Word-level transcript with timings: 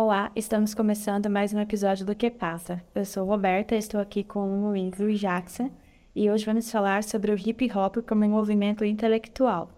Olá, 0.00 0.30
estamos 0.36 0.74
começando 0.74 1.28
mais 1.28 1.52
um 1.52 1.58
episódio 1.58 2.06
do 2.06 2.14
Que 2.14 2.30
Passa. 2.30 2.80
Eu 2.94 3.04
sou 3.04 3.26
Roberta, 3.26 3.74
estou 3.74 4.00
aqui 4.00 4.22
com 4.22 4.68
o 4.68 4.70
Luiz 4.70 5.18
Jackson 5.18 5.72
e 6.14 6.30
hoje 6.30 6.46
vamos 6.46 6.70
falar 6.70 7.02
sobre 7.02 7.32
o 7.32 7.36
hip 7.36 7.68
hop 7.76 7.96
como 8.06 8.24
um 8.24 8.28
movimento 8.28 8.84
intelectual. 8.84 9.68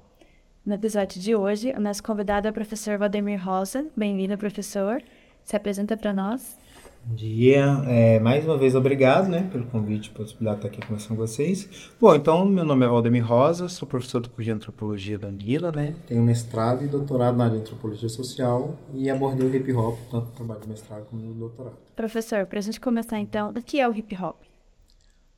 No 0.62 0.74
episódio 0.74 1.18
de 1.18 1.34
hoje, 1.34 1.72
o 1.72 1.80
nosso 1.80 2.02
convidado 2.02 2.46
é 2.46 2.50
o 2.50 2.52
professor 2.52 2.98
Valdemir 2.98 3.42
Rosa. 3.42 3.86
Bem-vindo, 3.96 4.36
professor. 4.36 5.02
Se 5.42 5.56
apresenta 5.56 5.96
para 5.96 6.12
nós. 6.12 6.59
Bom 7.10 7.16
dia, 7.16 7.64
é, 7.88 8.20
mais 8.20 8.44
uma 8.44 8.56
vez 8.56 8.76
obrigado 8.76 9.28
né, 9.28 9.48
pelo 9.50 9.66
convite, 9.66 10.10
pela 10.10 10.24
possibilidade 10.24 10.60
de 10.60 10.66
estar 10.68 10.78
aqui 10.78 10.86
conversando 10.86 11.16
com 11.16 11.26
vocês. 11.26 11.90
Bom, 12.00 12.14
então, 12.14 12.44
meu 12.44 12.64
nome 12.64 12.86
é 12.86 12.88
Valdemir 12.88 13.26
Rosa, 13.26 13.68
sou 13.68 13.86
professor 13.88 14.20
do 14.20 14.30
curso 14.30 14.44
de 14.44 14.52
Antropologia 14.52 15.18
da 15.18 15.26
Anguila, 15.26 15.72
né? 15.72 15.96
Tenho 16.06 16.22
mestrado 16.22 16.84
e 16.84 16.86
doutorado 16.86 17.36
na 17.36 17.46
área 17.46 17.56
de 17.56 17.62
Antropologia 17.62 18.08
Social 18.08 18.78
e 18.94 19.10
abordei 19.10 19.44
o 19.44 19.52
hip 19.52 19.72
hop, 19.72 19.98
tanto 20.08 20.26
no 20.26 20.32
trabalho 20.32 20.60
de 20.60 20.68
mestrado 20.68 21.06
como 21.06 21.20
no 21.20 21.34
doutorado. 21.34 21.74
Professor, 21.96 22.46
para 22.46 22.60
a 22.60 22.62
gente 22.62 22.78
começar 22.78 23.18
então, 23.18 23.50
o 23.50 23.60
que 23.60 23.80
é 23.80 23.88
o 23.88 23.92
hip 23.92 24.14
hop? 24.14 24.36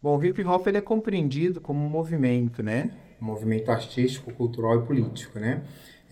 Bom, 0.03 0.19
o 0.19 0.23
hip 0.23 0.45
hop 0.45 0.67
ele 0.67 0.77
é 0.77 0.83
compreendido 0.83 1.59
como 1.59 1.83
um 1.83 1.89
movimento, 1.89 2.63
né? 2.63 2.91
Um 3.19 3.25
movimento 3.25 3.71
artístico, 3.71 4.31
cultural 4.35 4.77
e 4.77 4.83
político, 4.83 5.39
né? 5.39 5.63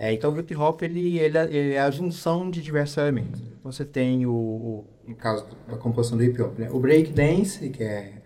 É, 0.03 0.15
então, 0.15 0.33
o 0.33 0.41
hip 0.41 0.57
hop 0.57 0.81
ele, 0.81 1.19
ele, 1.19 1.37
ele, 1.39 1.75
é 1.75 1.81
a 1.83 1.91
junção 1.91 2.51
de 2.51 2.63
diversos 2.63 2.97
elementos. 2.97 3.43
Você 3.63 3.85
tem 3.85 4.25
o, 4.25 4.33
o 4.33 4.87
no 5.07 5.15
caso 5.15 5.47
da 5.69 5.77
composição 5.77 6.17
do 6.17 6.25
hip 6.25 6.41
hop, 6.41 6.59
né? 6.59 6.71
o 6.71 6.81
break 6.81 7.13
dance, 7.13 7.69
que 7.69 7.85
é 7.85 8.23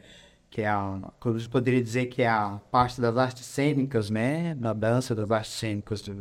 que 0.48 0.62
é 0.62 0.68
a, 0.68 1.00
eu 1.24 1.34
poderia 1.50 1.82
dizer 1.82 2.06
que 2.06 2.22
é 2.22 2.28
a 2.28 2.60
parte 2.70 3.00
das 3.00 3.16
artes 3.16 3.44
cênicas, 3.44 4.08
né, 4.08 4.54
na 4.54 4.72
dança 4.72 5.16
das 5.16 5.28
artes 5.32 5.50
cênicas 5.50 6.00
do, 6.00 6.20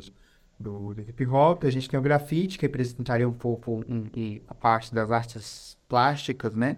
do, 0.59 0.93
do 0.95 1.01
hip 1.01 1.23
hop. 1.27 1.65
A 1.65 1.69
gente 1.69 1.87
tem 1.87 1.99
o 1.99 2.01
grafite, 2.01 2.57
que 2.57 2.65
representaria 2.65 3.29
um 3.29 3.33
pouco 3.33 3.85
um, 3.87 4.09
a 4.47 4.55
parte 4.55 4.91
das 4.91 5.11
artes 5.11 5.77
plásticas, 5.87 6.55
né, 6.55 6.77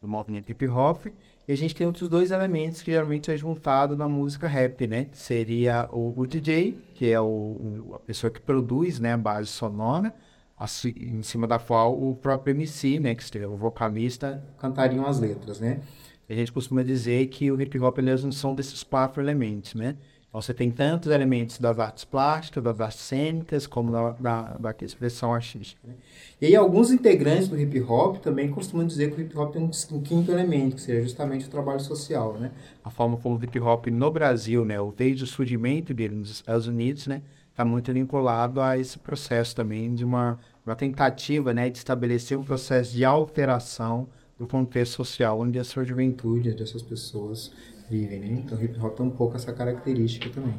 do 0.00 0.08
movimento 0.08 0.50
hip 0.50 0.66
hop. 0.66 1.06
E 1.48 1.52
a 1.52 1.56
gente 1.56 1.74
tem 1.74 1.86
outros 1.86 2.08
dois 2.08 2.32
elementos 2.32 2.82
que 2.82 2.90
geralmente 2.90 3.30
é 3.30 3.36
juntado 3.36 3.96
na 3.96 4.08
música 4.08 4.48
rap, 4.48 4.86
né? 4.86 5.06
Seria 5.12 5.88
o, 5.92 6.12
o 6.16 6.26
DJ, 6.26 6.76
que 6.94 7.10
é 7.10 7.20
o, 7.20 7.92
a 7.94 7.98
pessoa 8.00 8.30
que 8.30 8.40
produz 8.40 8.98
né, 8.98 9.12
a 9.12 9.16
base 9.16 9.48
sonora, 9.48 10.12
assim, 10.58 10.92
em 10.96 11.22
cima 11.22 11.46
da 11.46 11.58
qual 11.58 11.96
o 11.96 12.16
próprio 12.16 12.52
MC, 12.52 12.98
né, 12.98 13.14
que 13.14 13.22
seria 13.22 13.48
o 13.48 13.56
vocalista, 13.56 14.44
cantariam 14.58 15.06
as 15.06 15.20
letras, 15.20 15.60
né? 15.60 15.80
A 16.28 16.34
gente 16.34 16.50
costuma 16.50 16.82
dizer 16.82 17.28
que 17.28 17.52
o 17.52 17.60
hip 17.60 17.78
hop 17.78 17.98
é 17.98 18.02
a 18.02 18.52
desses 18.52 18.82
quatro 18.82 19.22
elementos, 19.22 19.74
né? 19.74 19.96
Você 20.36 20.52
tem 20.52 20.70
tantos 20.70 21.10
elementos 21.10 21.58
das 21.58 21.78
artes 21.78 22.04
plásticas, 22.04 22.62
das 22.62 22.78
artes 22.78 23.00
cênicas, 23.00 23.66
como 23.66 23.90
da, 23.90 24.10
da, 24.10 24.42
da 24.58 24.74
expressão 24.82 25.32
artística. 25.32 25.80
Né? 25.82 25.94
E 26.38 26.44
aí, 26.44 26.54
alguns 26.54 26.90
integrantes 26.90 27.48
do 27.48 27.58
hip 27.58 27.80
hop 27.80 28.18
também 28.18 28.50
costumam 28.50 28.86
dizer 28.86 29.10
que 29.10 29.18
o 29.18 29.24
hip 29.24 29.36
hop 29.36 29.54
tem 29.54 29.62
um, 29.62 29.70
um, 29.92 30.02
quinto 30.02 30.30
elemento, 30.30 30.76
que 30.76 30.82
seria 30.82 31.00
justamente 31.00 31.46
o 31.46 31.48
trabalho 31.48 31.80
social, 31.80 32.34
né? 32.34 32.50
A 32.84 32.90
forma 32.90 33.16
como 33.16 33.38
o 33.38 33.42
hip 33.42 33.58
hop 33.58 33.86
no 33.86 34.10
Brasil, 34.10 34.62
né, 34.62 34.76
desde 34.94 35.24
o 35.24 35.26
surgimento 35.26 35.94
dele 35.94 36.14
nos 36.14 36.30
Estados 36.30 36.66
Unidos, 36.66 37.06
né, 37.06 37.22
está 37.50 37.64
muito 37.64 37.90
vinculado 37.90 38.60
a 38.60 38.76
esse 38.76 38.98
processo 38.98 39.56
também 39.56 39.94
de 39.94 40.04
uma, 40.04 40.38
uma 40.66 40.76
tentativa 40.76 41.54
né, 41.54 41.70
de 41.70 41.78
estabelecer 41.78 42.36
um 42.38 42.44
processo 42.44 42.92
de 42.92 43.06
alteração 43.06 44.06
do 44.38 44.46
contexto 44.46 44.94
social 44.94 45.40
onde 45.40 45.58
essa 45.58 45.84
juventude, 45.84 46.52
dessas 46.52 46.82
pessoas 46.82 47.52
vivem. 47.88 48.20
Né? 48.20 48.26
Então, 48.44 48.58
o 48.58 48.62
hip 48.62 48.78
hop 48.78 48.96
tem 48.96 49.06
um 49.06 49.10
pouco 49.10 49.36
essa 49.36 49.52
característica 49.52 50.28
também. 50.30 50.54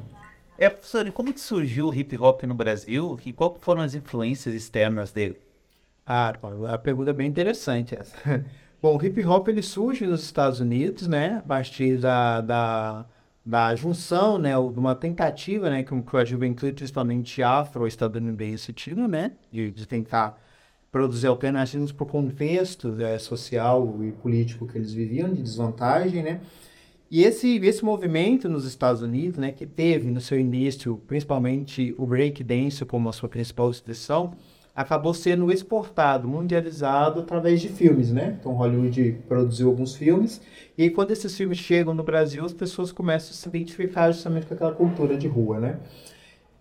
É, 0.57 0.69
professor, 0.69 1.05
e 1.05 1.11
como 1.11 1.33
que 1.33 1.39
surgiu 1.39 1.87
o 1.87 1.93
hip 1.93 2.17
hop 2.17 2.43
no 2.43 2.55
Brasil 2.55 3.19
e 3.25 3.31
quais 3.31 3.53
foram 3.59 3.81
as 3.81 3.93
influências 3.93 4.55
externas 4.55 5.11
dele? 5.11 5.37
Ah, 6.05 6.33
a 6.69 6.77
pergunta 6.77 7.11
é 7.11 7.13
bem 7.13 7.27
interessante 7.27 7.95
essa. 7.95 8.15
Bom, 8.81 8.97
o 8.97 9.05
hip 9.05 9.23
hop 9.25 9.47
ele 9.49 9.61
surge 9.61 10.05
nos 10.05 10.23
Estados 10.23 10.59
Unidos, 10.59 11.07
né, 11.07 11.37
a 11.37 11.47
partir 11.47 11.97
da, 11.97 12.41
da 12.41 13.05
da 13.47 13.73
junção, 13.75 14.37
né, 14.37 14.51
de 14.51 14.77
uma 14.77 14.93
tentativa, 14.93 15.69
né, 15.69 15.81
que 15.81 16.17
a 16.17 16.25
juventude, 16.25 16.73
principalmente 16.73 17.41
afro-estadunidense, 17.41 18.73
tinha, 18.73 19.07
né, 19.07 19.31
de, 19.49 19.71
de, 19.71 19.87
tentar 19.87 20.37
produzir 20.91 21.27
alternativas 21.27 21.91
para 21.91 22.03
o 22.03 22.07
contexto 22.07 22.89
né, 22.89 23.17
social 23.19 23.97
e 24.03 24.11
político 24.11 24.65
que 24.65 24.77
eles 24.77 24.93
viviam, 24.93 25.33
de 25.33 25.41
desvantagem, 25.41 26.23
né, 26.23 26.41
e 27.09 27.23
esse, 27.23 27.57
esse 27.57 27.85
movimento 27.85 28.49
nos 28.49 28.65
Estados 28.65 29.01
Unidos, 29.01 29.37
né, 29.37 29.53
que 29.53 29.65
teve 29.65 30.11
no 30.11 30.19
seu 30.19 30.37
início, 30.37 31.01
principalmente 31.07 31.95
o 31.97 32.05
breakdance 32.05 32.83
como 32.83 33.07
a 33.07 33.13
sua 33.13 33.29
principal 33.29 33.71
expressão, 33.71 34.33
acabou 34.75 35.13
sendo 35.13 35.49
exportado, 35.51 36.27
mundializado 36.27 37.21
através 37.21 37.61
de 37.61 37.67
filmes, 37.69 38.11
né? 38.11 38.37
Então 38.39 38.51
Hollywood 38.53 39.23
produziu 39.27 39.69
alguns 39.69 39.95
filmes 39.95 40.39
e 40.77 40.87
quando 40.91 41.09
esses 41.09 41.35
filmes 41.35 41.57
chegam 41.57 41.95
no 41.95 42.03
Brasil, 42.03 42.45
as 42.45 42.53
pessoas 42.53 42.91
começam 42.91 43.31
a 43.31 43.33
se 43.33 43.47
identificar 43.47 44.11
justamente 44.11 44.45
com 44.45 44.53
aquela 44.53 44.73
cultura 44.73 45.17
de 45.17 45.27
rua, 45.27 45.59
né? 45.59 45.79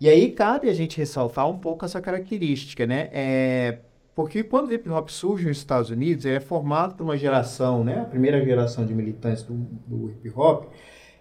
E 0.01 0.09
aí 0.09 0.31
cabe 0.31 0.67
a 0.67 0.73
gente 0.73 0.97
ressaltar 0.97 1.47
um 1.47 1.59
pouco 1.59 1.85
essa 1.85 2.01
característica, 2.01 2.87
né? 2.87 3.09
É, 3.11 3.79
porque 4.17 4.41
quando 4.41 4.69
o 4.69 4.73
hip 4.73 4.89
hop 4.89 5.09
surge 5.09 5.45
nos 5.45 5.59
Estados 5.59 5.91
Unidos, 5.91 6.25
é 6.25 6.39
formado 6.39 6.95
por 6.95 7.03
uma 7.03 7.15
geração, 7.15 7.83
né? 7.83 8.01
A 8.01 8.05
primeira 8.05 8.43
geração 8.43 8.83
de 8.83 8.91
militantes 8.91 9.43
do, 9.43 9.53
do 9.85 10.09
hip 10.09 10.33
hop, 10.35 10.73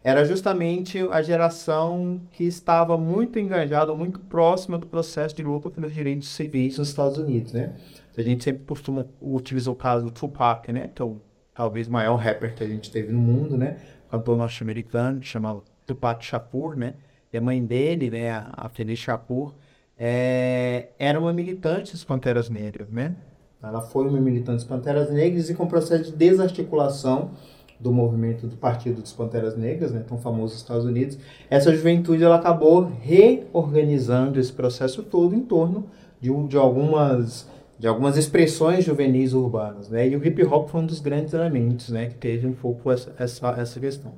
era 0.02 0.24
justamente 0.24 0.98
a 1.10 1.20
geração 1.20 2.22
que 2.32 2.44
estava 2.44 2.96
muito 2.96 3.38
engajada, 3.38 3.94
muito 3.94 4.18
próxima 4.18 4.78
do 4.78 4.86
processo 4.86 5.36
de 5.36 5.42
luta 5.42 5.68
pelos 5.68 5.92
direitos 5.92 6.30
civis 6.30 6.78
nos 6.78 6.88
Estados 6.88 7.18
Unidos, 7.18 7.52
né? 7.52 7.74
A 8.16 8.22
gente 8.22 8.42
sempre 8.42 8.64
costuma 8.64 9.04
utilizar 9.20 9.74
o 9.74 9.76
caso 9.76 10.06
do 10.06 10.10
Tupac, 10.10 10.72
né? 10.72 10.88
Então, 10.90 11.20
talvez 11.54 11.88
o 11.88 11.92
maior 11.92 12.16
rapper 12.16 12.54
que 12.54 12.64
a 12.64 12.66
gente 12.66 12.90
teve 12.90 13.12
no 13.12 13.18
mundo, 13.18 13.58
né? 13.58 13.76
Cantor 14.10 14.38
norte-americano, 14.38 15.22
chamado 15.22 15.62
Tupac 15.84 16.24
Shakur, 16.24 16.74
né? 16.78 16.94
E 17.30 17.36
a 17.36 17.42
mãe 17.42 17.62
dele, 17.62 18.08
né, 18.08 18.30
a 18.30 18.70
Feliz 18.70 18.98
Shakur, 18.98 19.52
é, 19.98 20.88
era 20.98 21.18
uma 21.18 21.32
militante 21.32 21.92
das 21.92 22.04
Panteras 22.04 22.48
Negras, 22.48 22.88
né? 22.90 23.14
Ela 23.62 23.80
foi 23.80 24.06
uma 24.06 24.20
militante 24.20 24.58
das 24.58 24.64
Panteras 24.64 25.10
Negras 25.10 25.50
e 25.50 25.54
com 25.54 25.66
processo 25.66 26.04
de 26.04 26.12
desarticulação 26.12 27.30
do 27.78 27.92
movimento 27.92 28.46
do 28.46 28.56
Partido 28.56 29.02
dos 29.02 29.12
Panteras 29.12 29.56
Negras, 29.56 29.92
né, 29.92 30.02
tão 30.06 30.16
famoso 30.18 30.54
nos 30.54 30.62
Estados 30.62 30.84
Unidos, 30.84 31.18
essa 31.50 31.74
juventude 31.74 32.24
ela 32.24 32.36
acabou 32.36 32.90
reorganizando 33.00 34.40
esse 34.40 34.52
processo 34.52 35.02
todo 35.02 35.34
em 35.34 35.40
torno 35.40 35.84
de, 36.20 36.30
de 36.46 36.56
algumas 36.56 37.48
de 37.78 37.86
algumas 37.86 38.16
expressões 38.16 38.86
juvenis 38.86 39.34
urbanas, 39.34 39.90
né? 39.90 40.08
E 40.08 40.16
o 40.16 40.26
hip 40.26 40.42
hop 40.44 40.70
foi 40.70 40.80
um 40.80 40.86
dos 40.86 40.98
grandes 40.98 41.34
elementos, 41.34 41.90
né, 41.90 42.06
que 42.06 42.14
teve 42.14 42.46
um 42.46 42.54
pouco 42.54 42.90
essa, 42.90 43.14
essa, 43.18 43.48
essa 43.50 43.78
questão. 43.78 44.14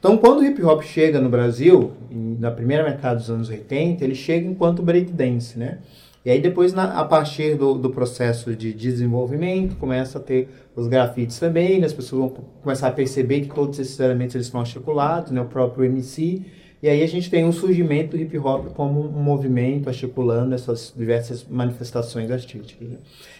Então, 0.00 0.16
quando 0.16 0.40
o 0.40 0.44
hip 0.44 0.62
hop 0.64 0.82
chega 0.82 1.20
no 1.20 1.28
Brasil, 1.28 1.92
na 2.10 2.50
primeira 2.50 2.82
metade 2.82 3.20
dos 3.20 3.30
anos 3.30 3.50
80, 3.50 4.02
ele 4.02 4.14
chega 4.14 4.48
enquanto 4.48 4.82
breakdance, 4.82 5.58
né? 5.58 5.78
E 6.24 6.30
aí 6.30 6.40
depois, 6.40 6.72
na, 6.72 6.98
a 6.98 7.04
partir 7.04 7.54
do, 7.54 7.74
do 7.74 7.90
processo 7.90 8.56
de 8.56 8.72
desenvolvimento, 8.72 9.76
começa 9.76 10.18
a 10.18 10.20
ter 10.20 10.48
os 10.74 10.86
grafites 10.86 11.38
também, 11.38 11.78
né? 11.78 11.86
as 11.86 11.92
pessoas 11.92 12.20
vão 12.20 12.44
começar 12.62 12.88
a 12.88 12.92
perceber 12.92 13.42
que 13.42 13.54
todos 13.54 13.78
esses 13.78 13.98
elementos 14.00 14.34
eles 14.34 14.46
estão 14.46 14.60
articulados, 14.60 15.32
né? 15.32 15.40
o 15.40 15.46
próprio 15.46 15.84
MC. 15.84 16.44
E 16.82 16.88
aí 16.88 17.02
a 17.02 17.06
gente 17.06 17.28
tem 17.28 17.44
um 17.44 17.52
surgimento 17.52 18.16
do 18.16 18.22
hip 18.22 18.38
hop 18.38 18.68
como 18.74 19.00
um 19.00 19.22
movimento 19.22 19.88
articulando 19.88 20.54
essas 20.54 20.94
diversas 20.96 21.44
manifestações 21.46 22.30
artísticas. 22.30 22.88
Né? 22.88 22.96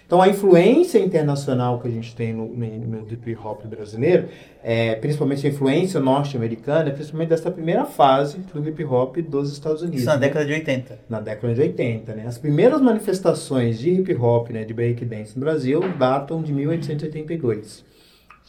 Então, 0.06 0.20
a 0.20 0.28
influência 0.28 0.98
internacional 0.98 1.78
que 1.80 1.88
a 1.88 1.90
gente 1.90 2.14
tem 2.14 2.34
no, 2.34 2.48
no, 2.48 3.06
hip 3.10 3.34
hop 3.42 3.64
brasileiro, 3.64 4.28
é, 4.62 4.94
principalmente 4.96 5.46
a 5.46 5.50
influência 5.50 5.98
norte-americana, 6.00 6.90
principalmente 6.90 7.28
dessa 7.28 7.50
primeira 7.50 7.86
fase 7.86 8.38
do 8.52 8.68
hip 8.68 8.84
hop 8.84 9.16
dos 9.18 9.50
Estados 9.52 9.80
Unidos. 9.80 10.00
Isso 10.00 10.06
na 10.06 10.16
né? 10.16 10.26
década 10.26 10.44
de 10.44 10.52
80. 10.52 10.98
Na 11.08 11.20
década 11.20 11.54
de 11.54 11.60
80, 11.62 12.14
né? 12.14 12.24
As 12.26 12.36
primeiras 12.36 12.80
manifestações 12.82 13.78
de 13.78 13.90
hip 13.90 14.14
hop, 14.16 14.50
né, 14.50 14.64
de 14.64 14.74
breakdance 14.74 15.38
no 15.38 15.40
Brasil, 15.40 15.80
datam 15.96 16.42
de 16.42 16.52
1882. 16.52 17.88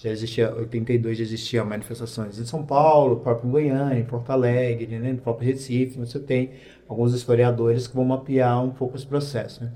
Já 0.01 0.09
existia, 0.09 0.51
82 0.55 1.15
já 1.15 1.23
existiam 1.23 1.63
manifestações 1.63 2.39
em 2.39 2.45
São 2.45 2.65
Paulo, 2.65 3.17
próprio 3.17 3.51
Goiânia, 3.51 3.99
em 3.99 4.03
Porto 4.03 4.31
Alegre, 4.31 4.97
né, 4.97 5.11
no 5.11 5.19
próprio 5.19 5.47
Recife, 5.47 5.99
você 5.99 6.19
tem 6.19 6.49
alguns 6.87 7.13
historiadores 7.13 7.85
que 7.85 7.95
vão 7.95 8.03
mapear 8.03 8.63
um 8.63 8.71
pouco 8.71 8.97
esse 8.97 9.05
processo, 9.05 9.63
né? 9.63 9.71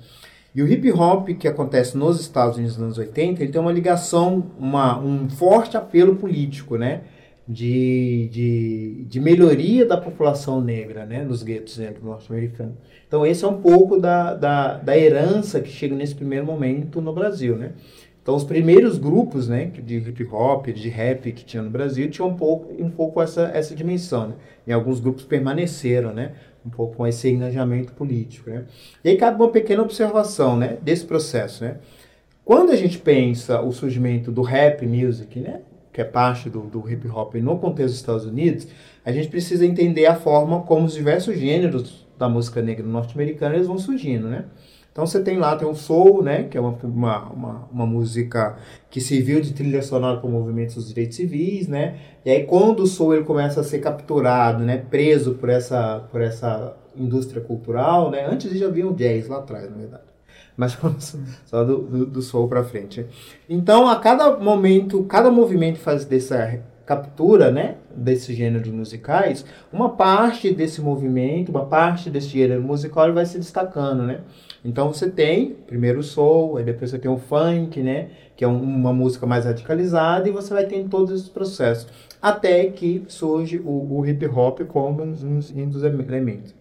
E 0.56 0.64
o 0.64 0.68
hip 0.68 0.92
hop 0.94 1.28
que 1.38 1.48
acontece 1.48 1.96
nos 1.96 2.20
Estados 2.20 2.58
Unidos 2.58 2.76
nos 2.76 2.86
anos 2.86 2.98
80, 2.98 3.44
ele 3.44 3.52
tem 3.52 3.62
uma 3.62 3.72
ligação, 3.72 4.52
uma, 4.58 4.98
um 4.98 5.30
forte 5.30 5.78
apelo 5.78 6.16
político, 6.16 6.76
né? 6.76 7.02
De, 7.48 8.28
de, 8.32 9.06
de 9.08 9.20
melhoria 9.20 9.86
da 9.86 9.98
população 9.98 10.60
negra, 10.60 11.06
né? 11.06 11.24
Nos 11.24 11.44
guetos 11.44 11.78
né, 11.78 11.94
norte-americanos. 12.02 12.74
Então, 13.06 13.24
esse 13.26 13.44
é 13.46 13.48
um 13.48 13.62
pouco 13.62 14.00
da, 14.00 14.34
da, 14.34 14.78
da 14.78 14.98
herança 14.98 15.60
que 15.60 15.70
chega 15.70 15.94
nesse 15.94 16.16
primeiro 16.16 16.46
momento 16.46 17.00
no 17.02 17.14
Brasil, 17.14 17.56
né? 17.56 17.74
Então, 18.26 18.36
os 18.36 18.44
primeiros 18.44 18.98
grupos, 18.98 19.48
né, 19.48 19.66
de 19.68 19.98
hip 19.98 20.26
hop, 20.32 20.66
de 20.70 20.90
rap 20.90 21.32
que 21.32 21.46
tinha 21.46 21.62
no 21.62 21.70
Brasil, 21.70 22.10
tinham 22.10 22.28
um 22.30 22.36
pouco, 22.36 22.74
um 22.84 22.90
pouco 22.90 23.22
essa, 23.22 23.52
essa 23.54 23.76
dimensão, 23.76 24.30
né? 24.30 24.34
E 24.66 24.74
alguns 24.74 25.00
grupos 25.00 25.24
permaneceram, 25.24 26.12
né? 26.12 26.32
um 26.66 26.70
pouco 26.72 26.96
com 26.96 27.06
esse 27.06 27.30
engajamento 27.30 27.94
político. 27.94 28.50
Né? 28.50 28.66
E 29.04 29.10
aí 29.10 29.18
cabe 29.18 29.40
uma 29.40 29.52
pequena 29.52 29.84
observação 29.84 30.58
né, 30.58 30.80
desse 30.82 31.06
processo. 31.06 31.64
Né? 31.64 31.78
Quando 32.44 32.72
a 32.72 32.76
gente 32.76 32.98
pensa 32.98 33.62
o 33.62 33.72
surgimento 33.72 34.32
do 34.32 34.42
rap 34.42 34.84
music, 34.88 35.40
né, 35.40 35.62
que 35.94 36.02
é 36.02 36.04
parte 36.04 36.50
do, 36.50 36.62
do 36.62 36.90
hip 36.90 37.08
hop 37.08 37.36
no 37.36 37.60
contexto 37.60 37.92
dos 37.92 38.00
Estados 38.00 38.26
Unidos, 38.26 38.68
a 39.06 39.12
gente 39.12 39.28
precisa 39.28 39.64
entender 39.64 40.08
a 40.08 40.16
forma 40.16 40.62
como 40.64 40.88
os 40.88 40.96
diversos 40.96 41.38
gêneros 41.38 42.08
da 42.18 42.28
música 42.28 42.60
negra 42.62 42.86
norte-americana 42.88 43.62
vão 43.62 43.78
surgindo, 43.78 44.28
né? 44.28 44.46
Então 44.96 45.06
você 45.06 45.20
tem 45.20 45.38
lá, 45.38 45.58
tem 45.58 45.68
o 45.68 45.76
soul, 45.76 46.24
né, 46.24 46.44
que 46.44 46.58
é 46.58 46.62
uma, 46.62 46.70
uma, 46.82 47.30
uma, 47.30 47.70
uma 47.70 47.86
música 47.86 48.56
que 48.90 49.02
serviu 49.02 49.42
de 49.42 49.52
trilha 49.52 49.82
sonora 49.82 50.22
para 50.22 50.30
o 50.30 50.32
movimento 50.32 50.76
dos 50.76 50.88
direitos 50.88 51.18
civis, 51.18 51.68
né? 51.68 51.98
E 52.24 52.32
aí 52.32 52.46
quando 52.46 52.80
o 52.80 52.88
soul 52.88 53.14
ele 53.14 53.26
começa 53.26 53.60
a 53.60 53.64
ser 53.66 53.80
capturado, 53.80 54.64
né, 54.64 54.78
preso 54.78 55.34
por 55.34 55.50
essa, 55.50 56.00
por 56.10 56.22
essa 56.22 56.78
indústria 56.96 57.42
cultural, 57.42 58.10
né? 58.10 58.26
Antes 58.26 58.58
já 58.58 58.68
havia 58.68 58.88
o 58.88 58.94
jazz 58.94 59.28
lá 59.28 59.40
atrás, 59.40 59.70
na 59.70 59.76
verdade. 59.76 60.04
Mas 60.56 60.78
só 61.44 61.66
do, 61.66 61.80
do, 61.80 62.06
do 62.06 62.22
soul 62.22 62.48
para 62.48 62.64
frente. 62.64 63.06
Então, 63.50 63.90
a 63.90 63.98
cada 63.98 64.38
momento, 64.38 65.04
cada 65.04 65.30
movimento 65.30 65.78
faz 65.78 66.06
dessa 66.06 66.64
captura, 66.86 67.52
né, 67.52 67.76
desses 67.94 68.34
gêneros 68.34 68.70
musicais, 68.70 69.44
uma 69.74 69.90
parte 69.90 70.54
desse 70.54 70.80
movimento, 70.82 71.50
uma 71.50 71.66
parte 71.66 72.10
desse 72.10 72.28
gênero 72.28 72.62
musical 72.62 73.12
vai 73.12 73.26
se 73.26 73.38
destacando, 73.38 74.04
né? 74.04 74.22
Então 74.66 74.92
você 74.92 75.08
tem 75.08 75.52
primeiro 75.68 76.00
o 76.00 76.04
soul, 76.04 76.58
aí 76.58 76.64
depois 76.64 76.90
você 76.90 76.98
tem 76.98 77.10
o 77.10 77.18
funk, 77.18 77.82
né, 77.84 78.10
que 78.36 78.44
é 78.44 78.48
um, 78.48 78.60
uma 78.60 78.92
música 78.92 79.28
mais 79.28 79.46
radicalizada 79.46 80.28
e 80.28 80.32
você 80.32 80.52
vai 80.52 80.66
ter 80.66 80.84
todos 80.90 81.12
esses 81.12 81.30
processos, 81.30 81.88
até 82.20 82.66
que 82.66 83.04
surge 83.08 83.60
o, 83.64 84.00
o 84.00 84.06
hip 84.06 84.26
hop 84.26 84.62
como 84.62 85.04
um 85.04 85.14
um 85.56 85.70
dos 85.70 85.84
elementos. 85.84 86.56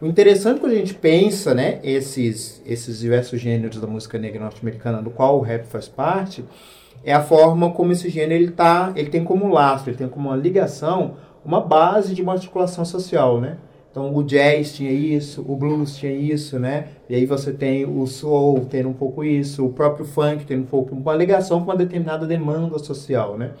O 0.00 0.06
interessante 0.06 0.58
quando 0.58 0.72
a 0.72 0.76
gente 0.76 0.94
pensa, 0.94 1.54
né, 1.54 1.78
esses 1.84 2.60
esses 2.66 2.98
diversos 2.98 3.40
gêneros 3.40 3.80
da 3.80 3.86
música 3.86 4.18
negra 4.18 4.40
norte-americana, 4.40 5.00
do 5.00 5.10
qual 5.10 5.38
o 5.38 5.42
rap 5.42 5.66
faz 5.66 5.86
parte, 5.86 6.44
é 7.04 7.12
a 7.12 7.22
forma 7.22 7.70
como 7.70 7.92
esse 7.92 8.10
gênero 8.10 8.42
ele 8.42 8.50
tá, 8.50 8.92
ele 8.96 9.08
tem 9.08 9.22
como 9.22 9.48
laço, 9.48 9.88
ele 9.88 9.96
tem 9.96 10.08
como 10.08 10.28
uma 10.28 10.36
ligação, 10.36 11.16
uma 11.44 11.60
base 11.60 12.12
de 12.12 12.22
uma 12.22 12.32
articulação 12.32 12.84
social, 12.84 13.40
né? 13.40 13.56
Então 13.96 14.14
o 14.14 14.22
jazz 14.22 14.74
tinha 14.74 14.92
isso, 14.92 15.42
o 15.48 15.56
blues 15.56 15.96
tinha 15.96 16.12
isso, 16.12 16.58
né? 16.58 16.88
E 17.08 17.14
aí 17.14 17.24
você 17.24 17.50
tem 17.50 17.86
o 17.86 18.06
soul 18.06 18.66
tendo 18.68 18.90
um 18.90 18.92
pouco 18.92 19.24
isso, 19.24 19.64
o 19.64 19.72
próprio 19.72 20.04
funk 20.04 20.44
tendo 20.44 20.64
um 20.64 20.66
pouco 20.66 20.94
uma 20.94 21.14
ligação 21.14 21.60
com 21.60 21.70
uma 21.70 21.76
determinada 21.76 22.26
demanda 22.26 22.78
social, 22.78 23.38
né? 23.38 23.52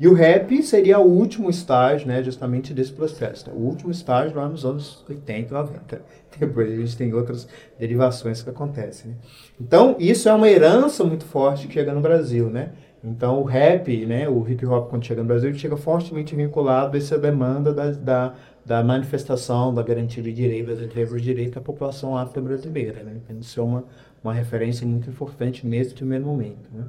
E 0.00 0.08
o 0.08 0.12
rap 0.12 0.60
seria 0.64 0.98
o 0.98 1.08
último 1.08 1.48
estágio, 1.48 2.08
né, 2.08 2.20
justamente 2.24 2.74
desse 2.74 2.92
processo. 2.92 3.48
Né? 3.48 3.54
O 3.56 3.60
último 3.60 3.92
estágio 3.92 4.36
lá 4.36 4.48
nos 4.48 4.64
anos 4.64 5.04
80 5.08 5.54
90. 5.54 6.02
Depois 6.40 6.72
a 6.72 6.76
gente 6.76 6.96
tem 6.96 7.14
outras 7.14 7.46
derivações 7.78 8.42
que 8.42 8.50
acontecem. 8.50 9.12
Né? 9.12 9.16
Então, 9.60 9.94
isso 10.00 10.28
é 10.28 10.34
uma 10.34 10.48
herança 10.48 11.04
muito 11.04 11.24
forte 11.24 11.68
que 11.68 11.74
chega 11.74 11.94
no 11.94 12.00
Brasil, 12.00 12.50
né? 12.50 12.70
Então, 13.04 13.38
o 13.38 13.44
rap, 13.44 14.06
né, 14.06 14.26
o 14.28 14.48
hip 14.48 14.64
hop, 14.64 14.88
quando 14.88 15.04
chega 15.04 15.20
no 15.20 15.28
Brasil, 15.28 15.50
ele 15.50 15.58
chega 15.58 15.76
fortemente 15.76 16.34
vinculado 16.34 16.96
a 16.96 16.98
essa 16.98 17.18
demanda 17.18 17.72
da, 17.72 17.90
da, 17.90 18.34
da 18.64 18.82
manifestação 18.82 19.74
da 19.74 19.82
garantia 19.82 20.22
de 20.22 20.32
direitos, 20.32 20.78
da 20.78 20.86
de 20.86 21.20
direito 21.20 21.54
da 21.54 21.60
população 21.60 22.16
afro-brasileira. 22.16 23.02
Né? 23.02 23.16
Então, 23.22 23.38
isso 23.38 23.60
é 23.60 23.62
uma, 23.62 23.84
uma 24.22 24.32
referência 24.32 24.86
muito 24.86 25.10
importante 25.10 25.66
nesse 25.66 25.94
primeiro 25.94 26.24
momento. 26.24 26.68
Né? 26.72 26.84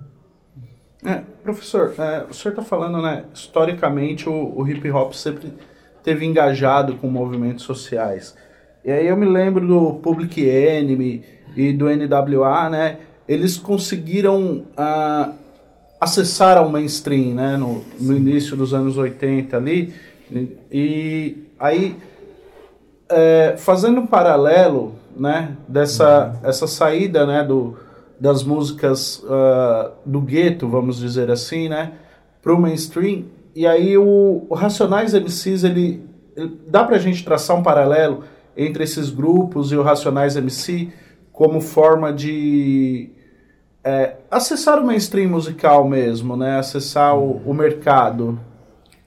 É, 1.06 1.24
professor, 1.44 1.94
é, 1.98 2.26
o 2.30 2.34
senhor 2.34 2.54
está 2.54 2.64
falando, 2.64 3.02
né, 3.02 3.26
historicamente 3.34 4.28
o, 4.28 4.54
o 4.58 4.68
hip 4.68 4.90
hop 4.90 5.14
sempre 5.14 5.54
teve 6.04 6.26
engajado 6.26 6.96
com 6.96 7.08
movimentos 7.08 7.66
sociais. 7.66 8.36
E 8.84 8.92
aí 8.92 9.08
eu 9.08 9.18
me 9.18 9.26
lembro 9.26 9.68
do 9.68 9.96
Public 9.96 10.44
Enemy 10.44 11.24
e 11.56 11.74
do 11.74 11.86
NWA, 11.86 12.70
né? 12.70 13.00
Eles 13.28 13.58
conseguiram 13.58 14.64
uh, 14.78 15.34
acessar 16.00 16.58
ao 16.58 16.70
mainstream, 16.70 17.34
né? 17.34 17.58
No, 17.58 17.84
no 18.00 18.16
início 18.16 18.56
dos 18.56 18.76
anos 18.76 18.96
80 18.96 19.58
ali. 19.58 19.92
E 20.72 21.45
aí, 21.60 21.98
é, 23.10 23.56
fazendo 23.58 24.02
um 24.02 24.08
paralelo, 24.08 24.96
né? 25.16 25.56
Dessa 25.68 26.40
essa 26.44 26.68
saída, 26.68 27.26
né? 27.26 27.44
Do, 27.44 27.78
das 28.20 28.44
músicas 28.44 29.24
uh, 29.24 29.92
do 30.06 30.22
gueto, 30.22 30.68
vamos 30.68 30.98
dizer 30.98 31.30
assim, 31.30 31.70
né? 31.70 31.94
Pro 32.42 32.60
mainstream. 32.60 33.26
E 33.56 33.66
aí 33.66 33.98
o, 33.98 34.46
o 34.50 34.54
Racionais 34.54 35.14
MCs, 35.14 35.64
ele, 35.64 36.04
ele 36.36 36.60
dá 36.68 36.84
pra 36.84 36.98
gente 36.98 37.24
traçar 37.24 37.56
um 37.56 37.64
paralelo 37.64 38.24
entre 38.56 38.84
esses 38.84 39.10
grupos 39.10 39.72
e 39.72 39.76
o 39.76 39.82
Racionais 39.82 40.36
MC 40.36 40.92
como 41.32 41.60
forma 41.60 42.14
de 42.14 43.10
é, 43.84 44.16
acessar 44.32 44.82
o 44.82 44.86
mainstream 44.86 45.30
musical 45.30 45.88
mesmo, 45.88 46.36
né? 46.36 46.58
Acessar 46.58 47.18
o, 47.18 47.42
o, 47.46 47.54
mercado. 47.54 48.40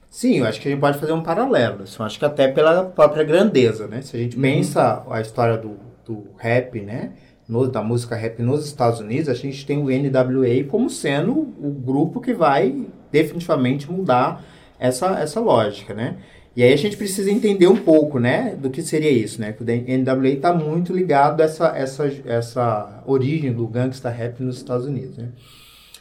Sim, 0.09 0.39
eu 0.39 0.45
acho 0.45 0.59
que 0.59 0.67
a 0.67 0.71
gente 0.71 0.79
pode 0.79 0.97
fazer 0.97 1.13
um 1.13 1.21
paralelo. 1.21 1.83
Eu 1.99 2.05
acho 2.05 2.17
que 2.17 2.25
até 2.25 2.47
pela 2.47 2.83
própria 2.85 3.23
grandeza, 3.23 3.87
né? 3.87 4.01
Se 4.01 4.17
a 4.17 4.19
gente 4.19 4.35
uhum. 4.35 4.41
pensa 4.41 5.05
a 5.09 5.21
história 5.21 5.57
do, 5.57 5.77
do 6.05 6.25
rap, 6.37 6.81
né? 6.81 7.11
No, 7.47 7.67
da 7.67 7.81
música 7.81 8.15
rap 8.15 8.41
nos 8.41 8.65
Estados 8.65 8.99
Unidos, 8.99 9.29
a 9.29 9.33
gente 9.33 9.65
tem 9.65 9.77
o 9.77 9.85
NWA 9.85 10.63
como 10.67 10.89
sendo 10.89 11.31
o 11.31 11.71
grupo 11.71 12.21
que 12.21 12.33
vai 12.33 12.85
definitivamente 13.11 13.91
mudar 13.91 14.43
essa, 14.79 15.19
essa 15.19 15.39
lógica, 15.39 15.93
né? 15.93 16.17
E 16.55 16.63
aí 16.63 16.73
a 16.73 16.77
gente 16.77 16.97
precisa 16.97 17.31
entender 17.31 17.67
um 17.67 17.77
pouco, 17.77 18.19
né, 18.19 18.55
do 18.59 18.69
que 18.69 18.81
seria 18.81 19.11
isso, 19.11 19.39
né? 19.39 19.53
Que 19.53 19.63
o 19.63 19.65
NWA 19.65 20.29
está 20.29 20.53
muito 20.53 20.91
ligado 20.91 21.41
a 21.41 21.45
essa, 21.45 21.67
essa, 21.75 22.11
essa 22.25 23.03
origem 23.05 23.53
do 23.53 23.67
gangsta 23.67 24.09
rap 24.09 24.41
nos 24.41 24.57
Estados 24.57 24.85
Unidos, 24.85 25.17
né? 25.17 25.29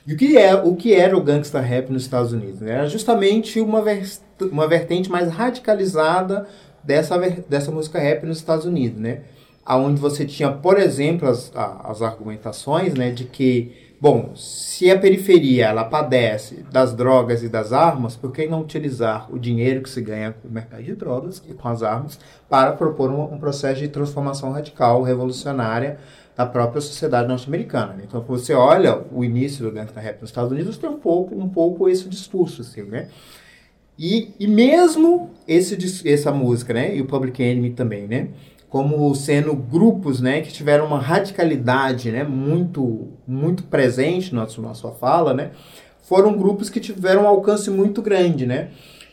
E 0.07 0.15
o 0.15 0.17
que, 0.17 0.37
é, 0.37 0.55
o 0.55 0.75
que 0.75 0.95
era 0.95 1.17
o 1.17 1.23
gangsta 1.23 1.61
rap 1.61 1.91
nos 1.91 2.03
Estados 2.03 2.33
Unidos? 2.33 2.63
Era 2.63 2.87
justamente 2.89 3.61
uma, 3.61 3.83
ver, 3.83 4.03
uma 4.51 4.67
vertente 4.67 5.11
mais 5.11 5.31
radicalizada 5.31 6.47
dessa, 6.83 7.19
dessa 7.49 7.71
música 7.71 7.99
rap 7.99 8.25
nos 8.25 8.39
Estados 8.39 8.65
Unidos, 8.65 9.01
né? 9.01 9.23
Onde 9.69 10.01
você 10.01 10.25
tinha, 10.25 10.51
por 10.51 10.79
exemplo, 10.79 11.29
as, 11.29 11.53
as 11.55 12.01
argumentações 12.01 12.95
né, 12.95 13.11
de 13.11 13.25
que 13.25 13.89
Bom, 14.01 14.37
se 14.37 14.89
a 14.93 14.97
periferia 14.97 15.67
ela 15.67 15.83
padece 15.83 16.65
das 16.71 16.95
drogas 16.95 17.43
e 17.43 17.49
das 17.49 17.73
armas, 17.73 18.15
por 18.15 18.31
que 18.31 18.47
não 18.47 18.61
utilizar 18.61 19.27
o 19.29 19.41
dinheiro 19.41 19.83
que 19.83 19.91
se 19.91 20.01
ganha 20.01 20.33
com 20.33 20.47
o 20.47 20.53
mercado 20.53 20.85
de 20.85 20.95
drogas 20.95 21.43
e 21.49 21.53
com 21.53 21.67
as 21.67 21.83
armas 21.83 22.17
para 22.49 22.75
propor 22.75 23.11
um, 23.11 23.35
um 23.35 23.39
processo 23.41 23.81
de 23.81 23.89
transformação 23.89 24.53
radical, 24.53 25.03
revolucionária 25.03 25.99
da 26.39 26.47
própria 26.47 26.81
sociedade 26.81 27.27
norte-americana? 27.27 27.95
Né? 27.95 28.05
Então, 28.07 28.23
você 28.23 28.55
olha 28.55 29.03
o 29.13 29.25
início 29.25 29.65
do 29.65 29.73
gangsta 29.73 29.99
rap 29.99 30.21
nos 30.21 30.31
Estados 30.31 30.53
Unidos, 30.53 30.79
tem 30.79 30.89
um 30.89 30.97
pouco, 30.97 31.35
um 31.35 31.49
pouco 31.49 31.89
esse 31.89 32.09
discurso, 32.09 32.63
assim, 32.63 32.83
né? 32.83 33.09
E, 33.99 34.31
e 34.39 34.47
mesmo 34.47 35.31
esse, 35.49 35.77
essa 36.09 36.31
música, 36.31 36.73
né? 36.73 36.95
E 36.97 37.01
o 37.01 37.07
Public 37.07 37.43
Enemy 37.43 37.71
também, 37.71 38.07
né? 38.07 38.29
como 38.69 39.13
sendo 39.15 39.55
grupos 39.57 40.21
né, 40.21 40.43
que 40.43 40.53
tiveram 40.53 40.85
uma 40.85 40.99
radicalidade 40.99 42.13
né, 42.13 42.23
muito, 42.23 43.09
muito 43.27 43.63
presente 43.63 44.35
na 44.35 44.47
sua, 44.47 44.69
na 44.69 44.75
sua 44.75 44.93
fala, 44.93 45.33
né, 45.33 45.53
foram 46.03 46.37
grupos 46.37 46.69
que 46.69 46.79
tiveram 46.79 47.23
um 47.23 47.27
alcance 47.27 47.71
muito 47.71 48.03
grande. 48.03 48.45
Né? 48.45 48.69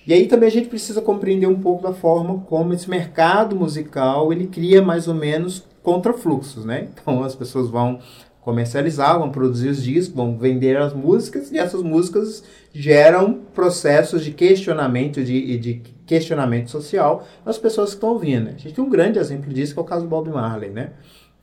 E 0.05 0.13
aí 0.13 0.27
também 0.27 0.47
a 0.47 0.51
gente 0.51 0.67
precisa 0.67 1.01
compreender 1.01 1.47
um 1.47 1.61
pouco 1.61 1.83
da 1.83 1.93
forma 1.93 2.39
como 2.49 2.73
esse 2.73 2.89
mercado 2.89 3.55
musical 3.55 4.33
ele 4.33 4.47
cria 4.47 4.81
mais 4.81 5.07
ou 5.07 5.15
menos 5.15 5.63
contrafluxos. 5.85 6.65
Né? 6.65 6.89
Então 6.91 7.23
as 7.23 7.35
pessoas 7.35 7.69
vão 7.69 7.99
comercializar, 8.41 9.17
vão 9.17 9.31
produzir 9.31 9.69
os 9.69 9.81
discos, 9.81 10.15
vão 10.15 10.37
vender 10.37 10.77
as 10.77 10.93
músicas 10.93 11.51
e 11.51 11.57
essas 11.57 11.81
músicas 11.81 12.43
geram 12.71 13.41
processos 13.53 14.23
de 14.23 14.31
questionamento 14.31 15.23
de, 15.23 15.57
de 15.57 15.81
questionamento 16.05 16.69
social 16.69 17.25
nas 17.43 17.57
pessoas 17.57 17.89
que 17.89 17.95
estão 17.95 18.09
ouvindo. 18.09 18.49
A 18.49 18.51
gente 18.51 18.73
tem 18.73 18.83
um 18.83 18.89
grande 18.89 19.17
exemplo 19.17 19.51
disso 19.51 19.73
que 19.73 19.79
é 19.79 19.81
o 19.81 19.85
caso 19.85 20.03
do 20.03 20.09
Bob 20.09 20.29
Marley, 20.29 20.69
né? 20.69 20.91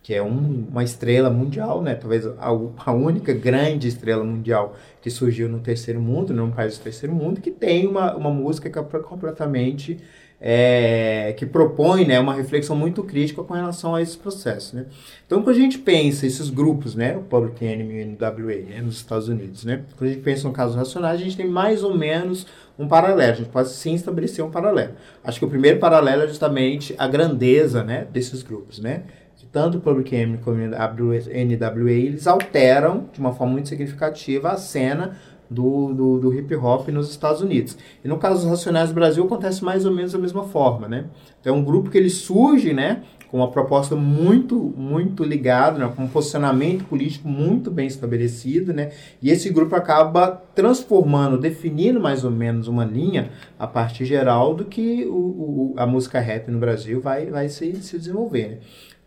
Que 0.01 0.15
é 0.15 0.23
um, 0.23 0.67
uma 0.71 0.85
estrela 0.85 1.29
mundial, 1.29 1.83
né? 1.83 1.97
Talvez 1.97 2.25
a, 2.25 2.49
a, 2.87 2.93
única 2.93 3.33
grande 3.33 3.89
estrela 3.89 4.23
mundial 4.23 4.77
que 5.01 5.11
surgiu 5.11 5.49
no 5.49 5.59
terceiro 5.59 6.01
mundo, 6.01 6.33
num 6.33 6.53
país 6.53 6.79
do 6.79 6.85
terceiro 6.85 7.13
mundo, 7.13 7.41
que 7.41 7.51
tem 7.51 7.87
uma, 7.87 8.15
uma 8.15 8.31
música 8.31 8.71
que 8.71 8.79
é 8.79 8.83
completamente 9.01 9.99
é, 10.45 11.33
que 11.39 11.47
propõe 11.47 12.05
né, 12.05 12.19
uma 12.19 12.35
reflexão 12.35 12.75
muito 12.75 13.05
crítica 13.05 13.45
com 13.45 13.55
relação 13.55 13.95
a 13.95 14.03
esses 14.03 14.17
processos. 14.17 14.73
Né? 14.73 14.87
Então, 15.25 15.41
quando 15.41 15.57
a 15.57 15.61
gente 15.61 15.79
pensa 15.79 16.27
esses 16.27 16.51
grupos, 16.51 16.97
né, 16.97 17.17
o 17.17 17.21
Public 17.21 17.65
Enemy 17.65 17.95
e 17.95 18.03
o 18.03 18.07
NWA, 18.09 18.57
né, 18.69 18.83
nos 18.83 18.97
Estados 18.97 19.29
Unidos, 19.29 19.65
né, 19.65 19.83
quando 19.97 20.11
a 20.11 20.13
gente 20.13 20.23
pensa 20.23 20.49
no 20.49 20.53
caso 20.53 20.77
racionais, 20.77 21.21
a 21.21 21.23
gente 21.23 21.37
tem 21.37 21.47
mais 21.47 21.85
ou 21.85 21.97
menos 21.97 22.45
um 22.77 22.89
paralelo, 22.89 23.33
a 23.33 23.37
gente 23.37 23.51
pode 23.51 23.69
sim 23.69 23.95
estabelecer 23.95 24.45
um 24.45 24.51
paralelo. 24.51 24.95
Acho 25.23 25.39
que 25.39 25.45
o 25.45 25.49
primeiro 25.49 25.79
paralelo 25.79 26.23
é 26.23 26.27
justamente 26.27 26.93
a 26.99 27.07
grandeza 27.07 27.85
né, 27.85 28.09
desses 28.13 28.43
grupos. 28.43 28.81
Né? 28.81 29.05
Tanto 29.53 29.79
o 29.79 29.81
Public 29.81 30.15
Enemy 30.15 30.39
como 30.39 30.57
o 30.57 30.67
NWA, 30.67 31.93
eles 31.93 32.27
alteram 32.27 33.09
de 33.13 33.21
uma 33.21 33.33
forma 33.33 33.53
muito 33.53 33.69
significativa 33.69 34.51
a 34.51 34.57
cena 34.57 35.19
do, 35.53 35.93
do, 35.93 36.19
do, 36.19 36.35
hip 36.35 36.55
hop 36.57 36.89
nos 36.89 37.11
Estados 37.11 37.41
Unidos. 37.41 37.77
E 38.05 38.09
no 38.09 38.19
caso 38.19 38.41
dos 38.41 38.51
Racionais 38.51 38.89
do 38.89 38.95
Brasil 38.95 39.25
acontece 39.25 39.65
mais 39.65 39.85
ou 39.87 39.93
menos 39.93 40.13
da 40.13 40.19
mesma 40.19 40.45
forma, 40.45 40.89
né? 40.89 41.05
Então, 41.41 41.55
é 41.55 41.59
um 41.59 41.65
grupo 41.65 41.91
que 41.91 41.99
ele 41.99 42.11
surge, 42.11 42.73
né, 42.73 43.03
com 43.29 43.39
uma 43.39 43.51
proposta 43.51 43.97
muito, 43.97 44.57
muito 44.77 45.25
ligada, 45.25 45.79
né, 45.79 45.91
com 45.97 46.05
um 46.05 46.09
posicionamento 46.09 46.85
político 46.85 47.27
muito 47.27 47.71
bem 47.71 47.87
estabelecido, 47.87 48.73
né? 48.73 48.91
E 49.23 49.31
esse 49.31 49.49
grupo 49.51 49.75
acaba 49.75 50.43
transformando, 50.55 51.39
definindo 51.39 51.99
mais 51.99 52.25
ou 52.25 52.31
menos 52.31 52.69
uma 52.69 52.85
linha 52.85 53.31
a 53.59 53.67
partir 53.67 54.05
geral 54.05 54.55
do 54.55 54.65
que 54.67 55.07
o, 55.07 55.15
o 55.15 55.75
a 55.77 55.87
música 55.87 56.21
rap 56.21 56.51
no 56.51 56.59
Brasil 56.59 57.01
vai, 57.01 57.27
vai 57.27 57.49
se, 57.49 57.75
se 57.77 57.99
desenvolver. 57.99 58.49
Né? 58.49 58.59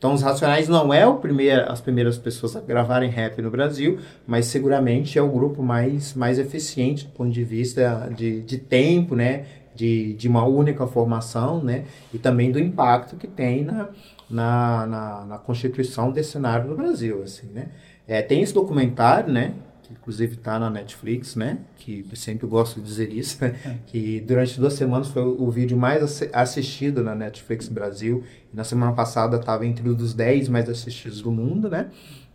Então, 0.06 0.14
os 0.14 0.22
Racionais 0.22 0.70
não 0.70 0.94
é 0.94 1.04
o 1.08 1.16
primeiro, 1.16 1.68
as 1.68 1.82
primeiras 1.82 2.16
pessoas 2.16 2.56
a 2.56 2.62
gravarem 2.62 3.10
rap 3.10 3.42
no 3.42 3.50
Brasil, 3.50 3.98
mas 4.28 4.46
seguramente 4.46 5.18
é 5.18 5.22
o 5.24 5.28
grupo 5.28 5.64
mais, 5.64 6.14
mais 6.14 6.38
eficiente 6.38 7.06
do 7.06 7.12
ponto 7.12 7.32
de 7.32 7.44
vista 7.44 8.08
de, 8.16 8.42
de 8.42 8.60
tempo, 8.60 9.16
né? 9.16 9.48
De, 9.74 10.14
de 10.14 10.28
uma 10.28 10.46
única 10.46 10.86
formação, 10.86 11.60
né? 11.64 11.86
E 12.14 12.20
também 12.20 12.52
do 12.52 12.60
impacto 12.60 13.16
que 13.16 13.26
tem 13.26 13.64
na, 13.64 13.90
na, 14.30 14.86
na, 14.86 15.26
na 15.26 15.38
constituição 15.40 16.12
desse 16.12 16.34
cenário 16.34 16.70
no 16.70 16.78
Brasil, 16.78 17.24
assim, 17.24 17.48
né? 17.48 17.70
É, 18.08 18.22
tem 18.22 18.44
esse 18.44 18.54
documentário, 18.54 19.34
né? 19.34 19.56
Inclusive 20.00 20.36
está 20.36 20.60
na 20.60 20.70
Netflix, 20.70 21.36
né? 21.36 21.60
Que 21.78 22.06
eu 22.10 22.16
sempre 22.16 22.46
gosto 22.48 22.80
de 22.80 22.86
dizer 22.86 23.12
isso, 23.12 23.44
né? 23.44 23.80
que 23.88 24.20
durante 24.22 24.60
duas 24.60 24.74
semanas 24.74 25.08
foi 25.08 25.24
o, 25.24 25.42
o 25.42 25.50
vídeo 25.52 25.78
mais 25.78 26.22
assistido 26.34 27.04
na 27.04 27.16
Netflix 27.16 27.68
Brasil. 27.68 28.24
E 28.54 28.56
na 28.56 28.64
semana 28.64 28.94
passada 28.94 29.38
estava 29.38 29.66
entre 29.66 29.88
os 29.90 30.14
10 30.14 30.50
mais 30.50 30.70
assistidos 30.70 31.22
do 31.22 31.32
mundo, 31.32 31.70
né? 31.70 31.90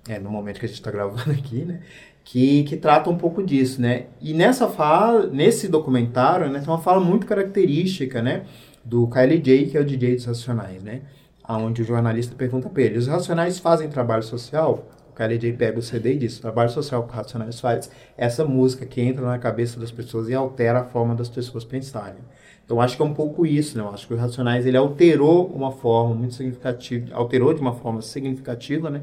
É, 0.09 0.19
no 0.19 0.31
momento 0.31 0.59
que 0.59 0.65
a 0.65 0.69
gente 0.69 0.79
está 0.79 0.91
gravando 0.91 1.31
aqui, 1.31 1.65
né? 1.65 1.81
Que, 2.25 2.65
que 2.65 2.77
trata 2.77 3.11
um 3.11 3.17
pouco 3.17 3.43
disso, 3.43 3.81
né? 3.81 4.07
E 4.21 4.35
nessa 4.35 4.69
fala, 4.69 5.27
nesse 5.27 5.69
documentário, 5.69 6.49
né, 6.51 6.61
tem 6.61 6.69
uma 6.69 6.79
fala 6.79 7.01
muito 7.01 7.27
característica, 7.27 8.23
né? 8.23 8.45
Do 8.85 9.07
KLJ, 9.09 9.67
que 9.67 9.77
é 9.77 9.81
o 9.81 9.85
DJ 9.85 10.17
dos 10.17 10.25
Racionais, 10.25 10.83
né? 10.83 11.03
Onde 11.49 11.83
o 11.83 11.85
jornalista 11.85 12.35
pergunta 12.35 12.69
para 12.69 12.83
ele, 12.83 12.99
os 12.99 13.09
Racionais 13.09 13.59
fazem 13.59 13.89
trabalho 13.89 14.23
social? 14.23 14.89
O 15.21 15.23
KLJ 15.23 15.53
pega 15.53 15.79
o 15.79 15.83
CD 15.83 16.15
e 16.15 16.19
diz, 16.19 16.39
o 16.39 16.41
trabalho 16.41 16.71
social 16.71 17.03
que 17.03 17.13
o 17.13 17.15
Racionais 17.15 17.61
faz 17.61 17.91
essa 18.17 18.43
música 18.43 18.87
que 18.87 19.03
entra 19.03 19.27
na 19.27 19.39
cabeça 19.39 19.79
das 19.79 19.91
pessoas 19.91 20.31
e 20.31 20.35
altera 20.35 20.81
a 20.81 20.85
forma 20.85 21.15
das 21.15 21.29
pessoas 21.29 21.63
pensarem. 21.63 22.23
Então 22.65 22.81
acho 22.81 22.97
que 22.97 23.03
é 23.03 23.05
um 23.05 23.13
pouco 23.13 23.45
isso, 23.45 23.77
né? 23.77 23.85
Eu 23.85 23.91
acho 23.91 24.07
que 24.07 24.15
o 24.15 24.17
Racionais 24.17 24.65
ele 24.65 24.79
alterou 24.79 25.47
uma 25.49 25.71
forma 25.73 26.15
muito 26.15 26.35
significativa, 26.35 27.15
alterou 27.15 27.53
de 27.53 27.61
uma 27.61 27.75
forma 27.75 28.01
significativa, 28.01 28.89
né? 28.89 29.03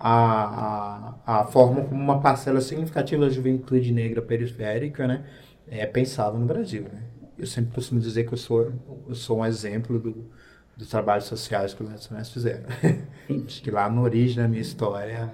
A, 0.00 1.16
a, 1.26 1.40
a 1.40 1.44
forma 1.44 1.82
como 1.82 2.00
uma 2.00 2.18
parcela 2.20 2.62
significativa 2.62 3.26
da 3.26 3.30
juventude 3.30 3.92
negra 3.92 4.22
periférica, 4.22 5.06
né? 5.06 5.24
É 5.68 5.84
pensava 5.84 6.38
no 6.38 6.46
Brasil, 6.46 6.84
né? 6.84 7.02
Eu 7.36 7.46
sempre 7.46 7.74
costumo 7.74 8.00
dizer 8.00 8.24
que 8.26 8.32
eu 8.32 8.38
sou, 8.38 8.72
eu 9.06 9.14
sou 9.14 9.40
um 9.40 9.44
exemplo 9.44 9.98
do, 9.98 10.30
dos 10.78 10.88
trabalhos 10.88 11.24
sociais 11.24 11.74
que 11.74 11.82
os 11.82 11.90
Racionais 11.90 12.30
fizeram. 12.30 12.62
Acho 13.46 13.60
que 13.60 13.70
lá 13.70 13.90
na 13.90 14.00
origem 14.00 14.36
da 14.36 14.48
minha 14.48 14.62
história, 14.62 15.28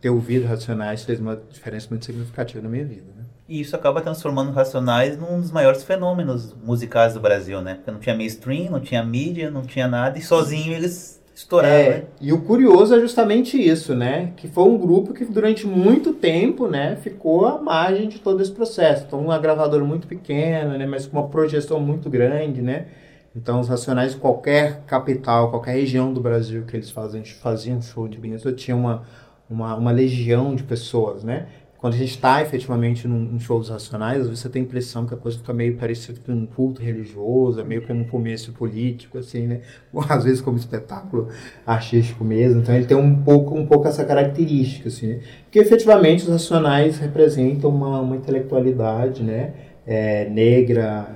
ter 0.00 0.10
ouvido 0.10 0.44
Racionais 0.44 1.04
fez 1.04 1.20
uma 1.20 1.40
diferença 1.48 1.86
muito 1.88 2.04
significativa 2.04 2.60
na 2.60 2.68
minha 2.68 2.84
vida. 2.84 3.06
Né? 3.16 3.22
E 3.48 3.60
isso 3.60 3.76
acaba 3.76 4.00
transformando 4.00 4.50
Racionais 4.50 5.16
num 5.16 5.40
dos 5.40 5.52
maiores 5.52 5.84
fenômenos 5.84 6.52
musicais 6.64 7.14
do 7.14 7.20
Brasil, 7.20 7.62
né? 7.62 7.76
Porque 7.76 7.90
não 7.92 8.00
tinha 8.00 8.16
mainstream, 8.16 8.72
não 8.72 8.80
tinha 8.80 9.02
mídia, 9.04 9.52
não 9.52 9.62
tinha 9.62 9.86
nada, 9.86 10.18
e 10.18 10.20
sozinho 10.20 10.74
eles 10.74 11.22
estouraram, 11.32 11.74
é, 11.74 11.88
né? 11.90 12.02
E 12.20 12.32
o 12.32 12.42
curioso 12.42 12.92
é 12.94 13.00
justamente 13.00 13.56
isso, 13.56 13.94
né? 13.94 14.32
Que 14.36 14.48
foi 14.48 14.64
um 14.64 14.76
grupo 14.76 15.14
que 15.14 15.24
durante 15.24 15.64
muito 15.64 16.12
tempo, 16.12 16.66
né, 16.66 16.96
ficou 16.96 17.46
à 17.46 17.62
margem 17.62 18.08
de 18.08 18.18
todo 18.18 18.42
esse 18.42 18.50
processo. 18.50 19.04
Então, 19.06 19.20
uma 19.20 19.38
gravadora 19.38 19.84
muito 19.84 20.08
pequena, 20.08 20.76
né, 20.76 20.84
mas 20.84 21.06
com 21.06 21.18
uma 21.18 21.28
projeção 21.28 21.78
muito 21.78 22.10
grande, 22.10 22.60
né? 22.60 22.88
Então, 23.34 23.60
os 23.60 23.68
Racionais, 23.68 24.14
qualquer 24.14 24.82
capital, 24.86 25.50
qualquer 25.50 25.72
região 25.72 26.12
do 26.12 26.20
Brasil 26.20 26.64
que 26.64 26.76
eles 26.76 26.90
fazem, 26.90 27.24
faziam 27.24 27.80
show 27.80 28.08
de 28.08 28.18
Benito, 28.18 28.50
tinha 28.52 28.76
uma, 28.76 29.02
uma, 29.48 29.76
uma 29.76 29.90
legião 29.90 30.54
de 30.54 30.62
pessoas, 30.62 31.22
né? 31.22 31.46
Quando 31.78 31.94
a 31.94 31.96
gente 31.96 32.10
está 32.10 32.42
efetivamente 32.42 33.06
num, 33.06 33.20
num, 33.20 33.38
show 33.38 33.56
dos 33.60 33.68
Racionais, 33.68 34.28
você 34.28 34.48
tem 34.48 34.62
a 34.62 34.64
impressão 34.64 35.06
que 35.06 35.14
a 35.14 35.16
coisa 35.16 35.38
fica 35.38 35.52
meio 35.52 35.76
parecida 35.76 36.18
com 36.26 36.32
um 36.32 36.44
culto 36.44 36.82
religioso, 36.82 37.64
meio 37.64 37.86
como 37.86 38.00
um 38.00 38.04
comércio 38.04 38.52
político, 38.52 39.16
assim, 39.16 39.46
né? 39.46 39.60
Às 40.08 40.24
vezes 40.24 40.40
como 40.40 40.56
espetáculo 40.56 41.28
artístico 41.64 42.24
mesmo. 42.24 42.62
Então, 42.62 42.74
ele 42.74 42.84
tem 42.84 42.96
um 42.96 43.22
pouco, 43.22 43.54
um 43.54 43.64
pouco 43.64 43.86
essa 43.86 44.04
característica, 44.04 44.88
assim, 44.88 45.06
né? 45.06 45.20
Porque 45.44 45.60
efetivamente 45.60 46.24
os 46.24 46.28
Racionais 46.30 46.98
representam 46.98 47.70
uma, 47.70 48.00
uma 48.00 48.16
intelectualidade, 48.16 49.22
né? 49.22 49.52
É, 49.86 50.28
negra, 50.28 51.08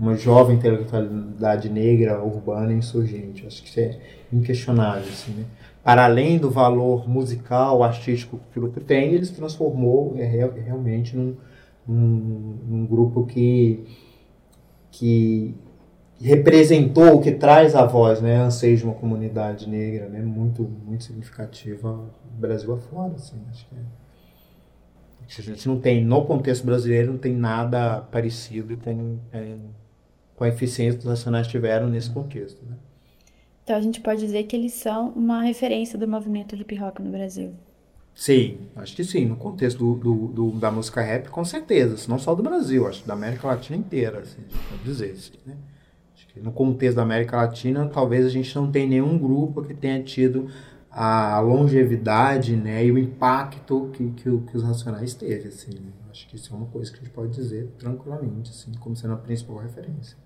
uma 0.00 0.16
jovem 0.16 0.56
intelectualidade 0.56 1.68
negra, 1.68 2.22
urbana 2.24 2.72
e 2.72 2.76
insurgente. 2.76 3.46
Acho 3.46 3.62
que 3.62 3.68
isso 3.68 3.80
é 3.80 3.98
inquestionável. 4.32 5.02
Assim, 5.02 5.32
né? 5.32 5.44
Para 5.84 6.06
além 6.06 6.38
do 6.38 6.50
valor 6.50 7.06
musical, 7.06 7.82
artístico 7.82 8.40
que 8.50 8.58
o 8.58 8.62
grupo 8.62 8.80
tem, 8.80 9.12
ele 9.12 9.26
se 9.26 9.34
transformou 9.34 10.14
é, 10.16 10.24
realmente 10.24 11.14
num, 11.14 11.36
num, 11.86 12.58
num, 12.66 12.86
grupo 12.86 13.26
que, 13.26 13.84
que 14.90 15.54
representou, 16.20 17.20
que 17.20 17.32
traz 17.32 17.74
a 17.74 17.84
voz, 17.84 18.20
né, 18.20 18.36
anseio 18.36 18.76
de 18.76 18.84
uma 18.84 18.94
comunidade 18.94 19.68
negra, 19.68 20.08
né, 20.08 20.20
muito, 20.20 20.62
muito 20.62 21.04
significativa 21.04 22.10
Brasil 22.38 22.72
afora, 22.74 23.14
assim, 23.14 23.36
acho 23.50 23.66
que 23.68 23.74
é. 23.74 24.00
A 25.38 25.42
gente 25.42 25.68
não 25.68 25.78
tem, 25.78 26.04
no 26.04 26.24
contexto 26.24 26.64
brasileiro, 26.66 27.12
não 27.12 27.18
tem 27.18 27.34
nada 27.34 28.00
parecido 28.10 28.76
com 28.76 29.18
é, 29.32 29.56
com 30.40 30.44
a 30.44 30.48
eficiência 30.48 30.98
que 30.98 31.00
os 31.00 31.10
nacionais 31.10 31.46
tiveram 31.46 31.86
nesse 31.86 32.08
contexto. 32.08 32.64
Né? 32.64 32.74
Então 33.62 33.76
a 33.76 33.80
gente 33.82 34.00
pode 34.00 34.22
dizer 34.22 34.44
que 34.44 34.56
eles 34.56 34.72
são 34.72 35.10
uma 35.10 35.42
referência 35.42 35.98
do 35.98 36.08
movimento 36.08 36.56
hip 36.56 36.82
hop 36.82 36.98
no 36.98 37.10
Brasil. 37.10 37.52
Sim, 38.14 38.56
acho 38.74 38.96
que 38.96 39.04
sim. 39.04 39.26
No 39.26 39.36
contexto 39.36 39.76
do, 39.76 39.94
do, 39.96 40.28
do, 40.28 40.50
da 40.58 40.70
música 40.70 41.02
rap, 41.02 41.28
com 41.28 41.44
certeza. 41.44 42.08
Não 42.08 42.18
só 42.18 42.34
do 42.34 42.42
Brasil, 42.42 42.88
acho 42.88 43.02
que 43.02 43.08
da 43.08 43.12
América 43.12 43.48
Latina 43.48 43.76
inteira, 43.76 44.20
assim, 44.20 44.40
pode 44.70 44.82
dizer. 44.82 45.10
Assim, 45.10 45.34
né? 45.44 45.56
Acho 46.14 46.26
que 46.28 46.40
no 46.40 46.52
contexto 46.52 46.96
da 46.96 47.02
América 47.02 47.36
Latina, 47.36 47.86
talvez 47.86 48.24
a 48.24 48.30
gente 48.30 48.56
não 48.56 48.72
tenha 48.72 48.86
nenhum 48.86 49.18
grupo 49.18 49.62
que 49.62 49.74
tenha 49.74 50.02
tido 50.02 50.48
a 50.90 51.38
longevidade 51.40 52.56
né, 52.56 52.82
e 52.84 52.90
o 52.90 52.96
impacto 52.96 53.90
que, 53.92 54.10
que, 54.12 54.38
que 54.38 54.56
os 54.56 54.62
Racionais 54.62 55.12
teve. 55.12 55.48
Assim, 55.48 55.74
né? 55.74 55.90
Acho 56.10 56.26
que 56.26 56.36
isso 56.36 56.54
é 56.54 56.56
uma 56.56 56.66
coisa 56.66 56.90
que 56.90 56.96
a 56.96 57.02
gente 57.02 57.12
pode 57.12 57.30
dizer 57.30 57.74
tranquilamente, 57.78 58.50
assim, 58.50 58.72
como 58.80 58.96
sendo 58.96 59.12
a 59.12 59.18
principal 59.18 59.58
referência. 59.58 60.16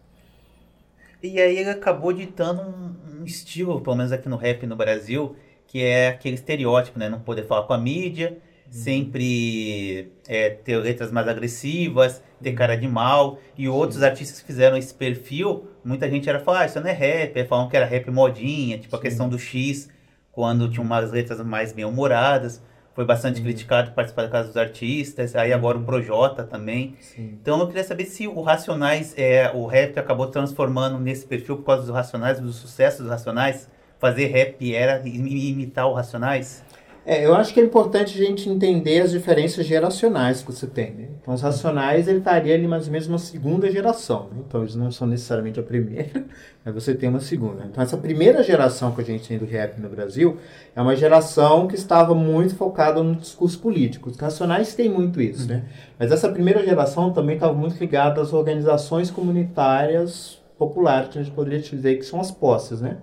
E 1.24 1.40
aí 1.40 1.56
ele 1.56 1.70
acabou 1.70 2.12
ditando 2.12 2.60
um, 2.60 3.20
um, 3.20 3.24
estilo, 3.24 3.80
pelo 3.80 3.96
menos 3.96 4.12
aqui 4.12 4.28
no 4.28 4.36
rap 4.36 4.66
no 4.66 4.76
Brasil, 4.76 5.34
que 5.66 5.82
é 5.82 6.08
aquele 6.08 6.34
estereótipo, 6.34 6.98
né? 6.98 7.08
Não 7.08 7.18
poder 7.18 7.44
falar 7.46 7.62
com 7.62 7.72
a 7.72 7.78
mídia, 7.78 8.36
uhum. 8.66 8.70
sempre 8.70 10.12
é, 10.28 10.50
ter 10.50 10.76
letras 10.76 11.10
mais 11.10 11.26
agressivas, 11.26 12.22
ter 12.42 12.50
uhum. 12.50 12.56
cara 12.56 12.76
de 12.76 12.86
mal. 12.86 13.38
E 13.56 13.66
outros 13.66 14.02
artistas 14.02 14.40
que 14.40 14.46
fizeram 14.46 14.76
esse 14.76 14.92
perfil, 14.92 15.66
muita 15.82 16.10
gente 16.10 16.28
era 16.28 16.38
falar, 16.40 16.60
ah, 16.60 16.66
isso 16.66 16.78
não 16.78 16.88
é 16.88 16.92
rap, 16.92 17.42
falam 17.46 17.70
que 17.70 17.76
era 17.78 17.86
rap 17.86 18.10
modinha, 18.10 18.76
tipo 18.76 18.94
Sim. 18.94 19.00
a 19.00 19.02
questão 19.02 19.26
do 19.26 19.38
X, 19.38 19.88
quando 20.30 20.68
tinha 20.68 20.82
umas 20.82 21.10
letras 21.10 21.40
mais 21.40 21.72
bem-humoradas 21.72 22.62
foi 22.94 23.04
bastante 23.04 23.38
uhum. 23.38 23.44
criticado 23.44 23.90
participar 23.90 24.22
da 24.22 24.28
Casa 24.28 24.48
dos 24.48 24.56
Artistas, 24.56 25.34
aí 25.34 25.52
agora 25.52 25.76
o 25.76 25.82
Projota 25.82 26.44
também. 26.44 26.96
Sim. 27.00 27.38
Então 27.40 27.58
eu 27.60 27.66
queria 27.66 27.82
saber 27.82 28.04
se 28.04 28.28
o 28.28 28.40
Racionais, 28.40 29.14
é, 29.16 29.50
o 29.52 29.66
rap 29.66 29.98
acabou 29.98 30.28
transformando 30.28 30.98
nesse 30.98 31.26
perfil 31.26 31.56
por 31.56 31.64
causa 31.64 31.82
dos 31.82 31.90
Racionais, 31.90 32.38
do 32.38 32.52
sucesso 32.52 33.02
dos 33.02 33.10
Racionais, 33.10 33.68
fazer 33.98 34.26
rap 34.26 34.74
era 34.74 35.02
imitar 35.06 35.86
o 35.86 35.92
Racionais? 35.92 36.62
É, 37.06 37.26
eu 37.26 37.34
acho 37.34 37.52
que 37.52 37.60
é 37.60 37.62
importante 37.62 38.20
a 38.20 38.26
gente 38.26 38.48
entender 38.48 39.02
as 39.02 39.10
diferenças 39.10 39.66
geracionais 39.66 40.42
que 40.42 40.50
você 40.50 40.66
tem. 40.66 40.90
Né? 40.92 41.08
Então, 41.20 41.34
os 41.34 41.42
racionais, 41.42 42.08
ele 42.08 42.18
estaria 42.18 42.54
ali 42.54 42.66
mais 42.66 42.86
ou 42.86 42.92
menos 42.92 43.06
uma 43.06 43.18
segunda 43.18 43.70
geração. 43.70 44.30
Né? 44.32 44.42
Então, 44.48 44.62
eles 44.62 44.74
não 44.74 44.90
são 44.90 45.06
necessariamente 45.06 45.60
a 45.60 45.62
primeira, 45.62 46.24
mas 46.64 46.74
você 46.74 46.94
tem 46.94 47.10
uma 47.10 47.20
segunda. 47.20 47.66
Então, 47.70 47.82
essa 47.82 47.98
primeira 47.98 48.42
geração 48.42 48.92
que 48.92 49.02
a 49.02 49.04
gente 49.04 49.28
tem 49.28 49.36
do 49.36 49.44
rap 49.44 49.78
no 49.78 49.88
Brasil 49.90 50.38
é 50.74 50.80
uma 50.80 50.96
geração 50.96 51.68
que 51.68 51.74
estava 51.74 52.14
muito 52.14 52.56
focada 52.56 53.02
no 53.02 53.14
discurso 53.16 53.58
político. 53.58 54.08
Os 54.08 54.16
racionais 54.16 54.74
têm 54.74 54.88
muito 54.88 55.20
isso, 55.20 55.46
né? 55.46 55.64
Mas 55.98 56.10
essa 56.10 56.30
primeira 56.30 56.64
geração 56.64 57.12
também 57.12 57.34
estava 57.34 57.52
muito 57.52 57.78
ligada 57.78 58.22
às 58.22 58.32
organizações 58.32 59.10
comunitárias 59.10 60.42
populares, 60.58 61.10
que 61.10 61.18
a 61.18 61.22
gente 61.22 61.34
poderia 61.34 61.58
dizer 61.58 61.96
que 61.96 62.04
são 62.04 62.18
as 62.18 62.30
posses, 62.30 62.80
né? 62.80 62.96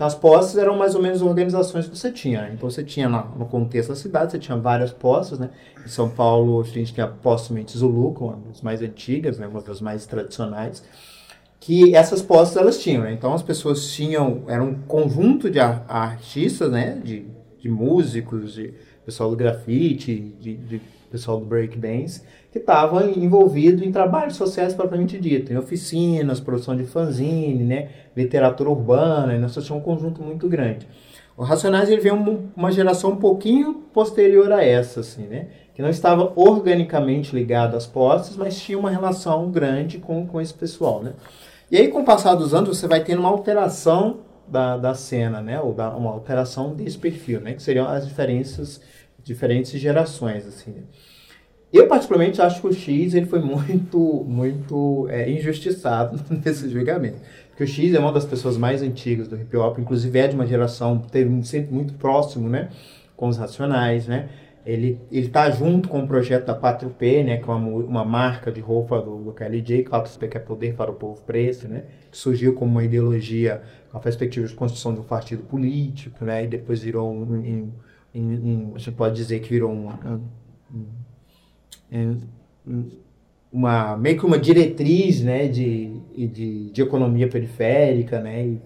Então, 0.00 0.06
as 0.06 0.14
posses 0.14 0.56
eram 0.56 0.78
mais 0.78 0.94
ou 0.94 1.02
menos 1.02 1.20
organizações 1.20 1.86
que 1.86 1.94
você 1.94 2.10
tinha. 2.10 2.40
Né? 2.40 2.52
Então, 2.54 2.70
você 2.70 2.82
tinha 2.82 3.06
lá 3.06 3.30
no 3.36 3.44
contexto 3.44 3.90
da 3.90 3.94
cidade, 3.94 4.32
você 4.32 4.38
tinha 4.38 4.56
várias 4.56 4.90
posses, 4.90 5.38
né? 5.38 5.50
Em 5.84 5.88
São 5.90 6.08
Paulo, 6.08 6.58
a 6.58 6.64
gente 6.64 6.94
tinha 6.94 7.04
a 7.04 7.08
posse 7.10 7.52
Zulu, 7.76 8.16
uma 8.18 8.38
das 8.48 8.62
mais 8.62 8.80
antigas, 8.80 9.38
né? 9.38 9.46
Uma 9.46 9.60
das 9.60 9.78
mais 9.82 10.06
tradicionais. 10.06 10.82
Que 11.60 11.94
essas 11.94 12.22
posses 12.22 12.56
elas 12.56 12.78
tinham, 12.78 13.02
né? 13.02 13.12
Então, 13.12 13.34
as 13.34 13.42
pessoas 13.42 13.92
tinham... 13.92 14.44
Era 14.46 14.64
um 14.64 14.72
conjunto 14.72 15.50
de 15.50 15.60
artistas, 15.60 16.72
né? 16.72 16.98
De, 17.04 17.26
de 17.58 17.68
músicos, 17.68 18.54
de 18.54 18.72
pessoal 19.04 19.28
do 19.28 19.36
grafite, 19.36 20.34
de, 20.40 20.56
de 20.56 20.80
pessoal 21.10 21.38
do 21.38 21.44
breakdance, 21.44 22.22
que 22.50 22.58
estava 22.58 23.04
envolvido 23.06 23.84
em 23.84 23.92
trabalhos 23.92 24.36
sociais 24.36 24.74
propriamente 24.74 25.18
dito, 25.18 25.52
em 25.52 25.56
oficinas, 25.56 26.40
produção 26.40 26.76
de 26.76 26.84
fanzine, 26.84 27.62
né, 27.62 27.88
literatura 28.16 28.70
urbana, 28.70 29.38
nós 29.38 29.54
tinha 29.54 29.76
um 29.76 29.80
conjunto 29.80 30.22
muito 30.22 30.48
grande. 30.48 30.86
O 31.36 31.42
Racionais 31.42 31.88
ele 31.88 32.02
veio 32.02 32.50
uma 32.54 32.70
geração 32.70 33.12
um 33.12 33.16
pouquinho 33.16 33.72
posterior 33.94 34.52
a 34.52 34.62
essa, 34.62 35.00
assim, 35.00 35.26
né? 35.26 35.46
Que 35.74 35.80
não 35.80 35.88
estava 35.88 36.34
organicamente 36.36 37.34
ligado 37.34 37.76
às 37.76 37.86
posses, 37.86 38.36
mas 38.36 38.60
tinha 38.60 38.78
uma 38.78 38.90
relação 38.90 39.50
grande 39.50 39.96
com, 39.96 40.26
com 40.26 40.38
esse 40.38 40.52
pessoal, 40.52 41.02
né? 41.02 41.14
E 41.70 41.78
aí, 41.78 41.88
com 41.88 42.02
o 42.02 42.04
passar 42.04 42.34
dos 42.34 42.52
anos, 42.52 42.76
você 42.76 42.86
vai 42.86 43.02
tendo 43.02 43.20
uma 43.20 43.30
alteração 43.30 44.18
da, 44.46 44.76
da 44.76 44.92
cena, 44.92 45.40
né? 45.40 45.58
Ou 45.58 45.72
da, 45.72 45.96
uma 45.96 46.10
alteração 46.10 46.74
desse 46.74 46.98
perfil, 46.98 47.40
né? 47.40 47.54
Que 47.54 47.62
seriam 47.62 47.88
as 47.88 48.06
diferenças, 48.06 48.78
diferentes 49.22 49.70
gerações, 49.80 50.46
assim. 50.46 50.72
Né? 50.72 50.82
Eu, 51.72 51.86
particularmente, 51.86 52.42
acho 52.42 52.60
que 52.60 52.66
o 52.66 52.72
X 52.72 53.14
ele 53.14 53.26
foi 53.26 53.38
muito, 53.40 54.24
muito 54.26 55.06
é, 55.08 55.30
injustiçado 55.30 56.20
nesse 56.44 56.68
julgamento. 56.68 57.18
Porque 57.48 57.64
o 57.64 57.66
X 57.66 57.94
é 57.94 57.98
uma 57.98 58.12
das 58.12 58.24
pessoas 58.24 58.56
mais 58.56 58.82
antigas 58.82 59.28
do 59.28 59.36
hip 59.36 59.56
hop, 59.56 59.78
inclusive 59.78 60.18
é 60.18 60.28
de 60.28 60.34
uma 60.34 60.46
geração, 60.46 60.98
teve 60.98 61.42
sempre 61.44 61.72
muito 61.72 61.94
próximo, 61.94 62.48
né? 62.48 62.70
Com 63.16 63.28
os 63.28 63.36
Racionais, 63.36 64.06
né? 64.08 64.28
Ele 64.64 65.00
está 65.10 65.50
junto 65.50 65.88
com 65.88 66.00
o 66.00 66.06
projeto 66.06 66.46
da 66.46 66.58
4P, 66.58 67.24
né, 67.24 67.38
que 67.38 67.48
é 67.48 67.52
uma, 67.52 67.56
uma 67.56 68.04
marca 68.04 68.52
de 68.52 68.60
roupa 68.60 69.00
do, 69.00 69.24
do 69.24 69.32
KLJ, 69.32 69.84
4P 69.84 70.28
que 70.28 70.36
é 70.36 70.40
poder 70.40 70.74
para 70.74 70.90
o 70.90 70.94
povo 70.94 71.22
preto, 71.22 71.66
né, 71.66 71.84
que 72.10 72.16
surgiu 72.16 72.54
como 72.54 72.70
uma 72.72 72.84
ideologia 72.84 73.62
com 73.90 73.96
a 73.96 74.00
perspectiva 74.00 74.46
de 74.46 74.52
construção 74.54 74.92
de 74.92 75.00
um 75.00 75.04
partido 75.04 75.42
político, 75.44 76.26
né, 76.26 76.44
e 76.44 76.46
depois 76.46 76.82
virou 76.82 77.10
um, 77.10 77.22
um, 77.22 77.72
um, 78.14 78.20
um 78.20 78.72
você 78.74 78.90
pode 78.90 79.16
dizer 79.16 79.40
que 79.40 79.48
virou 79.48 79.72
um, 79.72 79.88
uma 83.52 83.96
meio 83.96 84.18
que 84.18 84.24
uma 84.24 84.38
diretriz, 84.38 85.22
né, 85.22 85.48
de, 85.48 85.90
de, 86.16 86.70
de 86.70 86.82
economia 86.82 87.28
periférica, 87.28 88.20
né, 88.20 88.56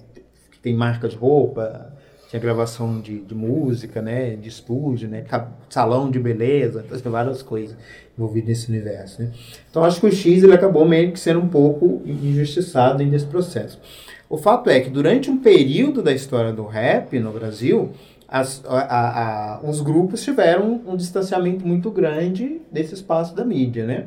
tem 0.63 0.75
marca 0.75 1.09
de 1.09 1.17
roupa, 1.17 1.93
tinha 2.29 2.41
gravação 2.41 3.01
de, 3.01 3.21
de 3.21 3.35
música, 3.35 4.03
né, 4.03 4.37
de 4.37 4.49
estúdio, 4.49 5.09
né, 5.09 5.25
salão 5.71 6.11
de 6.11 6.19
beleza, 6.19 6.85
tem 7.03 7.13
várias 7.13 7.43
coisas 7.43 7.77
envolvidas 8.17 8.49
nesse 8.49 8.69
universo, 8.71 9.23
né. 9.23 9.31
Então 9.71 9.85
acho 9.85 10.01
que 10.01 10.07
o 10.07 10.13
X 10.13 10.43
ele 10.43 10.53
acabou 10.53 10.85
meio 10.85 11.13
que 11.13 11.21
sendo 11.21 11.41
um 11.41 11.49
pouco 11.49 12.03
injustiçado 12.05 13.05
nesse 13.05 13.27
processo. 13.27 13.81
O 14.29 14.37
fato 14.37 14.69
é 14.69 14.81
que 14.81 14.91
durante 14.91 15.31
um 15.31 15.39
período 15.39 16.03
da 16.03 16.13
história 16.13 16.53
do 16.53 16.65
rap 16.65 17.19
no 17.21 17.31
Brasil, 17.31 17.93
as, 18.29 18.63
a, 18.67 19.57
a, 19.57 19.61
os 19.63 19.81
grupos 19.81 20.23
tiveram 20.23 20.81
um 20.87 20.97
distanciamento 20.97 21.67
muito 21.67 21.91
grande 21.91 22.61
desse 22.71 22.95
espaço 22.95 23.35
da 23.35 23.45
mídia, 23.45 23.87
né? 23.87 24.07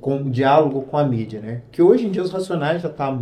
Com 0.00 0.22
o 0.22 0.30
diálogo 0.30 0.82
com 0.82 0.96
a 0.96 1.04
mídia, 1.04 1.40
né? 1.40 1.62
Que 1.70 1.82
hoje 1.82 2.06
em 2.06 2.10
dia 2.10 2.22
os 2.22 2.30
Racionais 2.30 2.82
já 2.82 2.88
tá 2.88 3.18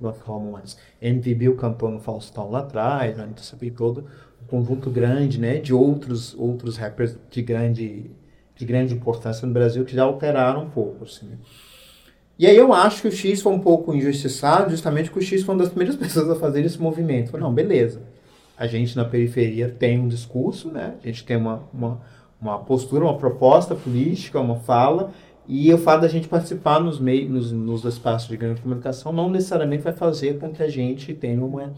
uma 0.00 0.12
forma 0.12 0.50
mais. 0.52 0.76
MVB 1.00 1.54
cantou 1.56 1.90
no 1.90 1.98
Faustão 1.98 2.50
lá 2.50 2.60
atrás, 2.60 3.16
né? 3.16 3.26
Então 3.30 3.42
você 3.42 3.56
tem 3.56 3.70
todo 3.70 4.04
um 4.42 4.46
conjunto 4.46 4.90
grande, 4.90 5.40
né? 5.40 5.58
De 5.58 5.72
outros, 5.74 6.34
outros 6.38 6.76
rappers 6.76 7.16
de 7.30 7.42
grande, 7.42 8.10
de 8.54 8.64
grande 8.64 8.94
importância 8.94 9.46
no 9.46 9.52
Brasil 9.52 9.84
que 9.84 9.94
já 9.94 10.04
alteraram 10.04 10.64
um 10.64 10.70
pouco, 10.70 11.04
assim. 11.04 11.30
E 12.38 12.46
aí 12.46 12.56
eu 12.56 12.72
acho 12.72 13.02
que 13.02 13.08
o 13.08 13.12
X 13.12 13.40
foi 13.40 13.52
um 13.52 13.60
pouco 13.60 13.94
injustiçado, 13.94 14.70
justamente 14.70 15.08
porque 15.08 15.24
o 15.24 15.28
X 15.28 15.42
foi 15.42 15.54
uma 15.54 15.62
das 15.62 15.72
primeiras 15.72 15.96
pessoas 15.96 16.28
a 16.30 16.34
fazer 16.34 16.64
esse 16.64 16.80
movimento. 16.80 17.30
Falei, 17.30 17.44
não, 17.44 17.54
beleza. 17.54 18.02
A 18.56 18.66
gente 18.66 18.96
na 18.96 19.04
periferia 19.04 19.68
tem 19.68 19.98
um 19.98 20.08
discurso, 20.08 20.70
né? 20.70 20.94
A 21.02 21.06
gente 21.06 21.24
tem 21.24 21.36
uma, 21.36 21.62
uma, 21.72 22.00
uma 22.40 22.58
postura, 22.58 23.04
uma 23.04 23.16
proposta 23.16 23.74
política, 23.74 24.40
uma 24.40 24.56
fala, 24.56 25.12
e 25.46 25.72
o 25.72 25.78
fato 25.78 26.02
da 26.02 26.08
gente 26.08 26.28
participar 26.28 26.80
nos 26.80 26.98
meios, 26.98 27.30
nos, 27.30 27.52
nos 27.52 27.84
espaços 27.84 28.28
de 28.28 28.36
grande 28.36 28.60
comunicação 28.62 29.12
não 29.12 29.28
necessariamente 29.28 29.82
vai 29.82 29.92
fazer 29.92 30.38
com 30.38 30.50
que 30.50 30.62
a 30.62 30.68
gente 30.68 31.12
tenha 31.12 31.44
uma, 31.44 31.74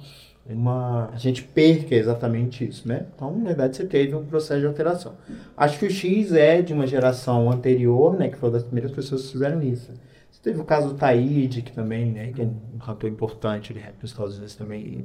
uma 0.48 1.10
a 1.12 1.16
gente 1.16 1.42
perca 1.42 1.94
exatamente 1.94 2.64
isso, 2.64 2.86
né? 2.86 3.06
Então, 3.14 3.36
na 3.36 3.44
verdade, 3.44 3.76
você 3.76 3.84
teve 3.84 4.14
um 4.14 4.24
processo 4.24 4.60
de 4.60 4.66
alteração. 4.66 5.14
Acho 5.56 5.78
que 5.78 5.86
o 5.86 5.90
X 5.90 6.32
é 6.32 6.62
de 6.62 6.72
uma 6.72 6.86
geração 6.86 7.50
anterior, 7.50 8.16
né, 8.16 8.28
que 8.28 8.36
foi 8.36 8.50
das 8.50 8.62
primeiras 8.62 8.92
pessoas 8.92 9.22
que 9.22 9.32
fizeram 9.32 9.60
isso. 9.62 9.92
Teve 10.46 10.60
o 10.60 10.64
caso 10.64 10.90
do 10.90 10.94
Taíde, 10.94 11.60
que 11.60 11.72
também, 11.72 12.12
né, 12.12 12.30
que 12.32 12.40
é 12.40 12.44
um 12.44 12.78
cantor 12.78 13.10
importante 13.10 13.74
de 13.74 13.80
rap 13.80 13.96
nos 14.00 14.12
Estados 14.12 14.36
Unidos 14.36 14.54
também, 14.54 15.04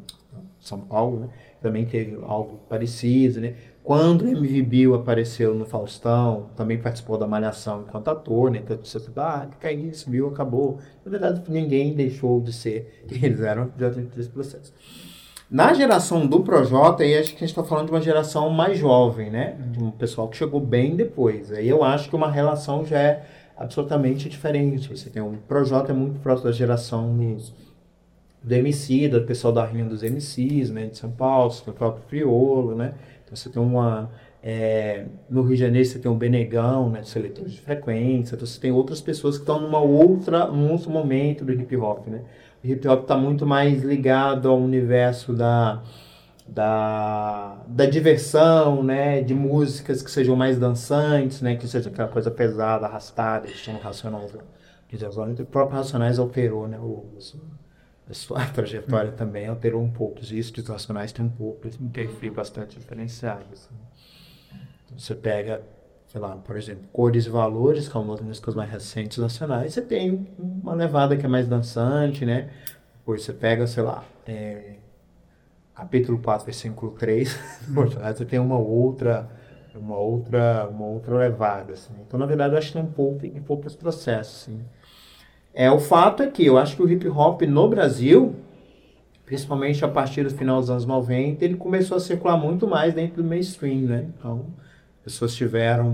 São 0.59 0.79
Paulo, 0.81 1.21
né? 1.21 1.29
Também 1.59 1.83
teve 1.83 2.15
algo 2.21 2.59
parecido, 2.69 3.41
né? 3.41 3.55
Quando 3.83 4.27
MV 4.27 4.61
Bill 4.61 4.93
apareceu 4.93 5.55
no 5.55 5.65
Faustão, 5.65 6.51
também 6.55 6.77
participou 6.77 7.17
da 7.17 7.25
Malhação 7.25 7.85
enquanto 7.87 8.09
ator, 8.09 8.51
né? 8.51 8.59
Então 8.63 8.77
você 8.77 8.99
ah, 9.17 9.47
que 9.59 9.65
é 9.65 9.73
isso, 9.73 10.11
Bill 10.11 10.27
acabou. 10.27 10.77
Na 11.03 11.09
verdade, 11.09 11.41
ninguém 11.49 11.95
deixou 11.95 12.39
de 12.39 12.53
ser 12.53 13.03
eles 13.09 13.41
eram 13.41 13.71
já 13.79 13.89
dentro 13.89 14.15
desse 14.15 14.29
processo. 14.29 14.71
Na 15.49 15.73
geração 15.73 16.27
do 16.27 16.43
Projota, 16.43 17.01
aí 17.01 17.17
acho 17.17 17.31
que 17.31 17.37
a 17.37 17.47
gente 17.47 17.49
está 17.49 17.63
falando 17.63 17.87
de 17.87 17.91
uma 17.91 18.01
geração 18.01 18.47
mais 18.51 18.77
jovem, 18.77 19.31
né? 19.31 19.57
De 19.71 19.83
um 19.83 19.89
pessoal 19.89 20.29
que 20.29 20.37
chegou 20.37 20.61
bem 20.61 20.95
depois. 20.95 21.51
Aí 21.51 21.67
eu 21.67 21.83
acho 21.83 22.09
que 22.09 22.15
uma 22.15 22.29
relação 22.29 22.85
já 22.85 22.99
é 22.99 23.25
absolutamente 23.61 24.27
diferente. 24.27 24.89
Você 24.89 25.09
tem 25.09 25.21
um 25.21 25.35
Projota 25.47 25.91
é 25.91 25.95
muito 25.95 26.19
próximo 26.19 26.49
da 26.49 26.55
geração 26.55 27.15
do 28.43 28.53
MC, 28.53 29.07
do 29.07 29.21
pessoal 29.21 29.53
da 29.53 29.65
Rinha 29.65 29.85
dos 29.85 30.01
MCs, 30.03 30.69
né? 30.69 30.87
De 30.87 30.97
São 30.97 31.11
Paulo, 31.11 31.53
do 31.65 31.73
próprio 31.73 32.03
Criolo, 32.07 32.75
né? 32.75 32.93
Você 33.29 33.49
tem 33.49 33.61
uma. 33.61 34.09
É, 34.43 35.05
no 35.29 35.43
Rio 35.43 35.55
de 35.55 35.61
Janeiro 35.61 35.87
você 35.87 35.99
tem 35.99 36.09
um 36.11 36.17
Benegão, 36.17 36.89
né, 36.89 37.01
de 37.01 37.09
seletores 37.09 37.51
de 37.53 37.61
frequência, 37.61 38.33
então 38.33 38.47
você 38.47 38.59
tem 38.59 38.71
outras 38.71 38.99
pessoas 38.99 39.35
que 39.35 39.43
estão 39.43 39.61
numa 39.61 39.79
outra, 39.79 40.47
num 40.47 40.71
outro 40.71 40.89
momento 40.89 41.45
do 41.45 41.53
hip 41.53 41.77
hop, 41.77 42.07
né? 42.07 42.23
O 42.63 42.67
hip 42.67 42.87
hop 42.87 43.03
está 43.03 43.15
muito 43.15 43.45
mais 43.45 43.83
ligado 43.83 44.49
ao 44.49 44.57
universo 44.57 45.31
da, 45.31 45.81
da, 46.51 47.63
da 47.65 47.85
diversão, 47.85 48.83
né, 48.83 49.21
de 49.21 49.33
músicas 49.33 50.01
que 50.01 50.11
sejam 50.11 50.35
mais 50.35 50.59
dançantes, 50.59 51.41
né, 51.41 51.55
que 51.55 51.65
seja 51.65 51.89
aquela 51.89 52.09
coisa 52.09 52.29
pesada, 52.29 52.85
arrastada, 52.85 53.47
estilo 53.47 53.79
Racionais. 53.79 54.33
O 55.39 55.45
próprio 55.45 55.77
Racionais 55.77 56.19
alterou, 56.19 56.67
né, 56.67 56.77
o, 56.77 57.05
a 58.09 58.13
sua 58.13 58.45
trajetória 58.53 59.13
também 59.13 59.47
alterou 59.47 59.81
um 59.81 59.89
pouco. 59.89 60.19
Os 60.19 60.29
riscos 60.29 60.67
nacionais 60.67 61.13
têm 61.13 61.23
um 61.23 61.29
pouco, 61.29 61.69
um 61.79 61.87
perfil 61.87 62.33
bastante 62.33 62.77
diferenciado. 62.77 63.45
Assim. 63.53 63.73
Então, 64.85 64.99
você 64.99 65.15
pega, 65.15 65.61
sei 66.07 66.19
lá, 66.19 66.35
por 66.35 66.57
exemplo, 66.57 66.83
Cores 66.91 67.27
e 67.27 67.29
Valores, 67.29 67.87
que 67.87 67.95
é 67.95 67.99
uma 68.01 68.17
das 68.17 68.25
músicas 68.25 68.55
mais 68.55 68.69
recentes 68.69 69.17
nacionais, 69.19 69.73
você 69.73 69.81
tem 69.81 70.27
uma 70.37 70.73
levada 70.73 71.15
que 71.15 71.25
é 71.25 71.29
mais 71.29 71.47
dançante, 71.47 72.25
né? 72.25 72.49
Depois 72.99 73.23
você 73.23 73.31
pega, 73.31 73.65
sei 73.65 73.83
lá, 73.83 74.03
é, 74.27 74.80
capítulo 75.81 76.19
4, 76.19 76.45
versículo 76.45 76.91
3, 76.91 77.39
você 78.15 78.25
tem 78.25 78.39
uma 78.39 78.57
outra 78.57 79.27
uma 79.73 79.97
outra 79.97 80.69
uma 80.69 80.85
outra 80.85 81.15
levada 81.15 81.73
assim. 81.73 81.93
Então, 82.05 82.19
na 82.19 82.25
verdade, 82.25 82.53
eu 82.53 82.57
acho 82.57 82.67
que 82.67 82.73
tem 82.73 82.83
um 82.83 82.91
pouco 82.91 83.25
um 83.25 83.41
pouco 83.41 83.65
esse 83.65 83.77
processo, 83.77 84.51
assim. 84.51 84.61
É, 85.53 85.71
o 85.71 85.79
fato 85.79 86.21
é 86.21 86.27
que 86.27 86.45
eu 86.45 86.57
acho 86.57 86.75
que 86.75 86.83
o 86.83 86.89
hip 86.89 87.07
hop 87.07 87.41
no 87.41 87.67
Brasil, 87.67 88.35
principalmente 89.25 89.83
a 89.83 89.87
partir 89.87 90.23
do 90.23 90.29
final 90.29 90.59
dos 90.59 90.69
anos 90.69 90.85
90, 90.85 91.43
ele 91.43 91.55
começou 91.55 91.97
a 91.97 91.99
circular 91.99 92.37
muito 92.37 92.67
mais 92.67 92.93
dentro 92.93 93.23
do 93.23 93.27
mainstream, 93.27 93.81
né? 93.81 94.07
Então, 94.17 94.45
pessoas 95.03 95.33
tiveram 95.33 95.89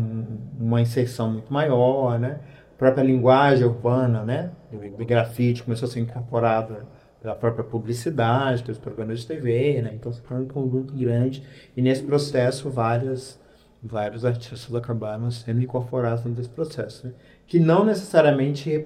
uma 0.59 0.81
inserção 0.81 1.31
muito 1.31 1.51
maior, 1.51 2.19
né? 2.19 2.39
A 2.75 2.77
própria 2.77 3.03
linguagem 3.03 3.65
urbana, 3.65 4.23
né? 4.23 4.51
O 4.71 5.05
grafite 5.05 5.63
começou 5.63 5.87
a 5.87 5.91
ser 5.91 6.01
incorporada 6.01 6.85
pela 7.21 7.35
própria 7.35 7.63
publicidade, 7.63 8.63
pelos 8.63 8.79
programas 8.79 9.21
de 9.21 9.27
TV, 9.27 9.81
né? 9.81 9.91
Então, 9.93 10.11
foi 10.11 10.37
um 10.37 10.47
conjunto 10.47 10.93
grande. 10.93 11.43
E 11.75 11.81
nesse 11.81 12.03
processo, 12.03 12.69
várias, 12.69 13.39
vários 13.81 14.23
artistas 14.23 14.73
acabaram 14.73 15.29
sendo 15.31 15.61
incorporados 15.61 16.23
nesse 16.25 16.49
processo, 16.49 17.07
né? 17.07 17.13
Que 17.45 17.59
não 17.59 17.85
necessariamente 17.85 18.85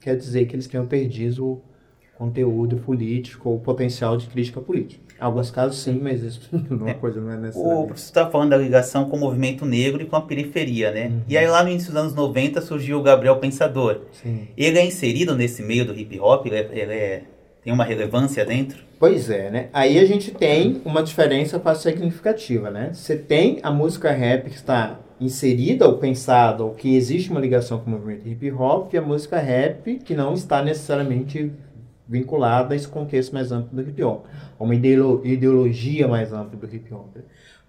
quer 0.00 0.16
dizer 0.16 0.46
que 0.46 0.54
eles 0.54 0.66
tenham 0.66 0.86
perdido 0.86 1.46
o 1.46 1.62
conteúdo 2.16 2.76
político 2.76 3.50
ou 3.50 3.58
potencial 3.58 4.16
de 4.16 4.26
crítica 4.26 4.60
política. 4.60 5.02
Em 5.18 5.22
alguns 5.24 5.50
casos 5.50 5.78
sim, 5.78 5.98
mas 6.00 6.22
isso 6.22 6.48
não 6.70 6.88
é 6.88 6.92
uma 6.92 6.94
coisa 6.94 7.20
não 7.20 7.30
é 7.32 7.36
necessária. 7.36 7.78
O 7.78 7.86
professor 7.86 8.06
está 8.06 8.30
falando 8.30 8.50
da 8.50 8.56
ligação 8.56 9.08
com 9.08 9.16
o 9.16 9.20
movimento 9.20 9.64
negro 9.64 10.02
e 10.02 10.06
com 10.06 10.16
a 10.16 10.20
periferia, 10.20 10.90
né? 10.90 11.08
Uhum. 11.08 11.22
E 11.28 11.36
aí 11.36 11.46
lá 11.46 11.62
no 11.62 11.70
início 11.70 11.92
dos 11.92 12.00
anos 12.00 12.14
90 12.14 12.60
surgiu 12.60 12.98
o 12.98 13.02
Gabriel 13.02 13.38
Pensador. 13.38 14.02
Sim. 14.12 14.48
Ele 14.56 14.78
é 14.78 14.86
inserido 14.86 15.34
nesse 15.34 15.62
meio 15.62 15.84
do 15.84 15.98
hip 15.98 16.18
hop? 16.20 16.46
Ele, 16.46 16.56
é, 16.56 16.68
ele 16.72 16.92
é, 16.92 17.22
tem 17.64 17.72
uma 17.72 17.84
relevância 17.84 18.44
dentro? 18.44 18.84
Pois 18.98 19.30
é, 19.30 19.50
né? 19.50 19.68
Aí 19.72 19.98
a 19.98 20.04
gente 20.04 20.30
tem 20.30 20.82
uma 20.84 21.02
diferença 21.02 21.58
quase 21.58 21.82
significativa, 21.82 22.70
né? 22.70 22.90
Você 22.92 23.16
tem 23.16 23.58
a 23.62 23.70
música 23.70 24.12
rap 24.12 24.50
que 24.50 24.56
está 24.56 25.00
inserida 25.18 25.88
ou 25.88 25.96
pensada, 25.96 26.62
ou 26.62 26.74
que 26.74 26.94
existe 26.94 27.30
uma 27.30 27.40
ligação 27.40 27.78
com 27.78 27.90
o 27.90 27.94
movimento 27.94 28.28
hip 28.28 28.52
hop, 28.52 28.92
e 28.92 28.98
a 28.98 29.02
música 29.02 29.38
rap 29.38 29.98
que 30.00 30.14
não 30.14 30.34
está 30.34 30.62
necessariamente 30.62 31.50
vinculada 32.06 32.74
a 32.74 32.76
esse 32.76 32.86
contexto 32.86 33.32
mais 33.32 33.50
amplo 33.50 33.82
do 33.82 33.88
hip 33.88 34.02
hop, 34.02 34.26
a 34.58 34.62
uma 34.62 34.74
ideologia 34.74 36.06
mais 36.06 36.32
ampla 36.32 36.58
do 36.58 36.74
hip 36.74 36.92
hop. 36.92 37.16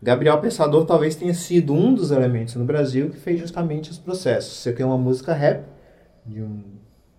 Gabriel 0.01 0.39
Pensador 0.39 0.86
talvez 0.86 1.15
tenha 1.15 1.34
sido 1.34 1.73
um 1.73 1.93
dos 1.93 2.12
elementos 2.12 2.55
no 2.55 2.65
Brasil 2.65 3.10
que 3.10 3.17
fez 3.17 3.39
justamente 3.39 3.89
os 3.89 3.97
processos. 3.97 4.58
Você 4.58 4.73
tem 4.73 4.86
uma 4.86 4.97
música 4.97 5.34
rap 5.34 5.63
de, 6.25 6.41
um, 6.41 6.63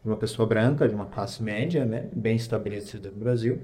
de 0.07 0.11
uma 0.11 0.17
pessoa 0.17 0.47
branca, 0.47 0.89
de 0.89 0.95
uma 0.95 1.07
classe 1.07 1.43
média, 1.43 1.85
né, 1.85 2.07
bem 2.15 2.37
estabelecida 2.37 3.11
no 3.11 3.17
Brasil, 3.17 3.59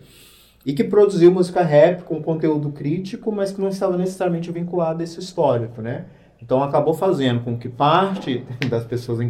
e 0.67 0.73
que 0.73 0.83
produziu 0.83 1.31
música 1.31 1.63
rap 1.63 2.03
com 2.03 2.21
conteúdo 2.21 2.73
crítico, 2.73 3.31
mas 3.31 3.53
que 3.53 3.61
não 3.61 3.69
estava 3.69 3.97
necessariamente 3.97 4.51
vinculado 4.51 5.01
a 5.01 5.05
esse 5.05 5.21
histórico, 5.21 5.81
né? 5.81 6.07
Então 6.41 6.61
acabou 6.61 6.95
fazendo 6.95 7.45
com 7.45 7.57
que 7.57 7.69
parte 7.69 8.45
das 8.69 8.85
pessoas 8.85 9.21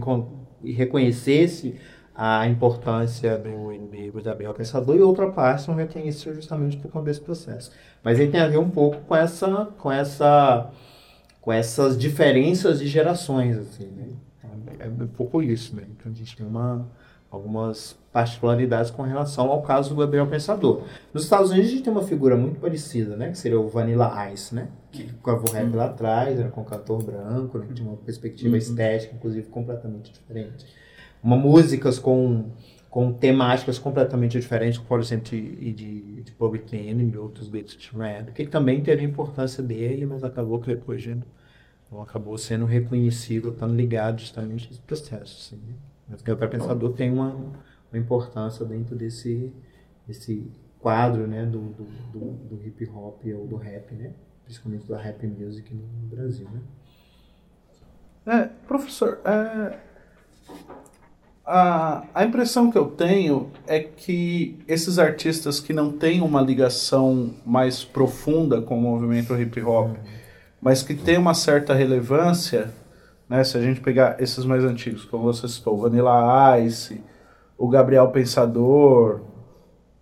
reconhecesse 0.64 1.75
a 2.14 2.46
importância 2.46 3.37
do 3.37 3.72
inimigo 3.72 4.22
da 4.22 4.31
Gabriel 4.31 4.55
Pensador 4.55 4.96
e 4.96 5.03
outra 5.03 5.31
parte 5.31 5.68
não 5.68 5.75
reconheceu 5.75 6.35
justamente 6.35 6.79
por 6.79 6.90
conta 6.90 7.07
desse 7.07 7.20
processo. 7.20 7.70
Mas 8.03 8.18
ele 8.18 8.31
tem 8.31 8.40
a 8.40 8.48
ver 8.48 8.59
um 8.59 8.70
pouco 8.70 9.03
com 9.03 9.14
essa, 9.14 9.66
com 9.79 9.92
essa, 9.92 10.70
com 11.42 11.53
essas 11.53 11.98
diferenças 11.98 12.79
de 12.79 12.87
gerações, 12.87 13.59
assim, 13.59 13.87
né? 13.87 14.09
É 14.79 14.88
um 14.88 15.07
pouco 15.07 15.40
isso, 15.42 15.77
né? 15.77 15.85
Então 15.90 16.11
a 16.11 16.14
gente 16.14 16.37
tem 16.37 16.44
uma, 16.44 16.88
algumas 17.32 17.96
particularidades 18.12 18.90
com 18.90 19.02
relação 19.02 19.50
ao 19.50 19.62
caso 19.62 19.90
do 19.90 19.96
Gabriel 19.96 20.26
Pensador. 20.26 20.82
Nos 21.14 21.24
Estados 21.24 21.50
Unidos 21.50 21.70
a 21.70 21.72
gente 21.72 21.82
tem 21.82 21.92
uma 21.92 22.02
figura 22.02 22.36
muito 22.36 22.60
parecida, 22.60 23.16
né? 23.16 23.30
Que 23.30 23.38
seria 23.38 23.58
o 23.58 23.68
Vanilla 23.68 24.30
Ice, 24.30 24.54
né? 24.54 24.68
Que 24.90 25.04
ficava 25.04 25.42
o 25.48 25.50
rap 25.50 25.74
lá 25.74 25.86
atrás, 25.86 26.38
era 26.38 26.50
com 26.50 26.60
um 26.60 26.64
cantor 26.64 27.02
branco, 27.02 27.58
né? 27.58 27.66
tinha 27.74 27.88
uma 27.88 27.96
perspectiva 27.96 28.50
uhum. 28.50 28.56
estética, 28.56 29.14
inclusive, 29.16 29.46
completamente 29.48 30.12
diferente 30.12 30.66
uma 31.22 31.36
músicas 31.36 31.98
com 31.98 32.50
com 32.90 33.10
temáticas 33.10 33.78
completamente 33.78 34.38
diferentes, 34.38 34.78
por 34.78 35.00
exemplo, 35.00 35.30
de, 35.30 35.72
de, 35.72 36.22
de 36.24 36.32
Public 36.32 36.76
Enemy 36.76 37.12
e 37.12 37.16
outros 37.16 37.48
beats 37.48 37.74
de 37.74 37.88
rap, 37.96 38.32
que 38.32 38.46
também 38.46 38.82
teve 38.82 39.00
a 39.00 39.08
importância 39.08 39.62
dele, 39.62 40.04
mas 40.04 40.22
acabou 40.22 40.60
que 40.60 40.66
depois 40.66 41.02
não 41.90 42.02
acabou 42.02 42.36
sendo 42.36 42.66
reconhecido, 42.66 43.48
estando 43.48 43.74
ligado 43.74 44.20
justamente 44.20 44.68
a 44.68 44.72
esse 44.72 44.80
processo. 44.80 45.54
Assim, 45.54 45.62
né? 45.66 45.72
Mas 46.12 46.20
o 46.20 46.48
pensador 46.48 46.92
tem 46.92 47.11
uma, 47.11 47.35
uma 47.35 47.98
importância 47.98 48.64
dentro 48.66 48.94
desse, 48.94 49.53
desse 50.07 50.46
quadro 50.79 51.27
né, 51.27 51.46
do, 51.46 51.61
do, 51.61 51.85
do, 52.12 52.31
do 52.48 52.66
hip 52.66 52.88
hop 52.90 53.22
ou 53.35 53.46
do 53.46 53.57
rap, 53.57 53.94
né? 53.94 54.12
principalmente 54.44 54.87
da 54.87 54.98
rap 54.98 55.27
music 55.27 55.75
no 55.75 56.09
Brasil. 56.09 56.46
Né? 56.51 56.61
É, 58.27 58.48
professor, 58.66 59.20
é, 59.25 59.79
a, 61.44 62.05
a 62.14 62.25
impressão 62.25 62.70
que 62.70 62.79
eu 62.79 62.87
tenho 62.87 63.51
é 63.66 63.81
que 63.81 64.59
esses 64.68 64.98
artistas 64.98 65.59
que 65.61 65.72
não 65.72 65.90
têm 65.90 66.20
uma 66.20 66.40
ligação 66.40 67.35
mais 67.44 67.85
profunda 67.85 68.61
com 68.61 68.79
o 68.79 68.81
movimento 68.81 69.35
hip 69.40 69.61
hop, 69.62 69.96
mas 70.61 70.83
que 70.83 70.94
têm 70.94 71.18
uma 71.18 71.35
certa 71.35 71.75
relevância, 71.75 72.72
né, 73.32 73.42
se 73.44 73.56
a 73.56 73.62
gente 73.62 73.80
pegar 73.80 74.16
esses 74.20 74.44
mais 74.44 74.62
antigos, 74.62 75.06
como 75.06 75.24
você 75.24 75.48
citou, 75.48 75.78
Vanilla 75.78 76.60
Ice, 76.60 77.00
o 77.56 77.66
Gabriel 77.66 78.08
Pensador, 78.08 79.22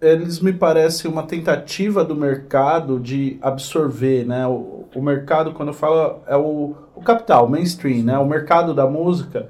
eles 0.01 0.41
me 0.41 0.53
parecem 0.53 1.09
uma 1.09 1.23
tentativa 1.23 2.05
do 2.05 2.17
mercado 2.17 2.99
de 2.99 3.39
absorver, 3.41 4.27
né? 4.27 4.49
O, 4.49 4.89
o 4.93 5.01
mercado, 5.01 5.53
quando 5.53 5.69
eu 5.69 5.75
falo, 5.75 6.23
é 6.27 6.37
o, 6.37 6.75
o 6.93 7.01
capital, 7.03 7.49
mainstream, 7.49 8.03
né? 8.03 8.19
O 8.19 8.27
mercado 8.27 8.75
da 8.75 8.89
música 8.89 9.49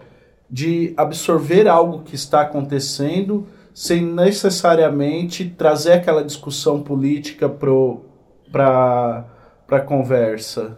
de 0.50 0.92
absorver 0.94 1.66
algo 1.66 2.02
que 2.02 2.14
está 2.14 2.42
acontecendo 2.42 3.46
sem 3.72 4.04
necessariamente 4.04 5.48
trazer 5.56 5.92
aquela 5.92 6.22
discussão 6.22 6.82
política 6.82 7.48
para 7.48 9.24
a 9.70 9.80
conversa. 9.80 10.76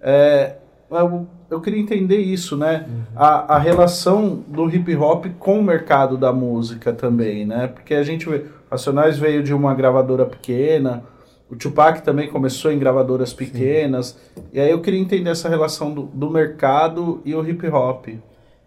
É, 0.00 0.56
eu, 0.90 1.28
eu, 1.50 1.60
queria 1.60 1.80
entender 1.80 2.18
isso, 2.18 2.56
né? 2.56 2.86
Uhum. 2.88 3.02
A, 3.16 3.56
a 3.56 3.58
relação 3.58 4.44
do 4.46 4.68
hip 4.68 4.94
hop 4.96 5.26
com 5.38 5.58
o 5.58 5.62
mercado 5.62 6.16
da 6.16 6.32
música 6.32 6.92
também, 6.92 7.46
né? 7.46 7.68
Porque 7.68 7.94
a 7.94 8.02
gente 8.02 8.28
vê, 8.28 8.44
Racionais 8.70 9.18
veio 9.18 9.42
de 9.42 9.54
uma 9.54 9.74
gravadora 9.74 10.26
pequena, 10.26 11.04
o 11.50 11.56
Tupac 11.56 12.02
também 12.02 12.28
começou 12.28 12.70
em 12.70 12.78
gravadoras 12.78 13.32
pequenas, 13.32 14.18
Sim. 14.34 14.42
e 14.52 14.60
aí 14.60 14.70
eu 14.70 14.80
queria 14.82 15.00
entender 15.00 15.30
essa 15.30 15.48
relação 15.48 15.92
do, 15.92 16.02
do 16.02 16.30
mercado 16.30 17.22
e 17.24 17.34
o 17.34 17.48
hip 17.48 17.66
hop. 17.68 18.08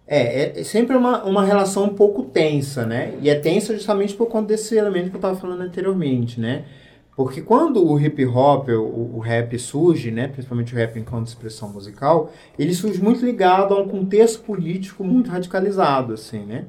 É, 0.08 0.60
é 0.60 0.64
sempre 0.64 0.98
uma, 0.98 1.24
uma 1.24 1.46
relação 1.46 1.86
um 1.86 1.96
pouco 1.96 2.24
tensa, 2.24 2.86
né? 2.86 3.14
E 3.22 3.30
é 3.30 3.36
tensa 3.36 3.74
justamente 3.74 4.14
por 4.14 4.26
conta 4.28 4.48
desse 4.48 4.76
elemento 4.76 5.10
que 5.10 5.16
eu 5.16 5.20
estava 5.20 5.38
falando 5.38 5.62
anteriormente, 5.62 6.40
né? 6.40 6.66
Porque 7.16 7.42
quando 7.42 7.86
o 7.86 8.00
hip 8.00 8.26
hop, 8.26 8.70
o, 8.70 9.18
o, 9.18 9.20
rap 9.20 9.58
surge, 9.60 10.12
né, 10.12 10.28
principalmente 10.28 10.74
o 10.74 10.78
rap 10.78 10.98
enquanto 10.98 11.28
expressão 11.28 11.70
musical, 11.70 12.32
ele 12.58 12.74
surge 12.74 13.02
muito 13.02 13.26
ligado 13.26 13.74
a 13.74 13.82
um 13.82 13.88
contexto 13.88 14.42
político 14.44 15.04
muito 15.04 15.30
radicalizado, 15.30 16.14
assim, 16.14 16.46
né? 16.46 16.66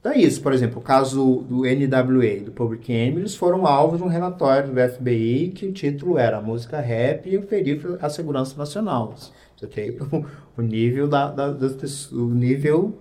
Então 0.00 0.12
é 0.12 0.18
isso, 0.18 0.40
por 0.40 0.52
exemplo, 0.54 0.78
o 0.78 0.82
caso 0.82 1.44
do 1.48 1.62
NWA, 1.64 2.40
do 2.42 2.52
Public 2.52 2.90
Enemy, 2.90 3.20
eles 3.20 3.34
foram 3.34 3.66
alvo 3.66 3.98
de 3.98 4.02
um 4.02 4.06
relatório 4.06 4.72
do 4.72 4.80
FBI 4.80 5.52
que 5.54 5.66
o 5.66 5.72
título 5.72 6.16
era 6.16 6.40
música 6.40 6.80
rap 6.80 7.28
e 7.28 7.38
perigo 7.38 7.98
à 8.00 8.08
segurança 8.08 8.56
nacional. 8.56 9.14
Okay? 9.62 9.98
O 10.56 10.62
nível 10.62 11.08
da, 11.08 11.30
da, 11.30 11.52
das, 11.52 12.10
o 12.12 12.26
nível 12.28 12.98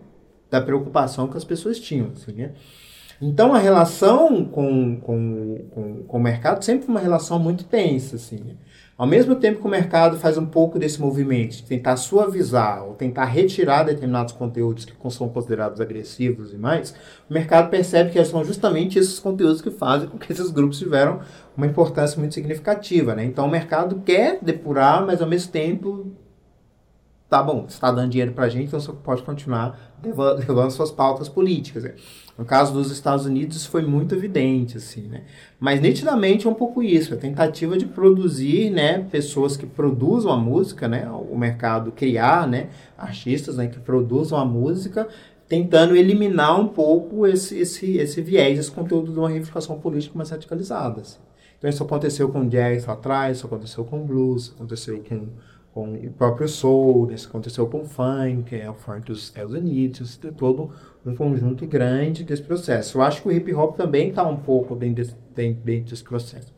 da 0.50 0.62
preocupação 0.62 1.28
que 1.28 1.38
as 1.38 1.44
pessoas 1.44 1.80
tinham. 1.80 2.12
Assim, 2.14 2.34
né? 2.34 2.54
Então, 3.22 3.54
a 3.54 3.58
relação 3.58 4.46
com, 4.46 4.98
com, 5.00 5.68
com, 5.72 6.04
com, 6.08 6.18
o 6.18 6.22
mercado 6.22 6.64
sempre 6.64 6.86
foi 6.86 6.96
uma 6.96 7.02
relação 7.02 7.38
muito 7.38 7.66
tensa. 7.66 8.16
Assim, 8.16 8.38
né? 8.38 8.56
Ao 8.98 9.08
mesmo 9.08 9.36
tempo 9.36 9.62
que 9.62 9.68
o 9.68 9.70
mercado 9.70 10.18
faz 10.18 10.38
um 10.38 10.46
pouco 10.46 10.78
desse 10.78 11.00
movimento 11.00 11.56
de 11.56 11.64
tentar 11.64 11.96
suavizar 11.96 12.84
ou 12.86 12.96
tentar 12.96 13.26
retirar 13.26 13.84
determinados 13.84 14.34
conteúdos 14.34 14.84
que 14.84 14.94
são 15.10 15.30
considerados 15.30 15.80
agressivos 15.80 16.54
e 16.54 16.58
mais, 16.58 16.94
o 17.30 17.34
mercado 17.34 17.70
percebe 17.70 18.12
que 18.12 18.24
são 18.26 18.44
justamente 18.44 19.00
esses 19.00 19.18
conteúdos 19.18 19.62
que 19.62 19.72
fazem 19.72 20.10
com 20.10 20.18
que 20.18 20.32
esses 20.32 20.50
grupos 20.52 20.80
tiveram 20.80 21.22
uma 21.56 21.66
importância 21.66 22.20
muito 22.20 22.34
significativa. 22.34 23.16
Né? 23.16 23.24
Então, 23.24 23.46
o 23.46 23.50
mercado 23.50 24.02
quer 24.06 24.40
depurar, 24.42 25.06
mas 25.06 25.22
ao 25.22 25.28
mesmo 25.30 25.52
tempo 25.52 26.12
tá 27.30 27.44
bom, 27.44 27.62
você 27.68 27.76
está 27.76 27.92
dando 27.92 28.10
dinheiro 28.10 28.34
para 28.34 28.46
a 28.46 28.50
gente, 28.50 28.68
então 28.68 28.80
você 28.80 28.92
pode 28.92 29.22
continuar 29.22 29.80
levando 30.04 30.72
suas 30.72 30.90
pautas 30.90 31.30
políticas. 31.30 31.84
Né? 31.84 31.94
No 32.36 32.44
caso 32.44 32.74
dos 32.74 32.90
Estados 32.90 33.26
Unidos, 33.26 33.58
isso 33.58 33.70
foi 33.70 33.84
muito 33.84 34.16
evidente, 34.16 34.78
assim, 34.78 35.02
né? 35.02 35.24
Mas 35.60 35.80
nitidamente 35.80 36.48
é 36.48 36.50
um 36.50 36.54
pouco 36.56 36.82
isso, 36.82 37.14
a 37.14 37.18
tentativa 37.18 37.78
de 37.78 37.86
produzir, 37.86 38.72
né, 38.72 39.06
pessoas 39.12 39.56
que 39.56 39.68
produzam 39.68 40.32
a 40.32 40.38
música, 40.38 40.88
né, 40.88 41.08
o 41.10 41.38
mercado 41.38 41.92
criar, 41.92 42.48
né, 42.48 42.70
artistas, 42.98 43.58
né, 43.58 43.68
que 43.68 43.80
produzam 43.80 44.40
a 44.40 44.46
música, 44.46 45.08
tentando 45.48 45.96
eliminar 45.96 46.60
um 46.60 46.68
pouco 46.68 47.28
esse, 47.28 47.60
esse, 47.60 47.98
esse 47.98 48.22
viés, 48.22 48.58
esse 48.58 48.72
conteúdo 48.72 49.12
de 49.12 49.20
uma 49.20 49.30
reivindicação 49.30 49.80
política 49.80 50.18
mais 50.18 50.30
radicalizada. 50.30 51.02
Assim. 51.02 51.20
Então 51.58 51.70
isso 51.70 51.84
aconteceu 51.84 52.30
com 52.30 52.48
jazz 52.48 52.86
lá 52.86 52.94
atrás, 52.94 53.38
isso 53.38 53.46
aconteceu 53.46 53.84
com 53.84 54.06
blues, 54.06 54.54
aconteceu 54.56 55.04
com 55.04 55.28
com 55.74 55.94
o 55.94 56.12
próprio 56.12 56.48
soul, 56.48 57.12
isso 57.12 57.28
aconteceu 57.28 57.68
com 57.68 57.82
o 57.82 57.86
funk, 57.86 58.44
que 58.44 58.56
é 58.56 58.70
o 58.70 58.74
funk 58.74 59.06
dos 59.06 59.24
Estados 59.24 59.54
Unidos, 59.54 60.18
tem 60.18 60.32
todo 60.32 60.72
um 61.06 61.16
conjunto 61.16 61.66
grande 61.66 62.24
desse 62.24 62.42
processo. 62.42 62.98
Eu 62.98 63.02
acho 63.02 63.22
que 63.22 63.28
o 63.28 63.32
hip 63.32 63.54
hop 63.54 63.78
também 63.78 64.10
está 64.10 64.28
um 64.28 64.38
pouco 64.38 64.76
dentro 64.76 64.96
desse, 64.96 65.16
dentro 65.36 65.90
desse 65.92 66.04
processo. 66.04 66.54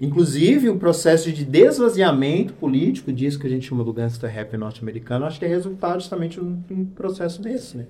Inclusive, 0.00 0.70
o 0.70 0.78
processo 0.78 1.30
de 1.30 1.44
desvaziamento 1.44 2.54
político 2.54 3.12
disso 3.12 3.38
que 3.38 3.46
a 3.46 3.50
gente 3.50 3.68
chama 3.68 3.84
do 3.84 3.92
gangster 3.92 4.30
rap 4.30 4.56
norte-americano, 4.56 5.26
acho 5.26 5.38
que 5.38 5.44
é 5.44 5.48
resultado 5.48 6.00
justamente 6.00 6.40
de 6.40 6.74
um 6.74 6.86
processo 6.86 7.42
desse, 7.42 7.76
né? 7.76 7.86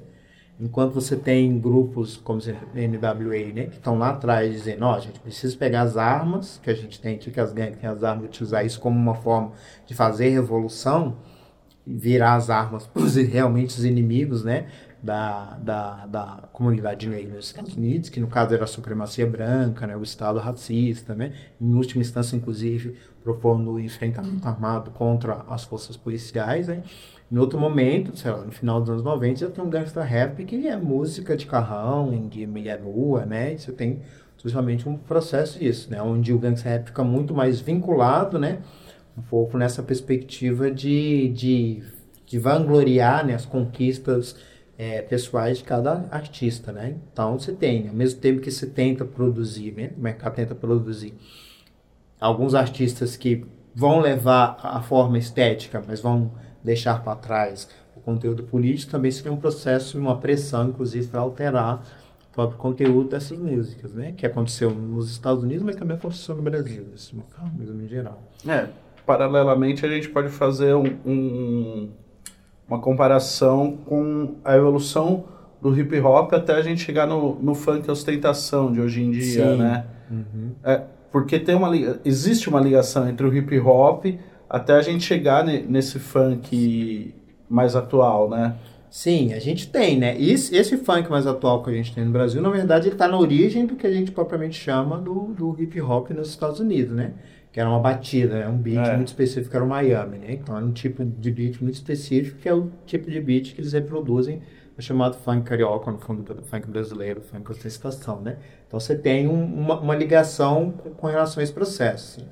Enquanto 0.60 0.92
você 0.92 1.16
tem 1.16 1.58
grupos 1.58 2.18
como 2.18 2.38
o 2.38 2.42
NWA, 2.42 3.52
né, 3.54 3.64
que 3.64 3.76
estão 3.76 3.98
lá 3.98 4.10
atrás 4.10 4.52
dizendo, 4.52 4.84
ó, 4.84 4.92
oh, 4.92 4.94
a 4.96 5.00
gente 5.00 5.18
precisa 5.18 5.56
pegar 5.56 5.82
as 5.82 5.96
armas 5.96 6.60
que 6.62 6.68
a 6.68 6.74
gente 6.74 7.00
tem, 7.00 7.16
que 7.16 7.40
as 7.40 7.50
gangues 7.50 7.78
têm 7.78 7.88
as 7.88 8.04
armas, 8.04 8.26
utilizar 8.26 8.66
isso 8.66 8.78
como 8.78 8.98
uma 8.98 9.14
forma 9.14 9.52
de 9.86 9.94
fazer 9.94 10.28
revolução, 10.28 11.16
virar 11.86 12.34
as 12.34 12.50
armas 12.50 12.86
para 12.92 13.02
realmente 13.22 13.70
os 13.70 13.84
inimigos, 13.86 14.44
né, 14.44 14.66
da, 15.02 15.58
da, 15.62 16.06
da 16.06 16.48
comunidade 16.52 17.08
negra 17.08 17.34
nos 17.34 17.46
Estados 17.46 17.74
Unidos, 17.76 18.08
que 18.08 18.20
no 18.20 18.26
caso 18.26 18.54
era 18.54 18.64
a 18.64 18.66
supremacia 18.66 19.26
branca, 19.26 19.86
né, 19.86 19.96
o 19.96 20.02
Estado 20.02 20.38
racista, 20.38 21.14
né, 21.14 21.32
em 21.60 21.74
última 21.74 22.02
instância, 22.02 22.36
inclusive, 22.36 22.96
propondo 23.22 23.72
o 23.72 23.80
enfrentamento 23.80 24.46
armado 24.46 24.90
contra 24.90 25.44
as 25.48 25.64
forças 25.64 25.96
policiais, 25.96 26.68
né, 26.68 26.82
em 27.32 27.38
outro 27.38 27.60
momento, 27.60 28.16
sei 28.16 28.30
lá, 28.32 28.38
no 28.38 28.50
final 28.50 28.80
dos 28.80 28.90
anos 28.90 29.04
90, 29.04 29.40
já 29.40 29.50
tem 29.50 29.62
um 29.62 29.70
gangsta 29.70 30.02
rap 30.02 30.44
que 30.44 30.66
é 30.66 30.76
música 30.76 31.36
de 31.36 31.46
carrão, 31.46 32.28
de 32.28 32.44
meia 32.44 32.76
nua, 32.76 33.24
né? 33.24 33.56
Você 33.56 33.70
tem 33.70 34.00
justamente 34.42 34.88
um 34.88 34.96
processo 34.96 35.60
disso, 35.60 35.88
né? 35.92 36.02
Onde 36.02 36.32
o 36.32 36.38
gangsta 36.40 36.68
rap 36.68 36.86
fica 36.86 37.04
muito 37.04 37.32
mais 37.32 37.60
vinculado, 37.60 38.36
né? 38.36 38.58
Um 39.16 39.22
pouco 39.22 39.56
nessa 39.56 39.80
perspectiva 39.80 40.72
de, 40.72 41.28
de, 41.28 41.84
de 42.26 42.38
vangloriar 42.38 43.24
né? 43.24 43.34
as 43.34 43.46
conquistas 43.46 44.34
é, 44.80 45.02
pessoais 45.02 45.58
de 45.58 45.64
cada 45.64 46.08
artista, 46.10 46.72
né? 46.72 46.96
Então 47.12 47.38
você 47.38 47.52
tem, 47.52 47.86
ao 47.86 47.94
mesmo 47.94 48.18
tempo 48.18 48.40
que 48.40 48.50
você 48.50 48.66
tenta 48.66 49.04
produzir, 49.04 49.72
né? 49.72 49.90
O 49.94 50.00
mercado 50.00 50.36
tenta 50.36 50.54
produzir 50.54 51.12
alguns 52.18 52.54
artistas 52.54 53.14
que 53.14 53.44
vão 53.74 54.00
levar 54.00 54.58
a 54.62 54.80
forma 54.80 55.18
estética, 55.18 55.84
mas 55.86 56.00
vão 56.00 56.32
deixar 56.64 57.04
para 57.04 57.14
trás 57.14 57.68
o 57.94 58.00
conteúdo 58.00 58.42
político, 58.44 58.90
também 58.90 59.10
seria 59.10 59.30
um 59.30 59.36
processo, 59.36 59.98
uma 59.98 60.16
pressão, 60.16 60.70
inclusive, 60.70 61.08
para 61.08 61.20
alterar 61.20 61.84
o 62.30 62.32
próprio 62.32 62.56
conteúdo 62.56 63.10
dessas 63.10 63.38
músicas, 63.38 63.92
né? 63.92 64.12
Que 64.16 64.24
aconteceu 64.24 64.70
nos 64.70 65.10
Estados 65.10 65.44
Unidos, 65.44 65.62
mas 65.62 65.76
também 65.76 65.98
aconteceu 65.98 66.34
no 66.34 66.40
Brasil, 66.40 66.86
nesse 66.90 67.14
mesmo 67.14 67.82
em 67.82 67.86
geral. 67.86 68.22
É, 68.48 68.66
paralelamente 69.04 69.84
a 69.84 69.90
gente 69.90 70.08
pode 70.08 70.30
fazer 70.30 70.74
um, 70.74 70.86
um, 71.04 71.90
uma 72.70 72.78
comparação 72.78 73.76
com 73.84 74.36
a 74.44 74.56
evolução 74.56 75.24
do 75.60 75.78
hip 75.78 75.98
hop 76.00 76.32
até 76.32 76.54
a 76.54 76.62
gente 76.62 76.80
chegar 76.80 77.06
no, 77.06 77.34
no 77.42 77.54
funk 77.54 77.90
ostentação 77.90 78.72
de 78.72 78.80
hoje 78.80 79.02
em 79.02 79.10
dia, 79.10 79.52
Sim. 79.52 79.56
né? 79.56 79.84
Uhum. 80.08 80.52
É, 80.62 80.82
porque 81.10 81.38
tem 81.38 81.56
uma, 81.56 81.70
existe 82.04 82.48
uma 82.48 82.60
ligação 82.60 83.08
entre 83.08 83.26
o 83.26 83.34
hip 83.34 83.58
hop 83.58 84.06
até 84.48 84.74
a 84.74 84.82
gente 84.82 85.04
chegar 85.04 85.44
ne, 85.44 85.62
nesse 85.62 85.98
funk 85.98 87.12
mais 87.48 87.74
atual, 87.74 88.30
né? 88.30 88.54
Sim, 88.88 89.32
a 89.32 89.38
gente 89.38 89.68
tem, 89.68 89.98
né? 89.98 90.20
Esse, 90.20 90.56
esse 90.56 90.76
funk 90.76 91.10
mais 91.10 91.26
atual 91.26 91.62
que 91.62 91.70
a 91.70 91.72
gente 91.72 91.94
tem 91.94 92.04
no 92.04 92.10
Brasil, 92.10 92.40
na 92.40 92.50
verdade, 92.50 92.86
ele 92.86 92.94
está 92.94 93.06
na 93.06 93.18
origem 93.18 93.66
do 93.66 93.76
que 93.76 93.86
a 93.86 93.92
gente 93.92 94.10
propriamente 94.12 94.58
chama 94.58 94.98
do, 94.98 95.32
do 95.32 95.60
hip 95.60 95.80
hop 95.80 96.10
nos 96.10 96.28
Estados 96.28 96.60
Unidos, 96.60 96.94
né? 96.94 97.12
Que 97.52 97.58
era 97.58 97.68
uma 97.68 97.80
batida, 97.80 98.38
né? 98.38 98.48
um 98.48 98.56
beat 98.56 98.86
é. 98.86 98.96
muito 98.96 99.08
específico, 99.08 99.54
era 99.54 99.64
o 99.64 99.68
Miami, 99.68 100.18
né? 100.18 100.32
Então 100.34 100.56
era 100.56 100.64
um 100.64 100.72
tipo 100.72 101.04
de 101.04 101.30
beat 101.30 101.60
muito 101.60 101.74
específico, 101.74 102.38
que 102.38 102.48
é 102.48 102.54
o 102.54 102.70
tipo 102.86 103.10
de 103.10 103.20
beat 103.20 103.54
que 103.54 103.60
eles 103.60 103.72
reproduzem, 103.72 104.40
é 104.78 104.82
chamado 104.82 105.16
funk 105.18 105.42
carioca, 105.42 105.90
no 105.90 105.98
fundo 105.98 106.22
do 106.22 106.42
funk 106.42 106.68
brasileiro, 106.68 107.20
funk 107.20 107.50
ostentação, 107.50 108.20
né? 108.20 108.36
Então 108.66 108.78
você 108.80 108.94
tem 108.94 109.28
um, 109.28 109.44
uma, 109.44 109.80
uma, 109.80 109.94
ligação 109.94 110.72
com 110.96 111.06
relação 111.06 111.40
a 111.40 111.44
esse 111.44 111.52
processo. 111.52 112.20
Assim. 112.20 112.28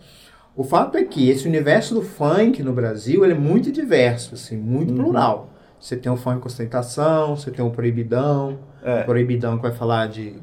O 0.57 0.65
fato 0.65 0.97
é 0.97 1.05
que 1.05 1.29
esse 1.29 1.47
universo 1.47 1.95
do 1.95 2.03
funk 2.03 2.63
no 2.63 2.73
Brasil 2.73 3.25
ele 3.25 3.35
é 3.35 3.39
muito 3.39 3.71
diverso, 3.71 4.35
assim, 4.35 4.57
muito 4.57 4.91
uhum. 4.91 5.05
plural. 5.05 5.51
Você 5.79 5.97
tem 5.97 6.11
o 6.11 6.17
funk 6.17 6.45
ostentação, 6.47 7.37
você 7.37 7.51
tem 7.51 7.65
o 7.65 7.71
proibidão, 7.71 8.59
é. 8.83 9.03
proibidão 9.03 9.57
que 9.57 9.63
vai 9.63 9.73
falar 9.73 10.09
de 10.09 10.37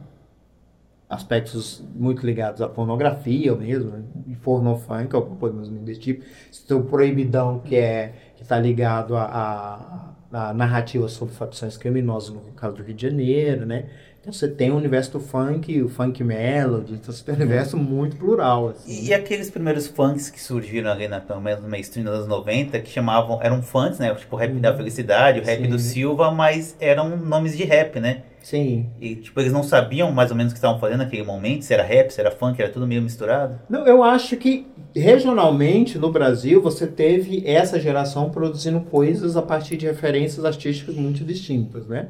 aspectos 1.09 1.83
muito 1.93 2.25
ligados 2.25 2.61
à 2.61 2.67
pornografia 2.67 3.55
mesmo, 3.55 3.91
né? 3.91 4.03
pornofunk, 4.45 5.15
alguma 5.15 5.35
coisa 5.37 5.71
desse 5.79 5.99
tipo. 5.99 6.23
O 6.71 6.83
proibidão 6.83 7.59
que 7.59 7.75
é 7.75 8.13
que 8.35 8.43
está 8.43 8.59
ligado 8.59 9.15
a, 9.15 10.13
a, 10.31 10.49
a 10.49 10.53
narrativa 10.53 11.07
sobre 11.07 11.33
facções 11.33 11.77
criminosas 11.77 12.29
no 12.29 12.41
caso 12.53 12.75
do 12.75 12.83
Rio 12.83 12.93
de 12.93 13.01
Janeiro, 13.09 13.65
né? 13.65 13.85
Então 14.21 14.33
você 14.33 14.47
tem 14.47 14.71
o 14.71 14.75
universo 14.75 15.11
do 15.11 15.19
funk, 15.19 15.83
o 15.83 15.87
funk 15.87 16.23
melody, 16.23 16.93
então 16.95 17.13
você 17.13 17.23
tem 17.23 17.35
um 17.35 17.37
universo 17.37 17.77
muito 17.77 18.15
plural. 18.17 18.69
Assim. 18.69 19.05
E, 19.05 19.13
aqueles 19.13 19.51
primeiros 19.51 19.85
funks 19.85 20.31
que 20.31 20.41
surgiram 20.41 20.91
ali 20.91 21.07
na, 21.07 21.19
pelo 21.19 21.39
menos 21.39 21.61
no 21.61 21.69
mainstream 21.69 22.05
dos 22.05 22.13
anos 22.15 22.27
90, 22.27 22.79
que 22.79 22.89
chamavam, 22.89 23.39
eram 23.43 23.61
funks, 23.61 23.99
né? 23.99 24.13
Tipo 24.15 24.35
o 24.35 24.39
rap 24.39 24.51
uhum. 24.51 24.59
da 24.59 24.75
felicidade, 24.75 25.39
o 25.39 25.43
rap 25.43 25.61
Sim. 25.61 25.69
do 25.69 25.77
Silva, 25.77 26.31
mas 26.31 26.75
eram 26.79 27.15
nomes 27.15 27.55
de 27.55 27.63
rap, 27.65 27.99
né? 27.99 28.23
Sim. 28.45 28.91
E 29.01 29.15
tipo, 29.15 29.39
eles 29.39 29.51
não 29.51 29.63
sabiam 29.63 30.11
mais 30.11 30.29
ou 30.29 30.37
menos 30.37 30.51
o 30.51 30.53
que 30.53 30.59
estavam 30.59 30.79
fazendo 30.79 30.99
naquele 30.99 31.23
momento, 31.23 31.65
se 31.65 31.73
era 31.73 31.81
rap, 31.81 32.11
se 32.11 32.21
era 32.21 32.29
funk, 32.29 32.61
era 32.61 32.71
tudo 32.71 32.85
meio 32.85 33.01
misturado? 33.01 33.59
Não, 33.67 33.87
eu 33.87 34.03
acho 34.03 34.37
que 34.37 34.67
regionalmente 34.95 35.97
no 35.97 36.11
Brasil 36.11 36.61
você 36.61 36.85
teve 36.85 37.41
essa 37.43 37.79
geração 37.79 38.29
produzindo 38.29 38.81
coisas 38.81 39.35
a 39.35 39.41
partir 39.41 39.77
de 39.77 39.87
referências 39.87 40.45
artísticas 40.45 40.93
muito 40.93 41.23
distintas, 41.23 41.87
né? 41.87 42.09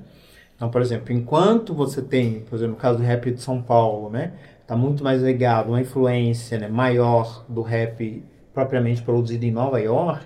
Então, 0.58 0.69
por 0.69 0.82
exemplo, 0.82 1.13
enquanto 1.13 1.74
você 1.74 2.02
tem, 2.02 2.41
por 2.41 2.58
exemplo, 2.58 2.74
no 2.74 2.82
caso 2.82 2.98
do 2.98 3.06
rap 3.06 3.32
de 3.32 3.41
São 3.41 3.62
Paulo, 3.62 4.10
né, 4.10 4.34
está 4.62 4.76
muito 4.76 5.06
mais 5.06 5.21
ligado 5.21 5.69
uma 5.69 5.80
influência 5.80 6.60
né, 6.60 6.67
maior 6.67 7.45
do 7.48 7.62
rap 7.62 8.21
propriamente 8.54 9.02
produzido 9.02 9.45
em 9.45 9.52
Nova 9.52 9.80
York. 9.80 10.26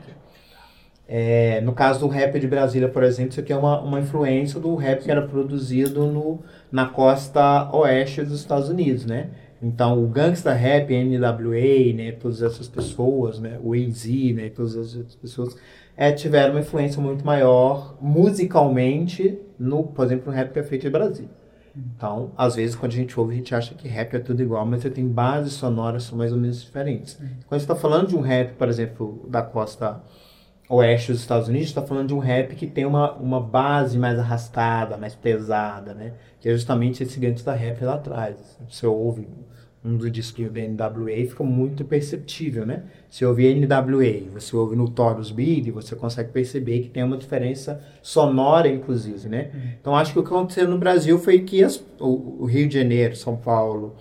É, 1.12 1.60
no 1.62 1.74
caso 1.74 2.02
do 2.02 2.08
rap 2.08 2.40
de 2.40 2.48
Brasília, 2.48 2.88
por 2.88 3.02
exemplo, 3.02 3.34
você 3.34 3.42
tem 3.42 3.58
uma, 3.58 3.82
uma 3.82 4.00
influência 4.00 4.60
do 4.60 4.76
rap 4.76 5.04
que 5.04 5.10
era 5.10 5.24
produzido 5.24 6.06
no, 6.06 6.38
na 6.72 6.86
costa 6.86 7.68
oeste 7.76 8.22
dos 8.22 8.40
Estados 8.40 8.70
Unidos, 8.70 9.08
né? 9.08 9.32
Então, 9.60 10.02
o 10.04 10.08
gangsta 10.08 10.54
rap, 10.54 10.94
NWA, 10.94 11.94
né, 11.96 12.12
todas 12.12 12.44
essas 12.44 12.68
pessoas, 12.68 13.40
né, 13.40 13.60
o 13.62 13.74
AZ, 13.74 14.06
né, 14.36 14.50
todas 14.50 14.76
essas 14.76 15.16
pessoas 15.16 15.58
é, 15.98 16.12
tiveram 16.12 16.54
uma 16.54 16.60
influência 16.62 17.02
muito 17.02 17.26
maior 17.26 17.98
musicalmente 18.00 19.38
no, 19.58 19.84
por 19.84 20.06
exemplo, 20.06 20.32
no 20.32 20.38
rap 20.38 20.54
que 20.54 20.60
é 20.60 20.64
feito 20.64 20.86
em 20.88 20.92
Brasil. 20.92 21.28
Então, 21.76 22.32
às 22.38 22.56
vezes, 22.56 22.76
quando 22.76 22.92
a 22.92 22.96
gente 22.96 23.20
ouve, 23.20 23.34
a 23.34 23.38
gente 23.38 23.56
acha 23.56 23.74
que 23.74 23.88
rap 23.88 24.14
é 24.14 24.20
tudo 24.20 24.44
igual, 24.44 24.64
mas 24.64 24.84
você 24.84 24.92
tem 24.92 25.08
bases 25.08 25.54
sonoras 25.54 26.12
mais 26.12 26.32
ou 26.32 26.38
menos 26.38 26.62
diferentes. 26.62 27.16
Quando 27.48 27.60
você 27.60 27.66
está 27.66 27.76
falando 27.76 28.08
de 28.08 28.16
um 28.16 28.22
rap, 28.22 28.54
por 28.54 28.70
exemplo, 28.70 29.26
da 29.28 29.42
costa 29.42 29.88
oeste 29.94 30.19
dos 30.70 31.22
Estados 31.22 31.48
Unidos, 31.48 31.70
está 31.70 31.82
falando 31.82 32.10
de 32.10 32.14
um 32.14 32.20
rap 32.20 32.56
que 32.56 32.68
tem 32.68 32.86
uma, 32.86 33.14
uma 33.14 33.42
base 33.42 33.98
mais 33.98 34.20
arrastada, 34.20 34.98
mais 34.98 35.16
pesada, 35.16 35.96
né? 35.96 36.14
Que 36.40 36.48
é 36.48 36.54
justamente 36.54 37.02
esse 37.02 37.20
da 37.44 37.54
rap 37.54 37.84
lá 37.84 37.96
atrás. 37.96 38.58
Você 38.70 38.86
ouve 38.86 39.28
um 39.84 39.96
dos 39.96 40.12
discos 40.12 40.52
da 40.52 40.62
NWA 40.62 41.16
fica 41.28 41.44
muito 41.44 41.86
perceptível, 41.86 42.66
né? 42.66 42.84
Se 43.10 43.26
ouvir 43.26 43.56
NWA, 43.56 44.30
você 44.34 44.56
ouve 44.56 44.76
no 44.76 44.90
Taurus 44.90 45.32
Beat, 45.32 45.72
você 45.72 45.96
consegue 45.96 46.32
perceber 46.32 46.82
que 46.82 46.90
tem 46.90 47.02
uma 47.02 47.18
diferença 47.18 47.82
sonora, 48.02 48.68
inclusive, 48.68 49.30
né? 49.30 49.52
Uhum. 49.54 49.62
Então, 49.80 49.96
acho 49.96 50.14
que 50.14 50.20
o 50.20 50.24
que 50.24 50.30
aconteceu 50.30 50.68
no 50.68 50.78
Brasil 50.78 51.18
foi 51.18 51.40
que 51.40 51.64
as, 51.64 51.78
o, 52.00 52.44
o, 52.44 52.46
Rio 52.46 52.68
de 52.68 52.78
Janeiro, 52.78 53.16
São 53.16 53.38
Paulo 53.38 53.96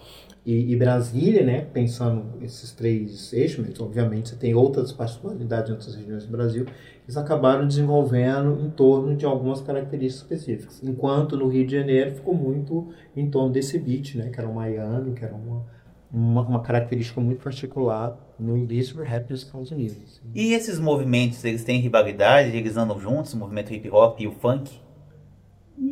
e, 0.49 0.73
e, 0.73 0.77
Brasília, 0.77 1.45
né? 1.45 1.61
Pensando 1.75 2.25
esses 2.41 2.73
três 2.73 3.35
eixos, 3.35 3.67
mas 3.67 3.79
obviamente 3.79 4.31
você 4.31 4.37
tem 4.37 4.55
outras 4.55 4.91
particularidades 4.93 5.69
em 5.69 5.73
outras 5.75 5.95
regiões 5.95 6.25
do 6.25 6.33
Brasil, 6.33 6.65
eles 7.05 7.19
acabaram 7.19 7.69
desenvolvendo 7.69 8.59
em 8.65 8.71
torno 8.71 9.15
de 9.15 9.27
algumas 9.27 9.61
características 9.61 10.23
específicas. 10.23 10.83
Enquanto 10.83 11.37
no 11.37 11.49
Rio 11.49 11.67
de 11.67 11.77
Janeiro 11.77 12.15
ficou 12.15 12.33
muito 12.33 12.89
em 13.15 13.29
torno 13.29 13.51
desse 13.51 13.79
beat, 13.79 14.15
né, 14.15 14.31
que 14.31 14.41
era 14.41 14.49
o 14.49 14.55
Miami, 14.55 15.13
que 15.13 15.23
era 15.23 15.35
uma, 15.35 15.67
uma, 16.11 16.41
uma 16.41 16.63
característica 16.63 17.21
muito 17.21 17.43
particular 17.43 18.19
no 18.41 18.57
início 18.57 18.97
do 18.97 19.03
rap 19.03 19.29
dos 19.29 19.43
Estados 19.43 19.71
Unidos. 19.71 19.99
Assim. 20.03 20.31
E 20.35 20.55
esses 20.55 20.81
movimentos, 20.81 21.45
eles 21.45 21.63
têm 21.63 21.79
rivalidade? 21.79 22.57
Eles 22.57 22.75
andam 22.75 22.99
juntos, 22.99 23.35
o 23.35 23.37
movimento 23.37 23.75
hip 23.75 23.91
hop 23.91 24.19
e 24.19 24.27
o 24.27 24.33
funk? 24.33 24.81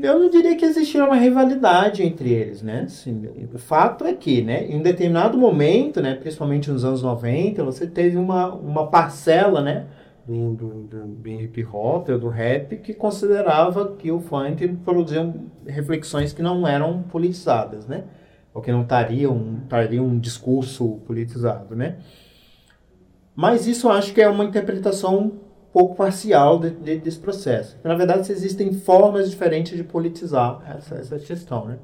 Eu 0.03 0.19
não 0.19 0.29
diria 0.29 0.57
que 0.57 0.65
existia 0.65 1.05
uma 1.05 1.17
rivalidade 1.17 2.03
entre 2.03 2.33
eles, 2.33 2.61
né? 2.61 2.83
Assim, 2.83 3.29
o 3.55 3.59
fato 3.59 4.05
é 4.05 4.13
que, 4.13 4.43
né, 4.43 4.67
em 4.67 4.77
um 4.77 4.83
determinado 4.83 5.39
momento, 5.39 6.01
né, 6.01 6.15
principalmente 6.15 6.71
nos 6.71 6.85
anos 6.85 7.03
90, 7.03 7.63
você 7.65 7.87
teve 7.87 8.17
uma, 8.17 8.53
uma 8.53 8.89
parcela, 8.89 9.61
né, 9.63 9.87
do, 10.27 10.55
do, 10.55 11.07
do, 11.07 11.29
hip 11.29 11.65
hop 11.65 12.09
ou 12.09 12.19
do 12.19 12.29
rap 12.29 12.77
que 12.79 12.93
considerava 12.93 13.95
que 13.97 14.11
o 14.11 14.19
funk 14.19 14.67
produzia 14.85 15.33
reflexões 15.65 16.33
que 16.33 16.43
não 16.43 16.67
eram 16.67 17.03
politizadas, 17.05 17.87
né? 17.87 18.05
Ou 18.53 18.61
que 18.61 18.73
não 18.73 18.83
estariam, 18.83 19.61
estariam 19.63 20.05
um 20.05 20.19
discurso 20.19 21.01
politizado, 21.07 21.77
né? 21.77 21.99
Mas 23.37 23.67
isso 23.67 23.89
acho 23.89 24.13
que 24.13 24.21
é 24.21 24.29
uma 24.29 24.45
interpretação 24.45 25.19
um 25.19 25.46
pouco 25.77 25.95
parcial 25.95 26.59
de, 26.59 26.71
de, 26.71 26.97
desse 26.97 27.19
processo. 27.19 27.77
Na 27.85 27.95
verdade, 27.95 28.33
existem 28.33 28.73
formas 28.73 29.31
diferentes 29.31 29.77
de 29.77 29.85
politizar 29.85 30.63
essa, 30.75 30.95
essa 30.95 31.19
questão, 31.19 31.67
né? 31.67 31.77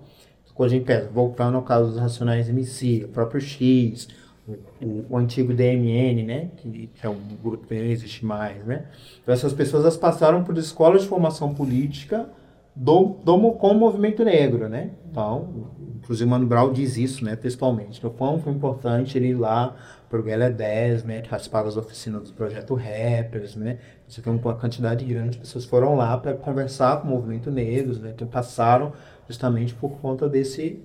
Quando 0.55 0.71
a 0.71 0.73
gente 0.73 0.87
pensa, 0.87 1.11
voltando 1.13 1.59
ao 1.59 1.63
caso 1.63 1.91
dos 1.91 1.99
Racionais 1.99 2.49
MC, 2.49 3.05
o 3.05 3.09
próprio 3.09 3.39
X, 3.39 4.09
o, 4.49 5.05
o, 5.11 5.17
antigo 5.19 5.53
DMN, 5.53 6.25
né, 6.25 6.49
que, 6.57 6.89
é 7.03 7.09
um 7.09 7.19
grupo 7.43 7.67
que 7.67 7.75
não 7.75 7.83
existe 7.83 8.25
mais, 8.25 8.65
né. 8.65 8.87
Então 9.23 9.35
essas 9.35 9.53
pessoas 9.53 9.83
elas 9.83 9.99
passaram 9.99 10.43
por 10.43 10.57
escolas 10.57 11.03
de 11.03 11.09
formação 11.09 11.53
política 11.53 12.31
do, 12.75 13.17
do 13.23 13.53
com 13.53 13.69
o 13.69 13.75
movimento 13.75 14.25
negro, 14.25 14.71
né. 14.71 14.93
Então, 15.11 15.69
inclusive 16.03 16.29
Mano 16.29 16.47
Brown 16.47 16.73
diz 16.73 16.97
isso, 16.97 17.27
né, 17.27 17.37
textualmente. 17.37 17.99
Então, 17.99 18.41
foi 18.41 18.53
importante 18.55 19.19
ele 19.19 19.29
ir 19.29 19.35
lá 19.35 19.77
para 20.13 20.21
o 20.21 20.23
Guelé 20.23 20.51
10, 20.51 21.05
né, 21.05 21.23
participar 21.23 21.63
das 21.63 21.75
oficinas 21.75 22.29
do 22.29 22.35
projeto 22.35 22.75
Rappers, 22.75 23.57
né. 23.57 23.79
Você 24.07 24.21
tem 24.21 24.31
uma 24.31 24.55
quantidade 24.55 25.07
grande 25.07 25.31
de 25.31 25.39
pessoas 25.39 25.65
foram 25.65 25.95
lá 25.97 26.19
para 26.19 26.35
conversar 26.35 27.01
com 27.01 27.09
o 27.09 27.11
movimento 27.13 27.51
negro, 27.51 27.99
né, 27.99 28.13
então 28.15 28.29
passaram 28.29 28.93
justamente 29.27 29.73
por 29.73 29.93
conta 30.03 30.29
desse 30.29 30.83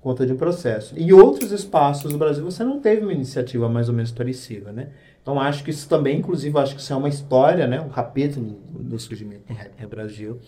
conta 0.00 0.26
de 0.26 0.32
um 0.32 0.36
processo. 0.36 0.92
E 0.98 1.12
outros 1.12 1.52
espaços 1.52 2.10
do 2.12 2.18
Brasil 2.18 2.44
você 2.44 2.64
não 2.64 2.80
teve 2.80 3.02
uma 3.02 3.12
iniciativa 3.12 3.68
mais 3.68 3.88
ou 3.88 3.94
menos 3.94 4.10
parecida, 4.10 4.70
né? 4.70 4.88
Então 5.22 5.40
acho 5.40 5.64
que 5.64 5.70
isso 5.70 5.88
também, 5.88 6.18
inclusive, 6.18 6.58
acho 6.58 6.74
que 6.74 6.80
isso 6.82 6.92
é 6.92 6.96
uma 6.96 7.08
história, 7.08 7.66
né? 7.66 7.80
Um 7.80 7.88
capítulo 7.88 8.60
do 8.70 8.98
surgimento 8.98 9.44
do 9.80 9.88
Brasil 9.88 10.38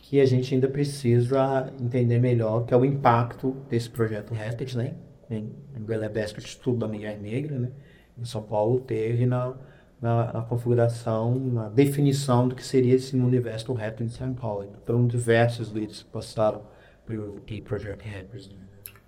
que 0.00 0.20
a 0.20 0.24
gente 0.24 0.54
ainda 0.54 0.68
precisa 0.68 1.70
entender 1.78 2.18
melhor, 2.18 2.64
que 2.64 2.72
é 2.72 2.76
o 2.76 2.84
impacto 2.84 3.54
desse 3.68 3.90
projeto 3.90 4.32
Rapid, 4.32 4.74
né? 4.74 4.94
Em, 5.30 5.50
Belebesco, 5.78 6.38
estudo 6.38 6.78
da 6.78 6.88
mulher 6.88 7.18
negra, 7.18 7.58
né? 7.58 7.70
Em 8.18 8.24
São 8.24 8.42
Paulo 8.42 8.80
teve 8.80 9.26
na, 9.26 9.54
na, 10.00 10.32
na, 10.32 10.42
configuração, 10.42 11.34
na 11.34 11.68
definição 11.68 12.46
do 12.46 12.54
que 12.54 12.64
seria 12.64 12.94
esse 12.94 13.16
universo 13.16 13.72
rap 13.72 14.02
em 14.02 14.08
São 14.08 14.32
Paulo. 14.34 14.68
Então, 14.82 15.06
diversos 15.06 15.70
líderes 15.70 16.02
passaram 16.02 16.62
pelo 17.06 17.40
Project 17.64 18.08
Rappers, 18.08 18.48
né? 18.50 18.56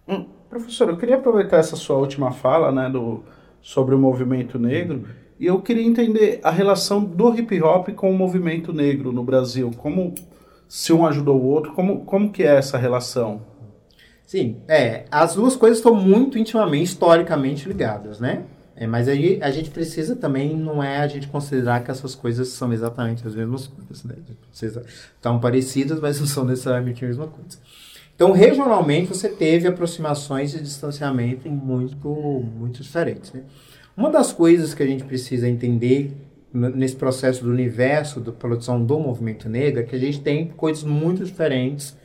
Hum, 0.09 0.29
professor, 0.49 0.89
eu 0.89 0.97
queria 0.97 1.17
aproveitar 1.17 1.59
essa 1.59 1.75
sua 1.75 1.97
última 1.97 2.31
fala, 2.31 2.71
né, 2.71 2.89
do, 2.89 3.25
sobre 3.61 3.95
o 3.95 3.99
movimento 3.99 4.57
negro 4.57 5.05
E 5.39 5.47
eu 5.47 5.61
queria 5.61 5.83
entender 5.83 6.39
a 6.45 6.51
relação 6.51 7.03
do 7.05 7.35
hip 7.35 7.61
hop 7.61 7.89
com 7.91 8.11
o 8.11 8.15
movimento 8.17 8.73
negro 8.73 9.13
no 9.13 9.25
Brasil. 9.25 9.71
Como 9.77 10.15
se 10.69 10.93
um 10.93 11.05
ajudou 11.05 11.41
o 11.41 11.45
outro, 11.45 11.73
como, 11.73 12.05
como 12.05 12.31
que 12.31 12.43
é 12.43 12.57
essa 12.57 12.79
relação? 12.79 13.43
Sim, 14.27 14.57
é, 14.67 15.05
as 15.09 15.37
duas 15.37 15.55
coisas 15.55 15.79
estão 15.79 15.95
muito 15.95 16.37
intimamente, 16.37 16.85
historicamente 16.85 17.69
ligadas, 17.69 18.19
né? 18.19 18.43
É, 18.75 18.85
mas 18.85 19.07
aí 19.09 19.39
a 19.41 19.51
gente 19.53 19.71
precisa 19.71 20.17
também, 20.17 20.55
não 20.55 20.83
é 20.83 20.99
a 20.99 21.07
gente 21.07 21.29
considerar 21.29 21.83
que 21.85 21.91
essas 21.93 22.15
coisas 22.15 22.49
são 22.49 22.73
exatamente 22.73 23.27
as 23.27 23.37
mesmas 23.37 23.69
coisas, 23.69 24.03
né? 24.05 24.17
Estão 24.53 25.39
parecidas, 25.39 26.01
mas 26.01 26.19
não 26.19 26.27
são 26.27 26.45
necessariamente 26.45 27.05
a 27.05 27.09
mesma 27.09 27.29
coisa. 27.29 27.57
Então, 28.17 28.33
regionalmente, 28.33 29.09
você 29.09 29.29
teve 29.29 29.69
aproximações 29.69 30.55
e 30.55 30.61
distanciamento 30.61 31.49
muito, 31.49 32.09
muito 32.09 32.83
diferentes, 32.83 33.33
né? 33.33 33.43
Uma 33.97 34.11
das 34.11 34.33
coisas 34.33 34.75
que 34.75 34.83
a 34.83 34.87
gente 34.87 35.05
precisa 35.05 35.49
entender 35.49 36.13
nesse 36.53 36.97
processo 36.97 37.45
do 37.45 37.51
universo 37.51 38.21
da 38.21 38.33
produção 38.33 38.85
do 38.85 38.99
movimento 38.99 39.49
negro 39.49 39.81
é 39.81 39.85
que 39.85 39.95
a 39.95 39.99
gente 39.99 40.21
tem 40.21 40.49
coisas 40.49 40.83
muito 40.83 41.25
diferentes 41.25 41.97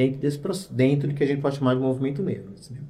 dentro, 0.00 0.20
desse, 0.20 0.72
dentro 0.72 1.08
do 1.08 1.14
que 1.14 1.22
a 1.22 1.26
gente 1.26 1.42
pode 1.42 1.56
chamar 1.56 1.74
de 1.74 1.80
movimento 1.80 2.22
negro. 2.22 2.52
Assim, 2.58 2.74
né? 2.74 2.80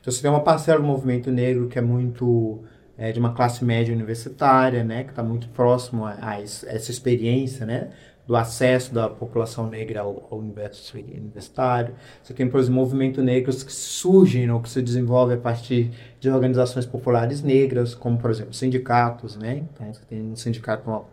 Então, 0.00 0.12
você 0.12 0.20
tem 0.20 0.30
uma 0.30 0.42
parcela 0.42 0.80
do 0.80 0.86
movimento 0.86 1.30
negro 1.30 1.68
que 1.68 1.78
é 1.78 1.82
muito 1.82 2.62
é, 2.98 3.12
de 3.12 3.20
uma 3.20 3.32
classe 3.32 3.64
média 3.64 3.94
universitária, 3.94 4.82
né, 4.82 5.04
que 5.04 5.10
está 5.10 5.22
muito 5.22 5.48
próximo 5.48 6.04
a, 6.04 6.16
a, 6.20 6.40
essa 6.40 6.90
experiência, 6.90 7.66
né, 7.66 7.90
do 8.26 8.34
acesso 8.34 8.92
da 8.92 9.08
população 9.08 9.68
negra 9.68 10.00
ao, 10.00 10.26
ao 10.30 10.38
universitário. 10.38 11.94
Você 12.22 12.34
tem, 12.34 12.48
por 12.48 12.58
exemplo, 12.58 12.80
movimentos 12.80 13.22
negros 13.22 13.62
que 13.62 13.72
surgem 13.72 14.50
ou 14.50 14.60
que 14.60 14.68
se 14.68 14.82
desenvolvem 14.82 15.36
a 15.36 15.40
partir 15.40 15.90
de 16.18 16.28
organizações 16.30 16.86
populares 16.86 17.42
negras, 17.42 17.94
como, 17.94 18.18
por 18.18 18.30
exemplo, 18.30 18.54
sindicatos, 18.54 19.36
né? 19.36 19.64
Então, 19.72 19.92
você 19.92 20.04
tem 20.08 20.20
um 20.20 20.34
sindicato 20.34 20.82
com 20.84 21.04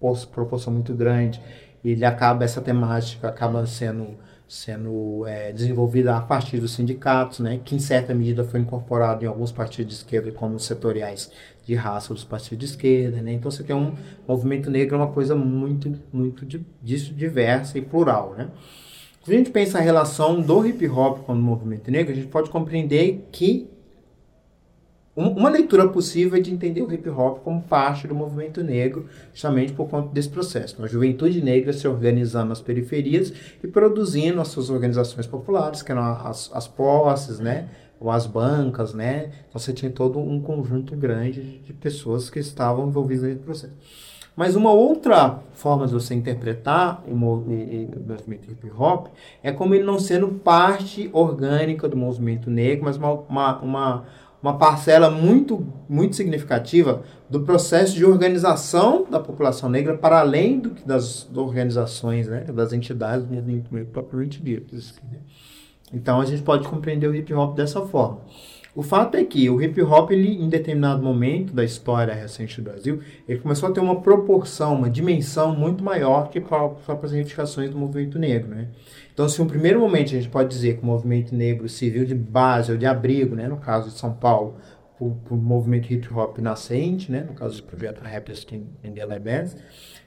uma 0.00 0.16
proporção 0.26 0.72
muito 0.72 0.94
grande 0.94 1.40
e 1.82 1.90
ele 1.90 2.04
acaba, 2.04 2.44
essa 2.44 2.60
temática 2.60 3.28
acaba 3.28 3.66
sendo 3.66 4.16
sendo 4.50 5.24
é, 5.28 5.52
desenvolvida 5.52 6.16
a 6.16 6.20
partir 6.20 6.58
dos 6.58 6.72
sindicatos, 6.72 7.38
né, 7.38 7.60
que 7.64 7.76
em 7.76 7.78
certa 7.78 8.12
medida 8.12 8.42
foi 8.42 8.58
incorporado 8.58 9.24
em 9.24 9.28
alguns 9.28 9.52
partidos 9.52 9.94
de 9.94 10.02
esquerda 10.02 10.32
como 10.32 10.58
setoriais 10.58 11.30
de 11.64 11.76
raça 11.76 12.12
dos 12.12 12.24
partidos 12.24 12.58
de 12.58 12.64
esquerda, 12.64 13.22
né? 13.22 13.32
Então 13.32 13.48
você 13.48 13.62
tem 13.62 13.76
um 13.76 13.94
movimento 14.26 14.68
negro 14.68 14.96
é 14.96 14.98
uma 14.98 15.12
coisa 15.12 15.36
muito 15.36 15.96
muito 16.12 16.44
disso 16.82 17.14
diversa 17.14 17.78
e 17.78 17.80
plural, 17.80 18.34
né? 18.36 18.48
Quando 19.22 19.34
a 19.34 19.38
gente 19.38 19.50
pensa 19.50 19.78
a 19.78 19.80
relação 19.80 20.40
do 20.40 20.66
hip 20.66 20.84
hop 20.88 21.20
com 21.20 21.32
o 21.32 21.36
movimento 21.36 21.88
negro, 21.88 22.12
a 22.12 22.16
gente 22.16 22.26
pode 22.26 22.50
compreender 22.50 23.28
que 23.30 23.70
uma 25.28 25.48
leitura 25.48 25.88
possível 25.88 26.38
é 26.38 26.40
de 26.40 26.52
entender 26.52 26.82
o 26.82 26.92
hip 26.92 27.08
hop 27.08 27.40
como 27.42 27.62
parte 27.62 28.06
do 28.06 28.14
movimento 28.14 28.62
negro, 28.62 29.06
justamente 29.32 29.72
por 29.72 29.88
conta 29.88 30.12
desse 30.12 30.28
processo. 30.28 30.82
A 30.82 30.86
juventude 30.86 31.42
negra 31.42 31.72
se 31.72 31.86
organizando 31.86 32.48
nas 32.50 32.60
periferias 32.60 33.32
e 33.62 33.66
produzindo 33.66 34.40
as 34.40 34.48
suas 34.48 34.70
organizações 34.70 35.26
populares, 35.26 35.82
que 35.82 35.92
eram 35.92 36.02
as, 36.02 36.50
as 36.52 36.66
posses, 36.66 37.38
né? 37.40 37.68
ou 38.00 38.10
as 38.10 38.26
bancas, 38.26 38.94
né? 38.94 39.30
Então 39.48 39.60
você 39.60 39.74
tinha 39.74 39.90
todo 39.90 40.18
um 40.18 40.40
conjunto 40.40 40.96
grande 40.96 41.58
de 41.58 41.72
pessoas 41.74 42.30
que 42.30 42.38
estavam 42.38 42.88
envolvidas 42.88 43.24
nesse 43.24 43.40
processo. 43.40 43.74
Mas 44.34 44.56
uma 44.56 44.72
outra 44.72 45.40
forma 45.52 45.86
de 45.86 45.92
você 45.92 46.14
interpretar 46.14 47.04
o 47.06 47.14
movimento 47.14 48.50
hip 48.50 48.70
hop 48.74 49.08
é 49.42 49.52
como 49.52 49.74
ele 49.74 49.84
não 49.84 49.98
sendo 49.98 50.28
parte 50.28 51.10
orgânica 51.12 51.86
do 51.86 51.96
movimento 51.96 52.48
negro, 52.50 52.84
mas 52.84 52.96
uma, 52.96 53.12
uma, 53.12 53.58
uma 53.58 54.04
uma 54.42 54.56
parcela 54.56 55.10
muito, 55.10 55.66
muito 55.88 56.16
significativa 56.16 57.02
do 57.28 57.40
processo 57.42 57.94
de 57.94 58.04
organização 58.04 59.06
da 59.08 59.20
população 59.20 59.68
negra 59.68 59.96
para 59.96 60.20
além 60.20 60.58
do 60.58 60.70
que 60.70 60.86
das 60.86 61.28
organizações, 61.34 62.26
né, 62.26 62.44
das 62.44 62.72
entidades 62.72 63.26
propriamente 63.92 64.42
ditas. 64.42 64.94
Né? 65.10 65.18
Então 65.92 66.20
a 66.20 66.24
gente 66.24 66.42
pode 66.42 66.66
compreender 66.66 67.06
o 67.06 67.14
hip 67.14 67.32
hop 67.34 67.54
dessa 67.54 67.82
forma. 67.82 68.20
O 68.74 68.82
fato 68.82 69.16
é 69.16 69.24
que 69.24 69.50
o 69.50 69.60
hip 69.60 69.82
hop, 69.82 70.12
ele, 70.12 70.40
em 70.40 70.48
determinado 70.48 71.02
momento 71.02 71.52
da 71.52 71.64
história 71.64 72.14
recente 72.14 72.60
do 72.60 72.70
Brasil, 72.70 73.00
ele 73.28 73.40
começou 73.40 73.68
a 73.68 73.72
ter 73.72 73.80
uma 73.80 74.00
proporção, 74.00 74.74
uma 74.74 74.88
dimensão 74.88 75.54
muito 75.56 75.82
maior 75.82 76.30
que 76.30 76.40
para 76.40 76.70
as 77.02 77.12
reivindicações 77.12 77.70
do 77.70 77.76
movimento 77.76 78.18
negro. 78.18 78.48
Né? 78.48 78.68
Então, 79.12 79.28
se 79.28 79.42
um 79.42 79.46
primeiro 79.46 79.80
momento 79.80 80.06
a 80.06 80.18
gente 80.18 80.28
pode 80.28 80.48
dizer 80.48 80.76
que 80.76 80.82
o 80.82 80.86
movimento 80.86 81.34
negro 81.34 81.68
civil 81.68 82.04
de 82.04 82.14
base 82.14 82.70
ou 82.70 82.78
de 82.78 82.86
abrigo, 82.86 83.34
né, 83.34 83.48
no 83.48 83.56
caso 83.56 83.90
de 83.90 83.98
São 83.98 84.12
Paulo, 84.12 84.56
o, 85.00 85.34
movimento 85.34 85.92
hip 85.92 86.12
hop 86.12 86.38
nascente, 86.38 87.10
né, 87.10 87.24
no 87.26 87.34
caso 87.34 87.56
do 87.56 87.62
projeto 87.64 88.02
Rappers 88.02 88.46
in 88.52 88.92
the 88.92 89.18
Bands, 89.18 89.56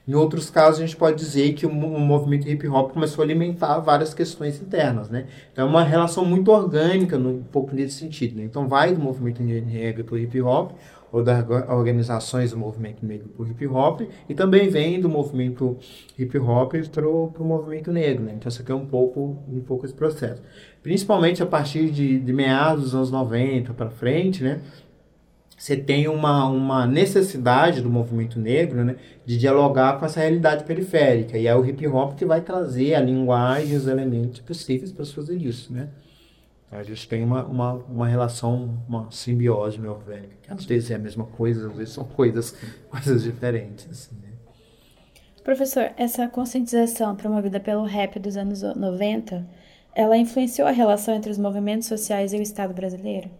em 0.06 0.14
outros 0.14 0.50
casos, 0.50 0.80
a 0.80 0.86
gente 0.86 0.96
pode 0.96 1.16
dizer 1.16 1.54
que 1.54 1.64
o, 1.64 1.72
movimento 1.72 2.46
hip 2.46 2.68
hop 2.68 2.92
começou 2.92 3.22
a 3.22 3.24
alimentar 3.24 3.78
várias 3.78 4.12
questões 4.12 4.60
internas, 4.60 5.08
né? 5.08 5.26
Então, 5.50 5.66
é 5.66 5.70
uma 5.70 5.82
relação 5.82 6.26
muito 6.26 6.50
orgânica, 6.50 7.16
um 7.16 7.42
pouco 7.42 7.74
nesse 7.74 8.00
sentido. 8.00 8.36
Né? 8.36 8.44
Então, 8.44 8.68
vai 8.68 8.92
do 8.92 9.00
movimento 9.00 9.42
negro 9.42 10.04
para 10.04 10.14
o 10.14 10.18
hip 10.18 10.42
hop, 10.42 10.72
ou 11.10 11.22
das 11.22 11.48
organizações 11.70 12.50
do 12.50 12.56
movimento 12.58 13.06
negro 13.06 13.28
para 13.28 13.44
o 13.46 13.48
hip 13.48 13.66
hop, 13.66 14.02
e 14.28 14.34
também 14.34 14.68
vem 14.68 15.00
do 15.00 15.08
movimento 15.08 15.78
hip 16.18 16.36
hop 16.38 16.74
para 16.92 17.08
o 17.08 17.32
movimento 17.38 17.90
negro. 17.90 18.24
Né? 18.24 18.34
Então, 18.36 18.50
isso 18.50 18.60
aqui 18.60 18.72
é 18.72 18.74
um 18.74 18.84
pouco, 18.84 19.38
um 19.48 19.60
pouco 19.60 19.86
esse 19.86 19.94
processo. 19.94 20.42
Principalmente 20.82 21.42
a 21.42 21.46
partir 21.46 21.90
de, 21.90 22.18
de 22.18 22.32
meados 22.32 22.84
dos 22.84 22.94
anos 22.94 23.10
90 23.10 23.72
para 23.72 23.88
frente, 23.88 24.44
né? 24.44 24.60
Você 25.64 25.78
tem 25.78 26.08
uma, 26.08 26.44
uma 26.44 26.86
necessidade 26.86 27.80
do 27.80 27.88
movimento 27.88 28.38
negro 28.38 28.84
né, 28.84 28.96
de 29.24 29.38
dialogar 29.38 29.98
com 29.98 30.04
essa 30.04 30.20
realidade 30.20 30.62
periférica. 30.64 31.38
E 31.38 31.46
é 31.46 31.56
o 31.56 31.64
hip 31.64 31.86
hop 31.88 32.18
que 32.18 32.26
vai 32.26 32.42
trazer 32.42 32.94
a 32.94 33.00
linguagem 33.00 33.74
os 33.74 33.86
elementos 33.86 34.40
possíveis 34.40 34.92
para 34.92 35.06
fazer 35.06 35.38
isso. 35.38 35.72
Né? 35.72 35.88
A 36.70 36.82
gente 36.82 37.08
tem 37.08 37.24
uma, 37.24 37.46
uma, 37.46 37.72
uma 37.72 38.06
relação, 38.06 38.78
uma 38.86 39.10
simbiose 39.10 39.80
meu 39.80 39.98
velho. 39.98 40.28
Às 40.46 40.66
vezes 40.66 40.90
é 40.90 40.96
a 40.96 40.98
mesma 40.98 41.24
coisa, 41.24 41.66
às 41.66 41.74
vezes 41.74 41.94
são 41.94 42.04
coisas, 42.04 42.54
coisas 42.90 43.22
diferentes. 43.22 43.88
Assim, 43.90 44.16
né? 44.16 44.32
Professor, 45.42 45.92
essa 45.96 46.28
conscientização 46.28 47.16
promovida 47.16 47.58
pelo 47.58 47.84
rap 47.84 48.18
dos 48.18 48.36
anos 48.36 48.60
90, 48.60 49.46
ela 49.94 50.18
influenciou 50.18 50.68
a 50.68 50.72
relação 50.72 51.14
entre 51.14 51.30
os 51.30 51.38
movimentos 51.38 51.88
sociais 51.88 52.34
e 52.34 52.36
o 52.36 52.42
Estado 52.42 52.74
brasileiro? 52.74 53.30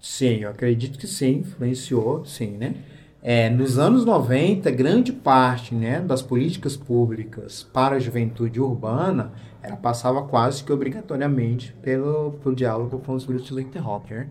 Sim, 0.00 0.40
eu 0.42 0.50
acredito 0.50 0.98
que 0.98 1.06
sim, 1.06 1.38
influenciou, 1.38 2.24
sim, 2.24 2.52
né? 2.52 2.74
É, 3.20 3.50
nos 3.50 3.78
anos 3.78 4.04
90, 4.04 4.70
grande 4.70 5.12
parte 5.12 5.74
né, 5.74 6.00
das 6.00 6.22
políticas 6.22 6.76
públicas 6.76 7.64
para 7.64 7.96
a 7.96 7.98
juventude 7.98 8.60
urbana 8.60 9.32
ela 9.62 9.76
passava 9.76 10.22
quase 10.22 10.62
que 10.62 10.72
obrigatoriamente 10.72 11.72
pelo, 11.82 12.32
pelo 12.42 12.54
diálogo 12.54 12.98
com 13.00 13.14
os 13.14 13.24
grupos 13.24 13.48
de 13.48 13.54
Lincoln 13.54 13.86
Hopper. 13.86 14.28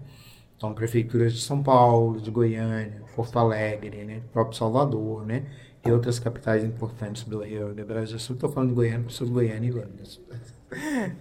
Então, 0.56 0.74
prefeituras 0.74 1.34
de 1.34 1.42
São 1.42 1.62
Paulo, 1.62 2.20
de 2.20 2.32
Goiânia, 2.32 3.04
Porto 3.16 3.38
Alegre, 3.38 4.04
né, 4.04 4.22
próprio 4.34 4.58
Salvador, 4.58 5.26
né, 5.26 5.46
e 5.86 5.92
outras 5.92 6.18
capitais 6.18 6.64
importantes 6.64 7.24
do 7.26 7.44
Rio 7.44 7.74
do 7.74 7.86
Brasil. 7.86 8.18
Estou 8.18 8.50
falando 8.50 8.70
de 8.70 8.76
Goiânia, 8.76 9.06
pessoas 9.06 9.30
de 9.30 9.34
Goiânia 9.34 9.68
e 9.68 9.72
Goiânia. 9.72 10.04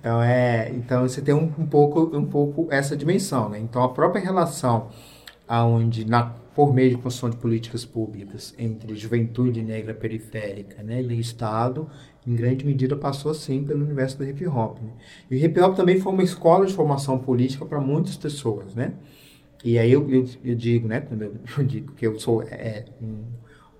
Então, 0.01 0.23
é, 0.23 0.71
então 0.71 1.03
você 1.03 1.21
tem 1.23 1.35
um, 1.35 1.53
um, 1.59 1.67
pouco, 1.67 2.17
um 2.17 2.25
pouco 2.25 2.69
essa 2.71 2.97
dimensão. 2.97 3.49
Né? 3.49 3.59
Então, 3.61 3.83
a 3.83 3.89
própria 3.89 4.23
relação 4.23 4.89
aonde 5.47 6.05
na 6.05 6.35
por 6.57 6.73
meio 6.73 6.89
de 6.89 6.97
construção 6.97 7.29
de 7.29 7.37
políticas 7.37 7.85
públicas 7.85 8.55
entre 8.59 8.97
juventude 8.97 9.63
negra 9.63 9.93
periférica 9.93 10.83
né, 10.83 11.03
e 11.03 11.21
Estado, 11.21 11.87
em 12.27 12.35
grande 12.35 12.65
medida 12.65 12.97
passou 12.97 13.35
sim 13.35 13.63
pelo 13.63 13.85
universo 13.85 14.17
do 14.17 14.25
hip 14.25 14.47
hop. 14.47 14.79
Né? 14.81 14.91
E 15.31 15.37
o 15.37 15.39
hip 15.39 15.61
hop 15.61 15.77
também 15.77 16.01
foi 16.01 16.11
uma 16.15 16.23
escola 16.23 16.65
de 16.65 16.73
formação 16.73 17.19
política 17.19 17.67
para 17.67 17.79
muitas 17.79 18.17
pessoas, 18.17 18.75
né? 18.75 18.95
E 19.63 19.79
aí 19.79 19.93
eu, 19.93 20.11
eu, 20.11 20.27
eu 20.43 20.55
digo, 20.55 20.89
né, 20.89 21.07
eu 21.59 21.65
digo 21.65 21.93
que 21.93 22.07
eu 22.07 22.19
sou 22.19 22.43
é, 22.43 22.87
um, 23.03 23.25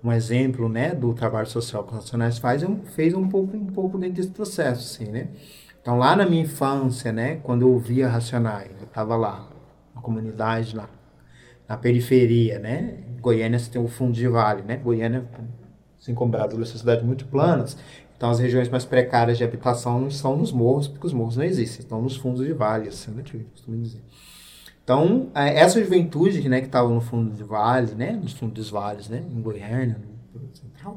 um, 0.03 0.11
exemplo, 0.11 0.69
né, 0.69 0.93
do 0.93 1.13
trabalho 1.13 1.47
social 1.47 1.83
que 1.83 1.89
os 1.89 1.95
Racionais 1.95 2.37
faz, 2.37 2.63
eu, 2.63 2.79
fez 2.95 3.13
um 3.13 3.27
pouco, 3.27 3.55
um 3.55 3.65
pouco 3.65 3.97
dentro 3.97 4.15
desse 4.15 4.29
processo, 4.29 4.81
assim, 4.81 5.11
né? 5.11 5.29
Então 5.81 5.97
lá 5.97 6.15
na 6.15 6.25
minha 6.25 6.43
infância, 6.43 7.11
né, 7.11 7.37
quando 7.37 7.61
eu 7.61 7.71
ouvia 7.71 8.07
Racionais, 8.07 8.71
eu 8.79 8.87
estava 8.87 9.15
lá, 9.15 9.47
na 9.95 10.01
comunidade 10.01 10.75
lá, 10.75 10.89
na 11.67 11.77
periferia, 11.77 12.59
né? 12.59 13.03
Goiânia 13.19 13.59
você 13.59 13.69
tem 13.69 13.81
o 13.81 13.87
fundo 13.87 14.13
de 14.13 14.27
vale, 14.27 14.61
né? 14.61 14.77
Goiânia, 14.77 15.25
assim 15.99 16.13
como 16.13 16.31
Brasília, 16.31 16.63
é 16.63 16.65
cidades 16.65 17.03
muito 17.03 17.25
planas. 17.25 17.77
Então 18.15 18.29
as 18.29 18.39
regiões 18.39 18.67
mais 18.69 18.83
precárias 18.83 19.37
de 19.37 19.43
habitação 19.43 19.99
não 19.99 20.07
estão 20.07 20.35
nos 20.35 20.51
morros, 20.51 20.87
porque 20.87 21.05
os 21.05 21.13
morros 21.13 21.37
não 21.37 21.43
existem, 21.43 21.79
estão 21.79 22.01
nos 22.01 22.15
fundos 22.15 22.45
de 22.45 22.53
vale, 22.53 22.89
assim, 22.89 23.11
né? 23.11 23.21
Que 23.23 23.37
costumo 23.39 23.77
dizer. 23.77 24.01
Então, 24.87 25.27
é, 25.35 25.59
essa 25.59 25.83
juventude 25.83 26.47
né, 26.47 26.61
que 26.61 26.67
estava 26.67 26.87
no 26.87 27.01
fundo 27.01 27.35
de 27.35 27.43
vale, 27.43 27.93
né, 27.93 28.13
nos 28.13 28.33
dos 28.35 28.69
vales, 28.69 29.09
né, 29.09 29.21
em 29.35 29.41
Goiânia, 29.41 29.97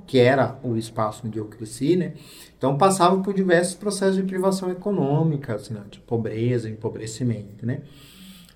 que 0.07 0.17
era 0.17 0.57
o 0.63 0.77
espaço 0.77 1.27
onde 1.27 1.39
eu 1.39 1.47
cresci, 1.47 1.97
né, 1.97 2.13
então 2.57 2.79
passava 2.79 3.21
por 3.21 3.35
diversos 3.35 3.75
processos 3.75 4.15
de 4.15 4.23
privação 4.23 4.71
econômica, 4.71 5.57
assim, 5.57 5.75
né, 5.75 5.83
de 5.91 5.99
pobreza, 5.99 6.71
empobrecimento, 6.71 7.67
né. 7.67 7.81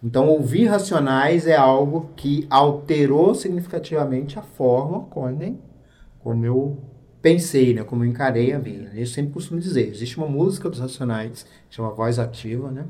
Então, 0.01 0.29
ouvir 0.29 0.67
Racionais 0.67 1.49
é 1.49 1.57
algo 1.57 2.11
que 2.15 2.47
alterou 2.49 3.35
significativamente 3.35 4.39
a 4.39 4.43
forma 4.43 5.01
como, 5.07 5.59
como 6.21 6.47
eu 6.47 6.79
pensei, 7.21 7.73
né? 7.73 7.83
Como 7.83 8.05
eu 8.05 8.09
encarei 8.11 8.53
a 8.53 8.59
vida. 8.59 8.91
Eu 8.95 9.07
sempre 9.07 9.33
costumo 9.33 9.59
dizer, 9.59 9.89
existe 9.89 10.19
uma 10.19 10.29
música 10.29 10.69
dos 10.69 10.79
Racionais, 10.79 11.47
chama 11.71 11.89
Voz 11.89 12.19
Ativa, 12.19 12.71
né? 12.71 12.85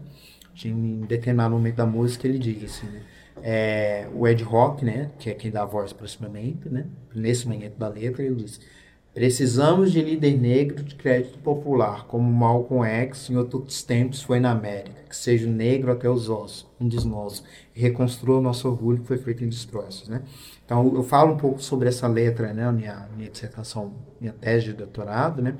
Em 0.64 1.00
determinado 1.00 1.54
momento 1.54 1.76
da 1.76 1.86
música 1.86 2.26
ele 2.26 2.38
diz 2.38 2.64
assim, 2.64 2.86
né? 2.86 3.00
É, 3.42 4.08
o 4.14 4.26
Ed 4.26 4.42
Rock, 4.42 4.84
né? 4.84 5.10
Que 5.18 5.30
é 5.30 5.34
quem 5.34 5.50
dá 5.50 5.62
a 5.62 5.66
voz 5.66 5.92
proximamente, 5.92 6.68
né? 6.68 6.86
Nesse 7.14 7.46
momento 7.48 7.76
da 7.76 7.88
letra, 7.88 8.22
ele 8.22 8.36
diz... 8.36 8.60
Precisamos 9.12 9.92
de 9.92 10.02
líder 10.02 10.36
negro 10.36 10.82
de 10.82 10.96
crédito 10.96 11.38
popular, 11.38 12.04
como 12.08 12.28
Malcolm 12.32 12.84
X 12.84 13.30
em 13.30 13.36
outros 13.36 13.80
tempos 13.84 14.20
foi 14.20 14.40
na 14.40 14.50
América, 14.50 15.02
que 15.08 15.14
seja 15.14 15.48
negro 15.48 15.92
até 15.92 16.10
os 16.10 16.28
ossos, 16.28 16.66
um 16.80 16.88
dos 16.88 17.04
nossos, 17.04 17.44
e 17.76 17.80
reconstrua 17.80 18.38
o 18.38 18.42
nosso 18.42 18.68
orgulho 18.68 19.02
que 19.02 19.06
foi 19.06 19.18
feito 19.18 19.44
em 19.44 19.48
destroços, 19.48 20.08
né? 20.08 20.22
Então, 20.64 20.92
eu 20.96 21.04
falo 21.04 21.34
um 21.34 21.36
pouco 21.36 21.62
sobre 21.62 21.88
essa 21.88 22.08
letra, 22.08 22.52
né, 22.52 22.68
minha, 22.72 23.08
minha 23.16 23.30
dissertação, 23.30 23.94
minha 24.20 24.32
tese 24.32 24.64
de 24.64 24.72
doutorado, 24.72 25.40
né? 25.40 25.54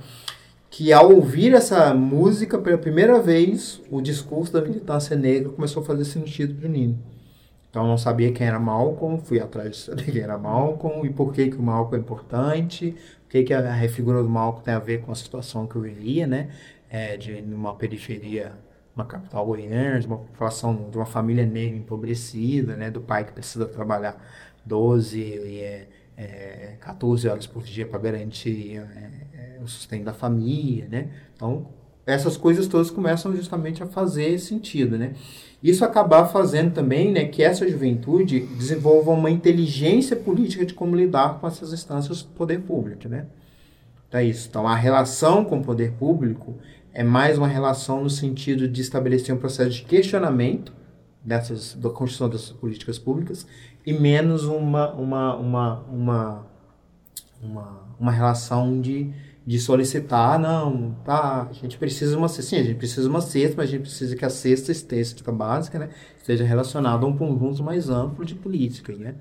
Que 0.77 0.93
ao 0.93 1.15
ouvir 1.15 1.55
essa 1.55 1.95
música 1.95 2.59
pela 2.59 2.77
primeira 2.77 3.23
vez, 3.23 3.81
o 3.93 4.01
discurso 4.01 4.53
da 4.53 4.61
militância 4.61 5.15
negra 5.15 5.51
começou 5.51 5.81
a 5.85 5.87
fazer 5.87 6.05
sentido 6.05 6.53
para 6.57 6.69
mim. 6.69 6.99
Então 7.71 7.85
eu 7.85 7.89
não 7.89 7.97
sabia 7.97 8.33
quem 8.33 8.45
era 8.45 8.59
Malcolm, 8.59 9.21
fui 9.21 9.39
atrás 9.39 9.89
de 9.95 10.11
quem 10.11 10.21
era 10.21 10.37
Malcolm 10.37 11.07
e 11.07 11.11
por 11.11 11.33
que, 11.33 11.49
que 11.49 11.57
o 11.57 11.63
Malcolm 11.63 11.97
é 11.97 12.01
importante, 12.01 12.97
o 13.25 13.29
que, 13.29 13.45
que 13.45 13.55
a, 13.55 13.73
a 13.73 13.89
figura 13.89 14.21
do 14.21 14.29
Malcolm 14.29 14.65
tem 14.65 14.75
a 14.75 14.81
ver 14.81 15.03
com 15.03 15.13
a 15.13 15.15
situação 15.15 15.65
que 15.65 15.77
eu 15.77 15.83
vivia, 15.83 16.27
né? 16.27 16.51
É, 16.91 17.17
de 17.17 17.35
uma 17.35 17.77
periferia, 17.77 18.51
uma 18.97 19.05
capital 19.05 19.47
goiana, 19.47 20.01
de 20.01 20.09
uma 20.09 20.19
população, 20.19 20.91
de 20.91 20.97
uma 20.97 21.07
família 21.07 21.47
negra 21.47 21.77
empobrecida, 21.77 22.75
né? 22.75 22.91
Do 22.91 23.01
pai 23.01 23.25
que 23.25 23.31
precisa 23.31 23.67
trabalhar 23.67 24.21
12 24.67 25.21
e 25.21 25.61
é, 25.61 25.87
é 26.17 26.77
14 26.81 27.29
horas 27.29 27.47
por 27.47 27.63
dia 27.63 27.87
para 27.87 27.99
garantir 27.99 28.79
é, 28.79 29.59
é, 29.59 29.61
o 29.63 29.67
sustento 29.67 30.05
da 30.05 30.13
família, 30.13 30.87
né? 30.91 31.09
Então 31.35 31.67
essas 32.07 32.37
coisas 32.37 32.67
todas 32.67 32.91
começam 32.91 33.35
justamente 33.35 33.83
a 33.83 33.87
fazer 33.87 34.39
sentido, 34.39 34.99
né? 34.99 35.15
Isso 35.63 35.83
acabar 35.83 36.27
fazendo 36.27 36.75
também 36.75 37.11
né, 37.11 37.25
que 37.25 37.43
essa 37.43 37.67
juventude 37.67 38.41
desenvolva 38.41 39.11
uma 39.13 39.31
inteligência 39.31 40.15
política 40.15 40.67
de 40.67 40.75
como 40.75 40.95
lidar 40.95 41.41
com 41.41 41.47
essas 41.47 41.73
instâncias 41.73 42.23
do 42.23 42.29
poder 42.33 42.61
público. 42.61 43.09
Né? 43.09 43.25
Então, 44.07 44.21
é 44.21 44.25
isso. 44.25 44.47
Então, 44.51 44.69
a 44.69 44.75
relação 44.75 45.43
com 45.43 45.61
o 45.61 45.65
poder 45.65 45.93
público 45.93 46.59
é 46.93 47.03
mais 47.03 47.39
uma 47.39 47.49
relação 47.49 48.03
no 48.03 48.11
sentido 48.11 48.69
de 48.69 48.83
estabelecer 48.83 49.35
um 49.35 49.39
processo 49.39 49.71
de 49.71 49.85
questionamento 49.85 50.71
dessas, 51.25 51.75
da 51.75 51.91
construção 51.91 52.29
dessas 52.29 52.51
políticas 52.51 52.99
públicas 52.99 53.47
e 53.85 53.93
menos 53.93 54.45
uma, 54.45 54.93
uma, 54.93 55.37
uma, 55.37 55.81
uma, 55.85 56.47
uma, 57.43 57.81
uma 57.99 58.13
relação 58.13 58.81
de 58.81 59.13
de 59.47 59.59
solicitar, 59.59 60.39
não, 60.39 60.97
tá, 61.05 61.49
a 61.51 61.53
gente 61.53 61.77
precisa 61.77 62.17
uma 62.17 62.29
cesta, 62.29 62.43
sim, 62.43 62.57
a 62.57 62.63
gente 62.63 62.77
precisa 62.77 63.03
de 63.03 63.09
uma 63.09 63.21
cesta, 63.21 63.55
mas 63.59 63.69
a 63.69 63.73
gente 63.73 63.83
precisa 63.83 64.17
que 64.17 64.25
a 64.25 64.31
cesta 64.31 64.73
estética 64.73 65.31
básica, 65.31 65.79
né, 65.79 65.91
esteja 66.17 66.45
relacionada 66.45 67.05
a 67.05 67.09
um 67.09 67.17
conjunto 67.17 67.63
mais 67.63 67.91
amplo 67.91 68.25
de 68.25 68.35
políticas, 68.35 68.99
né. 68.99 69.17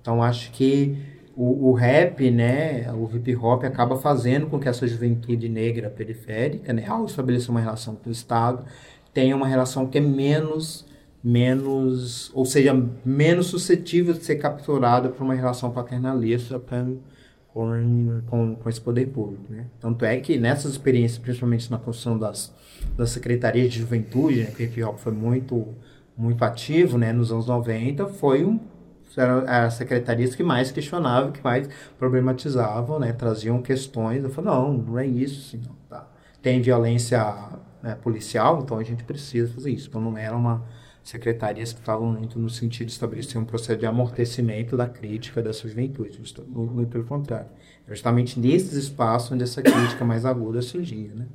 Então, 0.00 0.22
acho 0.22 0.52
que 0.52 0.96
o, 1.34 1.70
o 1.70 1.72
rap, 1.72 2.30
né, 2.30 2.92
o 2.92 3.10
hip 3.12 3.34
hop 3.34 3.64
acaba 3.64 3.96
fazendo 3.96 4.46
com 4.46 4.60
que 4.60 4.68
essa 4.68 4.86
juventude 4.86 5.48
negra 5.48 5.90
periférica, 5.90 6.72
né, 6.72 6.86
ao 6.86 7.04
estabelecer 7.04 7.50
uma 7.50 7.60
relação 7.60 7.96
com 7.96 8.08
o 8.08 8.12
Estado, 8.12 8.64
tenha 9.12 9.34
uma 9.34 9.48
relação 9.48 9.88
que 9.88 9.98
é 9.98 10.00
menos 10.00 10.86
menos, 11.26 12.30
ou 12.32 12.44
seja, 12.44 12.72
menos 13.04 13.48
suscetível 13.48 14.14
de 14.14 14.24
ser 14.24 14.36
capturada 14.36 15.08
por 15.08 15.24
uma 15.24 15.34
relação 15.34 15.72
paternalista, 15.72 16.62
com, 17.52 18.20
com, 18.28 18.54
com 18.54 18.68
esse 18.68 18.80
poder 18.80 19.06
público. 19.06 19.42
Né? 19.52 19.66
Tanto 19.80 20.04
é 20.04 20.20
que 20.20 20.38
nessas 20.38 20.70
experiências, 20.70 21.18
principalmente 21.18 21.68
na 21.68 21.78
construção 21.78 22.16
das, 22.16 22.54
das 22.96 23.10
secretarias 23.10 23.72
de 23.72 23.80
juventude, 23.80 24.44
né, 24.44 24.52
que 24.56 24.62
o 24.62 24.66
hip 24.66 24.98
foi 24.98 25.10
muito, 25.10 25.66
muito 26.16 26.44
ativo 26.44 26.96
né, 26.96 27.12
nos 27.12 27.32
anos 27.32 27.48
90, 27.48 28.06
foi 28.06 28.44
um, 28.44 28.60
eram 29.16 29.42
as 29.48 29.74
secretarias 29.74 30.32
que 30.36 30.44
mais 30.44 30.70
questionavam, 30.70 31.32
que 31.32 31.42
mais 31.42 31.68
problematizavam, 31.98 33.00
né, 33.00 33.12
traziam 33.12 33.60
questões. 33.60 34.22
Eu 34.22 34.30
falei, 34.30 34.52
não, 34.52 34.74
não 34.74 34.96
é 34.96 35.04
isso. 35.04 35.56
Assim, 35.56 35.68
tá. 35.88 36.08
Tem 36.40 36.62
violência 36.62 37.34
né, 37.82 37.96
policial, 38.00 38.60
então 38.62 38.78
a 38.78 38.84
gente 38.84 39.02
precisa 39.02 39.52
fazer 39.52 39.72
isso. 39.72 39.88
Então 39.88 40.00
não 40.00 40.16
era 40.16 40.36
uma 40.36 40.62
secretarias 41.06 41.72
que 41.72 41.80
falam 41.82 42.12
muito 42.12 42.36
no 42.36 42.50
sentido 42.50 42.86
de 42.86 42.92
estabelecer 42.92 43.40
um 43.40 43.44
processo 43.44 43.78
de 43.78 43.86
amortecimento 43.86 44.76
da 44.76 44.88
crítica 44.88 45.40
dessa 45.40 45.68
juventude, 45.68 46.20
muito 46.48 46.90
pelo 46.90 47.04
contrário. 47.04 47.46
É 47.86 47.90
justamente 47.90 48.40
nesses 48.40 48.72
espaços 48.72 49.30
onde 49.30 49.44
essa 49.44 49.62
crítica 49.62 50.04
mais 50.04 50.26
aguda 50.26 50.60
surgia, 50.60 51.12
né? 51.14 51.26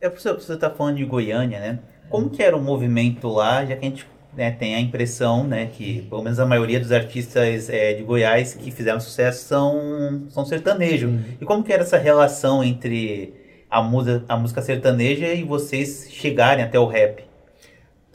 É, 0.00 0.10
você 0.10 0.30
está 0.30 0.68
falando 0.68 0.96
de 0.96 1.04
Goiânia, 1.04 1.60
né? 1.60 1.78
Como 2.10 2.28
que 2.28 2.42
era 2.42 2.56
o 2.56 2.60
movimento 2.60 3.28
lá, 3.28 3.64
já 3.64 3.76
que 3.76 3.86
a 3.86 3.88
gente 3.88 4.06
né, 4.36 4.50
tem 4.50 4.74
a 4.74 4.80
impressão, 4.80 5.46
né, 5.46 5.66
que 5.66 6.02
pelo 6.02 6.22
menos 6.22 6.40
a 6.40 6.46
maioria 6.46 6.80
dos 6.80 6.90
artistas 6.90 7.68
é, 7.68 7.94
de 7.94 8.02
Goiás 8.02 8.54
que 8.54 8.70
fizeram 8.70 8.98
sucesso 8.98 9.46
são, 9.46 10.26
são 10.28 10.44
sertanejos. 10.44 11.10
Uhum. 11.10 11.22
E 11.40 11.44
como 11.44 11.62
que 11.62 11.72
era 11.72 11.82
essa 11.82 11.98
relação 11.98 12.64
entre 12.64 13.34
a, 13.70 13.80
musa, 13.80 14.24
a 14.28 14.36
música 14.36 14.60
sertaneja 14.60 15.32
e 15.32 15.44
vocês 15.44 16.08
chegarem 16.10 16.64
até 16.64 16.78
o 16.78 16.86
rap? 16.86 17.27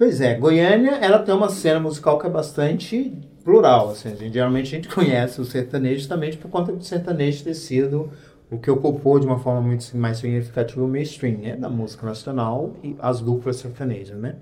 Pois 0.04 0.20
é, 0.20 0.36
Goiânia, 0.36 0.96
ela 0.96 1.18
tem 1.18 1.34
uma 1.34 1.48
cena 1.48 1.80
musical 1.80 2.20
que 2.20 2.28
é 2.28 2.30
bastante 2.30 3.18
plural, 3.42 3.92
assim, 3.92 4.12
a 4.12 4.16
gente, 4.16 4.34
geralmente 4.34 4.68
a 4.68 4.76
gente 4.76 4.90
conhece 4.94 5.40
o 5.40 5.46
sertanejo 5.46 6.00
justamente 6.00 6.36
por 6.36 6.52
conta 6.52 6.74
do 6.74 6.84
sertanejo 6.84 7.42
ter 7.42 7.54
sido 7.54 8.12
o 8.52 8.60
que 8.60 8.70
ocupou 8.70 9.18
de 9.18 9.26
uma 9.26 9.40
forma 9.40 9.62
muito 9.62 9.96
mais 9.96 10.18
significativa 10.18 10.84
o 10.84 10.90
mainstream, 10.90 11.38
né, 11.38 11.56
da 11.56 11.70
música 11.70 12.06
nacional 12.06 12.76
e 12.84 12.98
as 13.00 13.22
duplas 13.22 13.56
sertanejas, 13.56 14.20
né. 14.20 14.36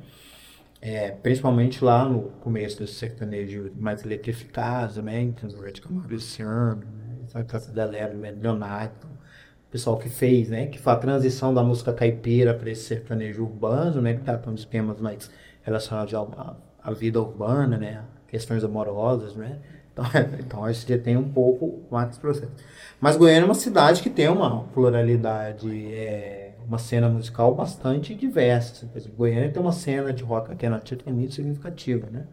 É, 0.81 1.11
principalmente 1.11 1.85
lá 1.85 2.09
no 2.09 2.23
começo 2.41 2.79
desse 2.79 2.95
sertanejo 2.95 3.71
mais 3.77 4.03
eletrificado 4.03 4.95
também, 4.95 5.31
tem 5.31 5.47
o 5.47 5.61
Red 5.61 5.73
Camariciano, 5.73 6.77
né, 6.77 7.27
a 7.35 7.71
galera, 7.71 8.15
Leonardo, 8.15 9.05
o 9.05 9.71
pessoal 9.71 9.95
que 9.95 10.09
fez, 10.09 10.49
né, 10.49 10.65
que 10.65 10.79
foi 10.79 10.91
a 10.91 10.95
transição 10.95 11.53
da 11.53 11.63
música 11.63 11.93
caipira 11.93 12.51
para 12.51 12.71
esse 12.71 12.85
sertanejo 12.85 13.43
urbano, 13.43 14.01
né, 14.01 14.15
que 14.15 14.21
tá 14.21 14.39
com 14.39 14.49
os 14.49 14.65
temas 14.65 14.99
mais 14.99 15.29
relacionados 15.63 16.13
à, 16.13 16.91
vida 16.91 17.21
urbana, 17.21 17.77
né? 17.77 18.03
Questões 18.27 18.63
amorosas, 18.63 19.35
né? 19.35 19.59
Então, 19.91 20.05
então 20.39 20.65
a 20.65 20.97
tem 20.97 21.17
um 21.17 21.29
pouco 21.29 21.83
mais 21.91 22.17
processo. 22.17 22.51
Mas 22.99 23.17
Goiânia 23.17 23.41
é 23.41 23.45
uma 23.45 23.53
cidade 23.55 24.01
que 24.01 24.09
tem 24.09 24.27
uma 24.29 24.63
pluralidade, 24.65 25.93
é, 25.93 26.53
uma 26.67 26.77
cena 26.77 27.09
musical 27.09 27.53
bastante 27.53 28.13
diversa. 28.15 28.85
Por 28.87 28.97
exemplo, 28.97 29.17
Goiânia 29.17 29.51
tem 29.51 29.61
uma 29.61 29.71
cena 29.71 30.13
de 30.13 30.23
rock 30.23 30.51
alternativo 30.51 31.03
que 31.03 31.09
é 31.09 31.13
muito 31.13 31.33
significativa, 31.33 32.07
né? 32.09 32.25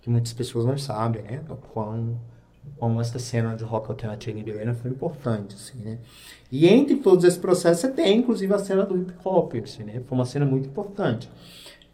Que 0.00 0.10
muitas 0.10 0.32
pessoas 0.32 0.64
não 0.64 0.78
sabem, 0.78 1.22
né? 1.22 1.42
Quão, 1.72 2.18
como 2.78 3.00
essa 3.00 3.18
cena 3.18 3.54
de 3.54 3.64
rock 3.64 3.90
alternativo 3.90 4.38
em 4.38 4.42
Goiânia 4.42 4.74
foi 4.74 4.90
importante, 4.90 5.54
assim, 5.54 5.78
né? 5.78 5.98
E 6.50 6.66
entre 6.66 6.96
todos 6.96 7.24
esses 7.24 7.38
processos, 7.38 7.80
você 7.80 7.88
tem, 7.88 8.18
inclusive, 8.18 8.52
a 8.52 8.58
cena 8.58 8.84
do 8.84 8.96
hip 8.96 9.12
hop, 9.24 9.54
assim, 9.62 9.84
né? 9.84 10.00
Foi 10.06 10.16
uma 10.16 10.24
cena 10.24 10.44
muito 10.44 10.68
importante. 10.68 11.28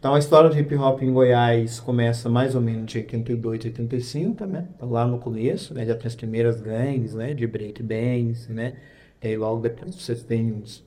Então 0.03 0.13
a 0.13 0.19
história 0.19 0.49
do 0.49 0.59
hip 0.59 0.75
hop 0.75 1.01
em 1.01 1.13
Goiás 1.13 1.79
começa 1.79 2.27
mais 2.27 2.55
ou 2.55 2.59
menos 2.59 2.91
de 2.91 2.97
82, 2.97 3.63
85, 3.63 4.45
né? 4.45 4.67
Lá 4.81 5.07
no 5.07 5.17
começo, 5.17 5.73
né? 5.73 5.85
Já 5.85 5.95
tem 5.95 6.07
as 6.07 6.13
primeiras 6.13 6.59
gangues, 6.59 7.13
né? 7.13 7.33
De 7.33 7.47
break 7.47 7.81
dance, 7.81 8.51
né? 8.51 8.75
E 9.21 9.29
aí 9.29 9.37
logo 9.37 9.61
depois 9.61 9.95
você 9.95 10.13
tem 10.13 10.51
os, 10.51 10.83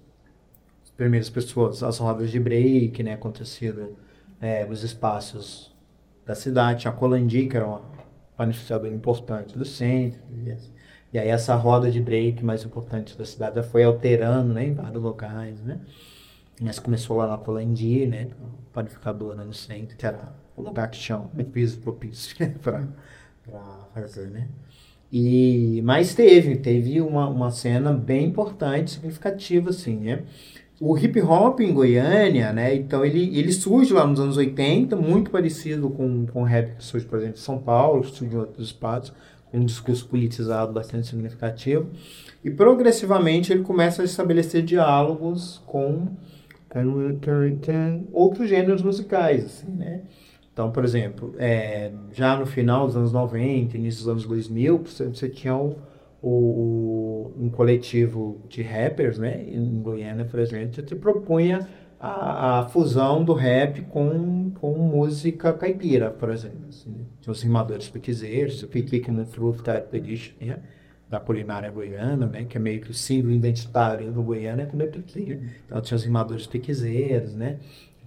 as 0.84 0.90
primeiras 0.90 1.30
pessoas, 1.30 1.82
as 1.82 1.96
rodas 1.96 2.30
de 2.30 2.38
break, 2.38 3.02
né? 3.02 3.14
Acontecido 3.14 3.96
é, 4.38 4.66
nos 4.66 4.82
espaços 4.82 5.74
da 6.26 6.34
cidade. 6.34 6.86
A 6.86 6.92
Colandi, 6.92 7.46
que 7.46 7.56
era 7.56 7.66
uma 7.66 7.80
manifestadora 8.36 8.94
importante 8.94 9.56
do 9.56 9.64
centro. 9.64 10.20
E 11.10 11.18
aí 11.18 11.28
essa 11.28 11.54
roda 11.54 11.90
de 11.90 12.02
break 12.02 12.44
mais 12.44 12.64
importante 12.64 13.16
da 13.16 13.24
cidade 13.24 13.62
foi 13.62 13.82
alterando, 13.82 14.52
né? 14.52 14.66
Em 14.66 14.74
vários 14.74 15.02
locais, 15.02 15.58
né? 15.62 15.80
Mas 16.60 16.78
começou 16.78 17.16
lá 17.16 17.26
na 17.26 17.36
Colandi, 17.36 18.06
né? 18.06 18.28
panificadora 18.76 19.42
no 19.42 19.54
centro, 19.54 19.96
que 19.96 20.04
era 20.04 20.34
o 20.54 20.60
lugar 20.60 20.90
que 20.90 20.98
tinha 20.98 21.16
um 21.16 21.44
piso 21.44 21.78
propício 21.78 22.36
para 22.60 22.86
fazer, 23.94 24.28
né? 24.28 24.48
E, 25.10 25.80
mas 25.82 26.14
teve, 26.14 26.56
teve 26.56 27.00
uma, 27.00 27.26
uma 27.26 27.50
cena 27.50 27.92
bem 27.92 28.26
importante, 28.26 28.90
significativa, 28.90 29.70
assim, 29.70 29.96
né? 29.96 30.24
O 30.78 30.98
hip 30.98 31.18
hop 31.22 31.60
em 31.60 31.72
Goiânia, 31.72 32.52
né? 32.52 32.74
Então 32.74 33.02
ele, 33.02 33.38
ele 33.38 33.50
surge 33.50 33.94
lá 33.94 34.06
nos 34.06 34.20
anos 34.20 34.36
80, 34.36 34.94
muito 34.94 35.30
parecido 35.30 35.88
com, 35.88 36.26
com 36.26 36.42
o 36.42 36.44
rap 36.44 36.76
que 36.76 36.84
surge, 36.84 37.06
por 37.06 37.18
exemplo, 37.18 37.36
em 37.38 37.40
São 37.40 37.58
Paulo, 37.58 38.04
surge 38.04 38.34
em 38.34 38.38
outros 38.38 38.66
espaços, 38.66 39.14
um 39.54 39.64
discurso 39.64 40.06
politizado 40.06 40.72
bastante 40.72 41.06
significativo. 41.06 41.88
E 42.44 42.50
progressivamente 42.50 43.52
ele 43.52 43.62
começa 43.62 44.02
a 44.02 44.04
estabelecer 44.04 44.62
diálogos 44.62 45.62
com 45.66 46.08
outros 48.12 48.48
gêneros 48.48 48.82
musicais, 48.82 49.44
assim, 49.44 49.70
né? 49.70 50.02
Então, 50.52 50.70
por 50.70 50.84
exemplo, 50.84 51.34
é, 51.38 51.92
já 52.12 52.38
no 52.38 52.46
final 52.46 52.86
dos 52.86 52.96
anos 52.96 53.12
90, 53.12 53.76
início 53.76 54.00
dos 54.00 54.08
anos 54.08 54.26
2000, 54.26 54.84
você, 55.12 55.28
tinha 55.28 55.54
o, 55.54 55.76
o, 56.22 57.32
um 57.38 57.50
coletivo 57.50 58.40
de 58.48 58.62
rappers, 58.62 59.18
né? 59.18 59.44
Em 59.46 59.82
Goiânia, 59.82 60.24
por 60.24 60.40
exemplo, 60.40 60.82
que 60.82 60.94
propunha 60.94 61.68
a, 62.00 62.60
a, 62.60 62.68
fusão 62.68 63.22
do 63.22 63.34
rap 63.34 63.82
com, 63.82 64.50
com 64.52 64.72
música 64.78 65.52
caipira, 65.52 66.10
por 66.10 66.30
exemplo. 66.30 66.68
Assim, 66.70 66.90
né? 66.90 67.04
Tinha 67.20 67.32
os 67.32 67.42
rimadores 67.42 67.90
piquezeiros, 67.90 68.62
o 68.62 68.68
Pique 68.68 69.10
no 69.10 69.26
Fruit 69.26 69.62
Edition, 69.92 70.34
né? 70.40 70.58
Da 71.08 71.20
culinária 71.20 71.70
goiana, 71.70 72.26
né, 72.26 72.44
que 72.44 72.56
é 72.56 72.60
meio 72.60 72.80
que 72.80 72.90
o 72.90 72.94
símbolo 72.94 73.32
identitário 73.32 74.10
do 74.10 74.22
Goiânia, 74.22 74.64
é 74.64 74.66
também 74.66 74.90
piqueiro. 74.90 75.40
Então 75.64 75.80
tinha 75.80 75.96
os 75.96 76.04
rimadores 76.04 76.46
piquezeiros, 76.46 77.34
né, 77.34 77.58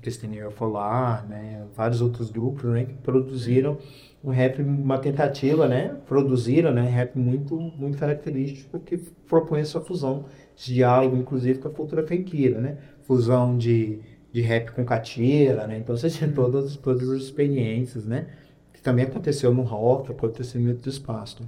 Cristineiro 0.01 0.51
Folar, 0.51 1.25
né, 1.27 1.65
vários 1.75 2.01
outros 2.01 2.29
grupos, 2.29 2.65
né, 2.65 2.85
que 2.85 2.93
produziram 2.95 3.77
um 4.23 4.31
rap, 4.31 4.61
uma 4.61 4.97
tentativa, 4.97 5.67
né, 5.67 5.95
produziram, 6.07 6.71
né, 6.73 6.89
rap 6.89 7.17
muito, 7.17 7.55
muito 7.55 7.97
característico 7.97 8.79
que 8.79 8.97
propõe 8.97 9.61
essa 9.61 9.79
fusão 9.79 10.25
de 10.55 10.73
diálogo, 10.73 11.15
inclusive, 11.15 11.59
com 11.59 11.69
a 11.69 11.71
cultura 11.71 12.03
caipira, 12.03 12.59
né, 12.59 12.77
fusão 13.03 13.57
de, 13.57 13.99
de 14.31 14.41
rap 14.41 14.71
com 14.71 14.83
catira, 14.83 15.67
né, 15.67 15.77
então 15.77 15.95
você 15.95 16.09
tinha 16.09 16.29
todas, 16.29 16.75
todas 16.75 17.09
as 17.09 17.21
experiências, 17.21 18.05
né, 18.05 18.27
que 18.73 18.81
também 18.81 19.05
aconteceu 19.05 19.53
no 19.53 19.61
rock, 19.61 20.11
aconteceu 20.11 20.59
em 20.59 20.67
outros 20.67 20.95
espaços. 20.95 21.39
Né? 21.41 21.47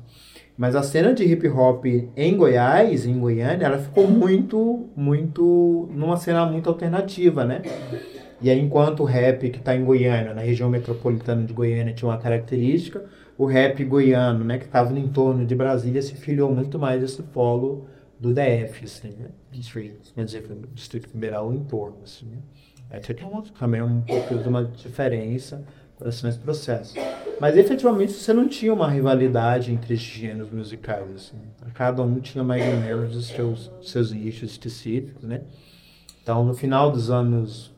Mas 0.57 0.75
a 0.75 0.83
cena 0.83 1.13
de 1.13 1.23
hip 1.23 1.47
hop 1.47 1.85
em 2.15 2.37
Goiás, 2.37 3.05
em 3.05 3.19
Goiânia, 3.19 3.65
ela 3.65 3.77
ficou 3.77 4.07
muito, 4.07 4.89
muito, 4.95 5.89
numa 5.93 6.17
cena 6.17 6.45
muito 6.45 6.69
alternativa, 6.69 7.43
né? 7.43 7.61
E 8.41 8.49
aí, 8.49 8.59
enquanto 8.59 9.01
o 9.01 9.05
rap 9.05 9.49
que 9.49 9.59
está 9.59 9.75
em 9.75 9.83
Goiânia, 9.83 10.33
na 10.33 10.41
região 10.41 10.69
metropolitana 10.69 11.43
de 11.43 11.53
Goiânia, 11.53 11.93
tinha 11.93 12.09
uma 12.09 12.17
característica, 12.17 13.05
o 13.37 13.45
rap 13.45 13.83
goiano, 13.85 14.43
né, 14.43 14.59
que 14.59 14.65
estava 14.65 14.91
no 14.91 14.99
entorno 14.99 15.45
de 15.45 15.55
Brasília, 15.55 16.01
se 16.01 16.13
filiou 16.13 16.53
muito 16.53 16.77
mais 16.77 17.01
esse 17.01 17.23
polo 17.23 17.87
do 18.19 18.33
DF, 18.33 18.85
assim, 18.85 19.15
né? 19.17 19.29
Distrito, 19.51 20.13
quer 20.13 20.25
dizer, 20.25 20.43
Distrito 20.73 21.09
Federal, 21.09 21.49
o 21.49 21.53
entorno, 21.53 21.97
assim, 22.03 22.27
né? 22.27 22.37
Aí 22.91 22.99
tem 22.99 23.15
também 23.57 23.81
um 23.81 24.01
pouco 24.01 24.37
de 24.37 24.47
uma 24.47 24.65
diferença 24.65 25.65
assim, 26.05 26.27
nesse 26.27 26.39
processo. 26.39 26.93
Mas 27.39 27.57
efetivamente 27.57 28.11
você 28.11 28.33
não 28.33 28.47
tinha 28.47 28.73
uma 28.73 28.89
rivalidade 28.89 29.71
entre 29.71 29.95
os 29.95 29.99
gêneros 29.99 30.51
musicais. 30.51 31.09
Assim. 31.15 31.37
Cada 31.73 32.03
um 32.03 32.19
tinha 32.19 32.43
mais 32.43 32.63
ou 32.63 32.79
menos 32.79 33.15
os 33.15 33.27
seus, 33.27 33.71
seus 33.81 34.11
nichos 34.11 34.51
específicos, 34.51 35.23
né? 35.23 35.41
Então, 36.21 36.45
no 36.45 36.53
final 36.53 36.91
dos 36.91 37.09
anos. 37.09 37.73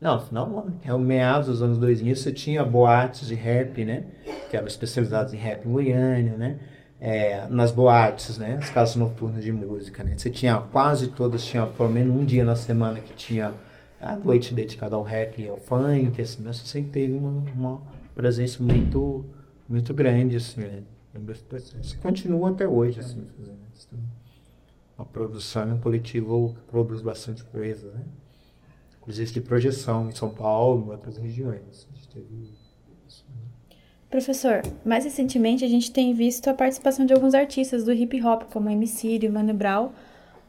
Não, 0.00 0.20
final, 0.20 0.66
é 0.82 0.92
o 0.92 0.98
meados 0.98 1.48
dos 1.48 1.62
anos 1.62 1.78
2000, 1.78 2.16
você 2.16 2.32
tinha 2.32 2.64
boates 2.64 3.28
de 3.28 3.34
rap, 3.34 3.84
né? 3.84 4.04
Que 4.50 4.56
eram 4.56 4.66
especializadas 4.66 5.32
em 5.32 5.36
rap 5.36 5.66
em 5.66 5.72
Goiânia, 5.72 6.36
né? 6.36 6.58
É, 7.00 7.46
nas 7.48 7.70
boates, 7.70 8.38
né? 8.38 8.56
As 8.58 8.70
casas 8.70 8.96
noturnas 8.96 9.42
de 9.42 9.52
música, 9.52 10.02
né? 10.02 10.14
Você 10.16 10.30
tinha 10.30 10.56
quase 10.56 11.08
todas, 11.08 11.44
tinha 11.44 11.66
pelo 11.66 11.90
menos 11.90 12.14
um 12.14 12.24
dia 12.24 12.44
na 12.44 12.56
semana 12.56 13.00
que 13.00 13.12
tinha 13.14 13.52
a 14.04 14.16
noite 14.16 14.54
dedicada 14.54 14.94
ao 14.96 15.02
rap 15.02 15.40
e 15.40 15.48
ao 15.48 15.56
funk, 15.56 16.20
assim, 16.20 16.42
mas 16.44 16.58
você 16.58 16.66
sempre 16.66 16.90
teve 16.90 17.14
uma, 17.14 17.42
uma 17.54 17.82
presença 18.14 18.62
muito, 18.62 19.24
muito 19.68 19.94
grande, 19.94 20.36
assim, 20.36 20.60
né? 20.60 20.82
Isso 21.80 21.98
continua 22.00 22.50
até 22.50 22.68
hoje, 22.68 23.00
assim, 23.00 23.24
fazendo 23.36 23.58
isso. 23.72 23.88
A 24.98 25.04
produção 25.04 25.74
um 25.74 25.78
coletivo 25.78 26.54
produz 26.68 27.00
bastante 27.00 27.42
coisa, 27.44 27.90
né? 27.92 28.04
Inclusive 29.00 29.32
de 29.32 29.40
projeção 29.40 30.08
em 30.08 30.12
São 30.12 30.30
Paulo, 30.30 30.86
em 30.86 30.90
outras 30.90 31.16
regiões. 31.16 31.88
A 31.90 31.96
gente 31.96 32.08
teve 32.08 32.52
isso, 33.06 33.24
né? 33.30 33.76
Professor, 34.10 34.62
mais 34.84 35.04
recentemente 35.04 35.64
a 35.64 35.68
gente 35.68 35.90
tem 35.90 36.12
visto 36.14 36.48
a 36.48 36.54
participação 36.54 37.06
de 37.06 37.12
alguns 37.12 37.34
artistas 37.34 37.84
do 37.84 37.92
hip 37.92 38.22
hop, 38.22 38.44
como 38.52 38.68
MC 38.68 39.18
e 39.22 39.28
Mano 39.28 39.54
Brown, 39.54 39.90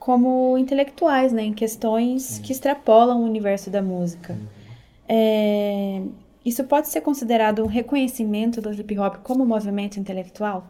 como 0.06 0.56
intelectuais, 0.56 1.34
né, 1.34 1.42
em 1.42 1.54
questões 1.54 2.38
que 2.38 2.52
extrapolam 2.52 3.22
o 3.22 3.26
universo 3.26 3.72
da 3.72 3.82
música. 3.82 4.38
É, 5.10 6.00
isso 6.46 6.64
pode 6.66 6.90
ser 6.90 7.02
considerado 7.02 7.64
um 7.64 7.66
reconhecimento 7.66 8.62
do 8.62 8.72
hip 8.72 9.00
hop 9.00 9.16
como 9.24 9.44
movimento 9.44 10.00
intelectual? 10.00 10.70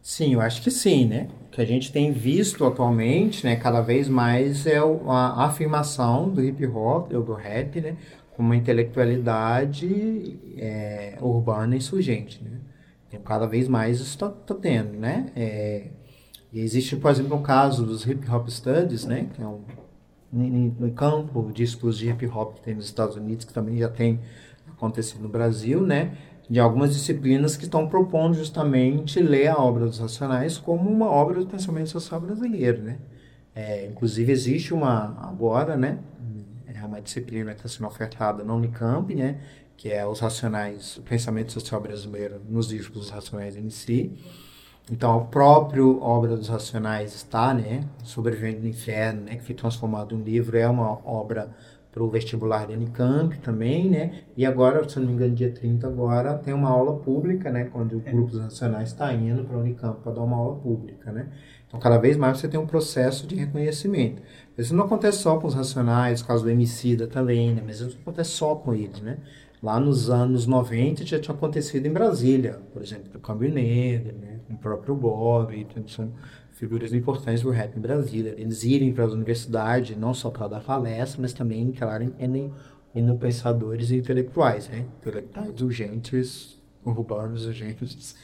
Sim, 0.00 0.32
eu 0.32 0.40
acho 0.40 0.62
que 0.62 0.70
sim, 0.70 1.04
né? 1.04 1.28
O 1.48 1.50
que 1.50 1.60
a 1.60 1.66
gente 1.66 1.92
tem 1.92 2.12
visto 2.12 2.64
atualmente, 2.64 3.44
né, 3.44 3.56
cada 3.56 3.82
vez 3.82 4.08
mais 4.08 4.66
é 4.66 4.78
a 4.78 5.44
afirmação 5.44 6.30
do 6.30 6.42
hip 6.42 6.66
hop, 6.66 7.12
ou 7.12 7.22
do 7.22 7.34
rap, 7.34 7.78
né, 7.78 7.94
como 8.34 8.48
uma 8.48 8.56
intelectualidade 8.56 10.38
é, 10.56 11.18
urbana 11.20 11.76
insurgente, 11.76 12.42
né? 12.42 12.52
Então, 13.06 13.20
cada 13.20 13.46
vez 13.46 13.68
mais 13.68 13.96
isso 14.00 14.08
está 14.08 14.30
tá 14.30 14.54
tendo, 14.54 14.98
né? 14.98 15.26
É, 15.36 15.88
e 16.56 16.60
existe, 16.60 16.96
por 16.96 17.10
exemplo, 17.10 17.36
um 17.36 17.42
caso 17.42 17.84
dos 17.84 18.06
Hip 18.06 18.26
Hop 18.30 18.48
Studies, 18.48 19.04
né, 19.04 19.28
que 19.34 19.42
é 19.42 19.46
um 19.46 19.60
no 20.32 20.90
campo 20.92 21.52
de 21.52 21.64
de 21.64 22.08
hip 22.08 22.26
hop 22.28 22.54
que 22.54 22.62
tem 22.62 22.74
nos 22.74 22.86
Estados 22.86 23.14
Unidos, 23.14 23.44
que 23.44 23.52
também 23.52 23.76
já 23.76 23.90
tem 23.90 24.20
acontecido 24.66 25.22
no 25.22 25.28
Brasil, 25.28 25.82
né, 25.82 26.16
de 26.48 26.58
algumas 26.58 26.94
disciplinas 26.94 27.58
que 27.58 27.64
estão 27.64 27.86
propondo 27.86 28.34
justamente 28.34 29.20
ler 29.20 29.48
a 29.48 29.58
obra 29.58 29.84
dos 29.84 29.98
Racionais 29.98 30.56
como 30.56 30.90
uma 30.90 31.10
obra 31.10 31.40
do 31.40 31.46
pensamento 31.46 31.90
social 31.90 32.22
brasileiro, 32.22 32.82
né. 32.82 32.98
É, 33.54 33.86
inclusive 33.86 34.32
existe 34.32 34.72
uma 34.72 35.14
agora, 35.28 35.76
né, 35.76 35.98
é 36.74 36.84
uma 36.86 37.02
disciplina 37.02 37.52
que 37.52 37.58
está 37.58 37.68
sendo 37.68 37.86
ofertada 37.86 38.42
na 38.42 38.54
Unicamp, 38.54 39.14
né, 39.14 39.40
que 39.76 39.90
é 39.90 40.06
os 40.06 40.20
Racionais, 40.20 40.96
o 40.96 41.02
pensamento 41.02 41.52
social 41.52 41.82
brasileiro 41.82 42.40
nos 42.48 42.68
discos 42.68 43.10
Racionais 43.10 43.56
em 43.56 43.68
si. 43.68 44.16
Então, 44.90 45.18
a 45.18 45.24
própria 45.24 45.84
obra 45.84 46.36
dos 46.36 46.48
Racionais 46.48 47.12
está, 47.12 47.52
né? 47.52 47.84
Sobrevivendo 48.04 48.60
no 48.60 48.68
Inferno, 48.68 49.22
né? 49.22 49.34
Que 49.34 49.42
foi 49.42 49.54
transformado 49.54 50.14
em 50.14 50.18
um 50.18 50.22
livro, 50.22 50.56
é 50.56 50.68
uma 50.68 51.00
obra 51.04 51.50
para 51.90 52.04
o 52.04 52.10
vestibular 52.10 52.66
da 52.66 52.74
Unicamp 52.74 53.36
também, 53.38 53.88
né? 53.88 54.20
E 54.36 54.44
agora, 54.44 54.86
se 54.88 55.00
não 55.00 55.06
me 55.06 55.14
engano, 55.14 55.34
dia 55.34 55.50
30 55.50 55.86
agora, 55.86 56.34
tem 56.34 56.54
uma 56.54 56.68
aula 56.68 56.98
pública, 56.98 57.50
né? 57.50 57.64
Quando 57.72 57.96
o 57.96 58.00
grupo 58.00 58.30
dos 58.30 58.40
Racionais 58.40 58.90
está 58.90 59.12
indo 59.12 59.44
para 59.44 59.56
a 59.56 59.60
Unicamp 59.60 60.00
para 60.02 60.12
dar 60.12 60.22
uma 60.22 60.36
aula 60.36 60.56
pública, 60.56 61.10
né? 61.10 61.30
Então, 61.66 61.80
cada 61.80 61.98
vez 61.98 62.16
mais 62.16 62.38
você 62.38 62.46
tem 62.46 62.60
um 62.60 62.66
processo 62.66 63.26
de 63.26 63.34
reconhecimento. 63.34 64.22
Isso 64.56 64.74
não 64.74 64.84
acontece 64.84 65.18
só 65.18 65.36
com 65.38 65.48
os 65.48 65.54
Racionais, 65.54 66.22
caso 66.22 66.44
do 66.44 66.50
Emicida 66.50 67.08
também, 67.08 67.54
né? 67.54 67.62
Mas 67.64 67.80
isso 67.80 67.94
não 67.94 68.02
acontece 68.02 68.30
só 68.30 68.54
com 68.54 68.72
eles, 68.72 69.00
né? 69.00 69.16
Lá 69.62 69.80
nos 69.80 70.10
anos 70.10 70.46
90 70.46 71.04
já 71.04 71.18
tinha 71.18 71.34
acontecido 71.34 71.86
em 71.86 71.92
Brasília, 71.92 72.60
por 72.72 72.82
exemplo, 72.82 73.10
o 73.14 73.18
Câmbio 73.18 73.52
Negro, 73.52 74.14
né? 74.20 74.35
O 74.50 74.56
próprio 74.56 74.94
Bob, 74.94 75.58
então, 75.58 75.86
são 75.88 76.12
figuras 76.52 76.92
importantes 76.92 77.42
do 77.42 77.50
rap 77.50 77.76
em 77.76 77.80
Brasília. 77.80 78.34
Eles 78.36 78.64
irem 78.64 78.92
para 78.92 79.04
as 79.04 79.12
universidades, 79.12 79.96
não 79.96 80.14
só 80.14 80.30
para 80.30 80.48
dar 80.48 80.60
palestra, 80.60 81.20
mas 81.20 81.32
também 81.32 81.62
entrarem 81.62 82.12
em, 82.18 82.52
em 82.94 83.16
pensadores 83.16 83.90
intelectuais, 83.90 84.68
né? 84.68 84.86
intelectuais 85.00 85.60
urgentes, 85.60 86.56
urbanos 86.84 87.46
urgentes, 87.46 88.16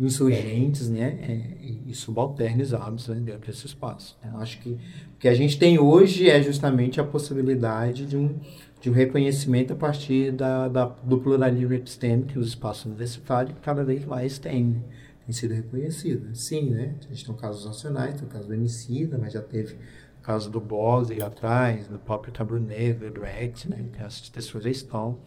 insurgentes 0.00 0.88
né? 0.88 1.18
É, 1.20 1.66
e 1.86 1.94
subalternizados 1.94 3.08
né? 3.08 3.16
dentro 3.16 3.46
desse 3.46 3.66
espaço. 3.66 4.18
Eu 4.24 4.38
acho 4.38 4.60
que 4.60 4.70
o 4.70 5.18
que 5.18 5.28
a 5.28 5.34
gente 5.34 5.58
tem 5.58 5.78
hoje 5.78 6.28
é 6.28 6.42
justamente 6.42 7.00
a 7.00 7.04
possibilidade 7.04 8.06
de 8.06 8.16
um 8.16 8.34
de 8.80 8.90
um 8.90 8.92
reconhecimento 8.92 9.72
a 9.72 9.76
partir 9.76 10.30
da, 10.30 10.68
da, 10.68 10.84
do 10.84 11.18
pluralismo 11.18 11.74
epistêmico 11.74 12.28
que 12.28 12.38
os 12.38 12.48
espaços 12.48 12.86
universitários 12.86 13.56
cada 13.62 13.84
vez 13.84 14.04
mais 14.04 14.38
têm 14.38 14.84
tem 15.28 15.34
sido 15.34 15.52
reconhecida. 15.52 16.34
Sim, 16.34 16.70
né? 16.70 16.94
A 17.04 17.12
gente 17.12 17.26
tem 17.26 17.34
casos 17.36 17.66
nacionais, 17.66 18.14
tem 18.14 18.26
o 18.26 18.30
caso 18.30 18.48
do 18.48 18.54
Emicida, 18.54 19.18
mas 19.18 19.34
já 19.34 19.42
teve 19.42 19.74
o 19.74 20.22
caso 20.22 20.50
do 20.50 20.58
Bose 20.58 21.22
atrás, 21.22 21.86
do 21.86 21.98
próprio 21.98 22.32
Taburnet, 22.32 23.10
do 23.10 23.20
Rex, 23.20 23.66
né? 23.66 23.84
Que 23.92 24.02
essas 24.02 24.30
pessoas 24.30 24.64
já 24.64 24.70
estão 24.70 25.18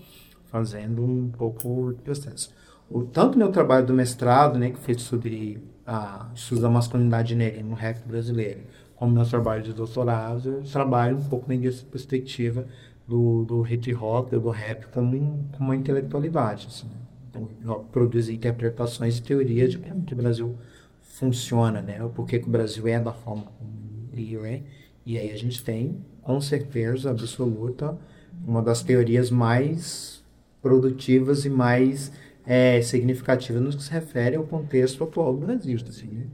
fazendo 0.45 1.03
um 1.03 1.29
pouco 1.29 1.93
de 1.93 2.01
processo. 2.01 2.51
O, 2.89 3.03
tanto 3.03 3.37
meu 3.37 3.51
trabalho 3.51 3.85
do 3.85 3.93
mestrado, 3.93 4.57
né, 4.57 4.71
que 4.71 4.79
fez 4.79 5.03
sobre 5.03 5.63
a 5.85 6.31
estudo 6.33 6.61
da 6.61 6.69
masculinidade 6.69 7.35
negra 7.35 7.61
no 7.61 7.75
rap 7.75 8.03
brasileiro, 8.05 8.61
como 8.95 9.13
meu 9.13 9.25
trabalho 9.25 9.61
de 9.61 9.71
doutorado, 9.71 10.49
eu 10.49 10.63
trabalho 10.63 11.17
um 11.17 11.23
pouco 11.23 11.47
nessa 11.47 11.85
perspectiva 11.85 12.65
do, 13.07 13.45
do 13.45 13.67
hip 13.67 13.93
hop, 13.93 14.31
do 14.31 14.49
rap, 14.49 14.87
como, 14.87 15.11
como 15.51 15.69
uma 15.69 15.75
intelectualidade. 15.75 16.67
Assim, 16.67 16.87
né? 16.87 17.00
Então, 17.31 17.85
produzir 17.91 18.33
interpretações 18.33 19.17
e 19.17 19.21
teorias 19.21 19.71
de 19.71 19.77
como 19.77 20.03
o 20.11 20.15
Brasil 20.15 20.55
funciona, 21.01 21.81
né? 21.81 22.03
O 22.03 22.09
porquê 22.09 22.39
que 22.39 22.47
o 22.47 22.51
Brasil 22.51 22.85
é 22.87 22.99
da 22.99 23.13
forma 23.13 23.43
como 23.43 23.71
ele 24.13 24.35
é. 24.45 24.61
E 25.05 25.17
aí 25.17 25.31
a 25.31 25.37
gente 25.37 25.63
tem, 25.63 26.03
com 26.21 26.39
certeza 26.41 27.09
absoluta, 27.09 27.97
uma 28.45 28.61
das 28.61 28.83
teorias 28.83 29.31
mais 29.31 30.23
produtivas 30.61 31.45
e 31.45 31.49
mais 31.49 32.11
é, 32.45 32.81
significativas 32.81 33.61
no 33.61 33.69
que 33.69 33.81
se 33.81 33.91
refere 33.91 34.35
ao 34.35 34.43
contexto 34.43 35.03
atual 35.03 35.33
do 35.33 35.45
Brasil. 35.45 35.79
Assim, 35.87 36.07
né? 36.07 36.25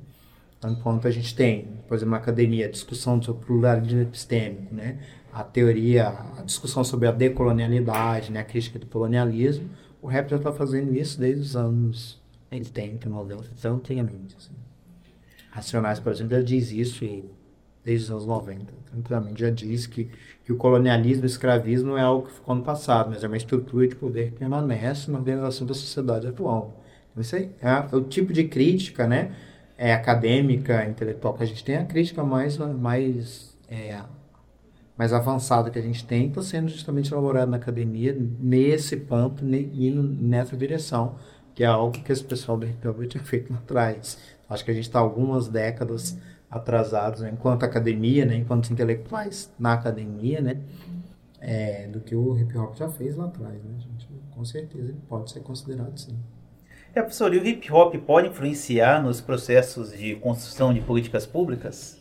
Enquanto 0.66 1.08
a 1.08 1.12
gente 1.12 1.36
tem, 1.36 1.68
por 1.88 1.96
exemplo, 1.96 2.12
na 2.12 2.18
academia, 2.18 2.66
a 2.66 2.70
discussão 2.70 3.22
sobre 3.22 3.46
pluralismo 3.46 4.02
epistêmico, 4.02 4.74
né? 4.74 4.98
a 5.32 5.44
teoria, 5.44 6.08
a 6.36 6.42
discussão 6.42 6.84
sobre 6.84 7.08
a 7.08 7.12
decolonialidade, 7.12 8.32
né? 8.32 8.40
a 8.40 8.44
crítica 8.44 8.80
do 8.80 8.88
colonialismo, 8.88 9.70
o 10.08 10.10
rap 10.10 10.30
já 10.30 10.38
está 10.38 10.52
fazendo 10.52 10.96
isso 10.96 11.20
desde 11.20 11.42
os 11.42 11.56
anos 11.56 12.22
80, 12.52 13.10
90, 13.10 13.44
então 13.58 13.76
antigamente. 13.76 14.36
Assim. 14.38 14.54
Racionais, 15.52 16.00
por 16.00 16.12
exemplo, 16.12 16.38
já 16.38 16.42
diz 16.42 16.72
isso 16.72 17.06
desde 17.84 18.06
os 18.06 18.12
anos 18.12 18.26
90. 18.26 18.74
Tranquilamente 18.92 19.42
já 19.42 19.50
diz 19.50 19.86
que, 19.86 20.10
que 20.46 20.54
o 20.54 20.56
colonialismo 20.56 21.24
e 21.24 21.26
o 21.26 21.28
escravismo 21.28 21.90
não 21.90 21.98
é 21.98 22.02
algo 22.02 22.28
que 22.28 22.34
ficou 22.34 22.56
no 22.56 22.64
passado, 22.64 23.10
mas 23.10 23.24
é 23.24 23.28
uma 23.28 23.38
estrutura 23.38 23.88
de 23.88 23.96
poder 23.96 24.32
que 24.32 24.40
permanece 24.40 25.12
na 25.12 25.20
organização 25.20 25.68
da 25.68 25.74
sociedade 25.74 26.28
atual. 26.28 26.82
Então, 27.12 27.22
isso 27.22 27.36
aí 27.36 27.52
é 27.62 27.96
o 27.96 28.02
tipo 28.02 28.32
de 28.32 28.46
crítica, 28.46 29.06
né? 29.06 29.36
é, 29.78 29.94
acadêmica, 29.94 30.86
intelectual 30.86 31.36
que 31.36 31.44
a 31.44 31.46
gente 31.46 31.64
tem, 31.64 31.78
a 31.78 31.86
crítica 31.86 32.24
mais, 32.24 32.58
mais, 32.58 33.56
é, 33.70 34.02
mais 34.98 35.14
avançada 35.14 35.70
que 35.70 35.78
a 35.78 35.82
gente 35.82 36.06
tem 36.06 36.28
está 36.28 36.42
sendo 36.42 36.70
justamente 36.70 37.12
elaborada 37.12 37.50
na 37.50 37.58
academia 37.58 38.18
nesse 38.40 38.98
ponto, 38.98 39.46
indo 39.46 40.02
nessa 40.02 40.58
direção, 40.58 41.16
que 41.54 41.64
é 41.64 41.68
algo 41.68 41.92
que 41.92 42.12
esse 42.12 42.24
pessoal 42.24 42.58
do 42.58 42.66
RPW 42.66 43.08
tinha 43.08 43.24
feito 43.24 43.52
lá 43.54 43.60
atrás. 43.60 44.18
Acho 44.50 44.66
que 44.66 44.72
a 44.72 44.74
gente 44.74 44.86
está 44.86 45.00
algumas 45.00 45.48
décadas 45.48 46.18
atrasados 46.50 47.22
né, 47.22 47.30
enquanto 47.32 47.64
academia, 47.64 48.26
né, 48.26 48.36
enquanto 48.36 48.72
intelectuais 48.72 49.52
na 49.60 49.74
academia, 49.74 50.42
né, 50.42 50.62
é, 51.40 51.88
do 51.88 52.00
que 52.00 52.16
o 52.16 52.38
hip 52.38 52.58
hop 52.58 52.76
já 52.76 52.90
fez 52.90 53.16
lá 53.16 53.26
atrás, 53.26 53.54
né, 53.64 53.78
gente? 53.80 54.08
Com 54.32 54.46
certeza 54.46 54.90
ele 54.90 55.02
pode 55.08 55.32
ser 55.32 55.42
considerado 55.42 55.98
sim. 55.98 56.18
É, 56.96 57.02
professor, 57.02 57.34
e 57.34 57.38
o 57.38 57.46
hip 57.46 57.72
hop 57.72 57.94
pode 58.06 58.30
influenciar 58.30 59.04
nos 59.04 59.22
processos 59.22 59.92
de 59.92 60.16
construção 60.16 60.74
de 60.74 60.82
políticas 60.82 61.26
públicas? 61.26 62.00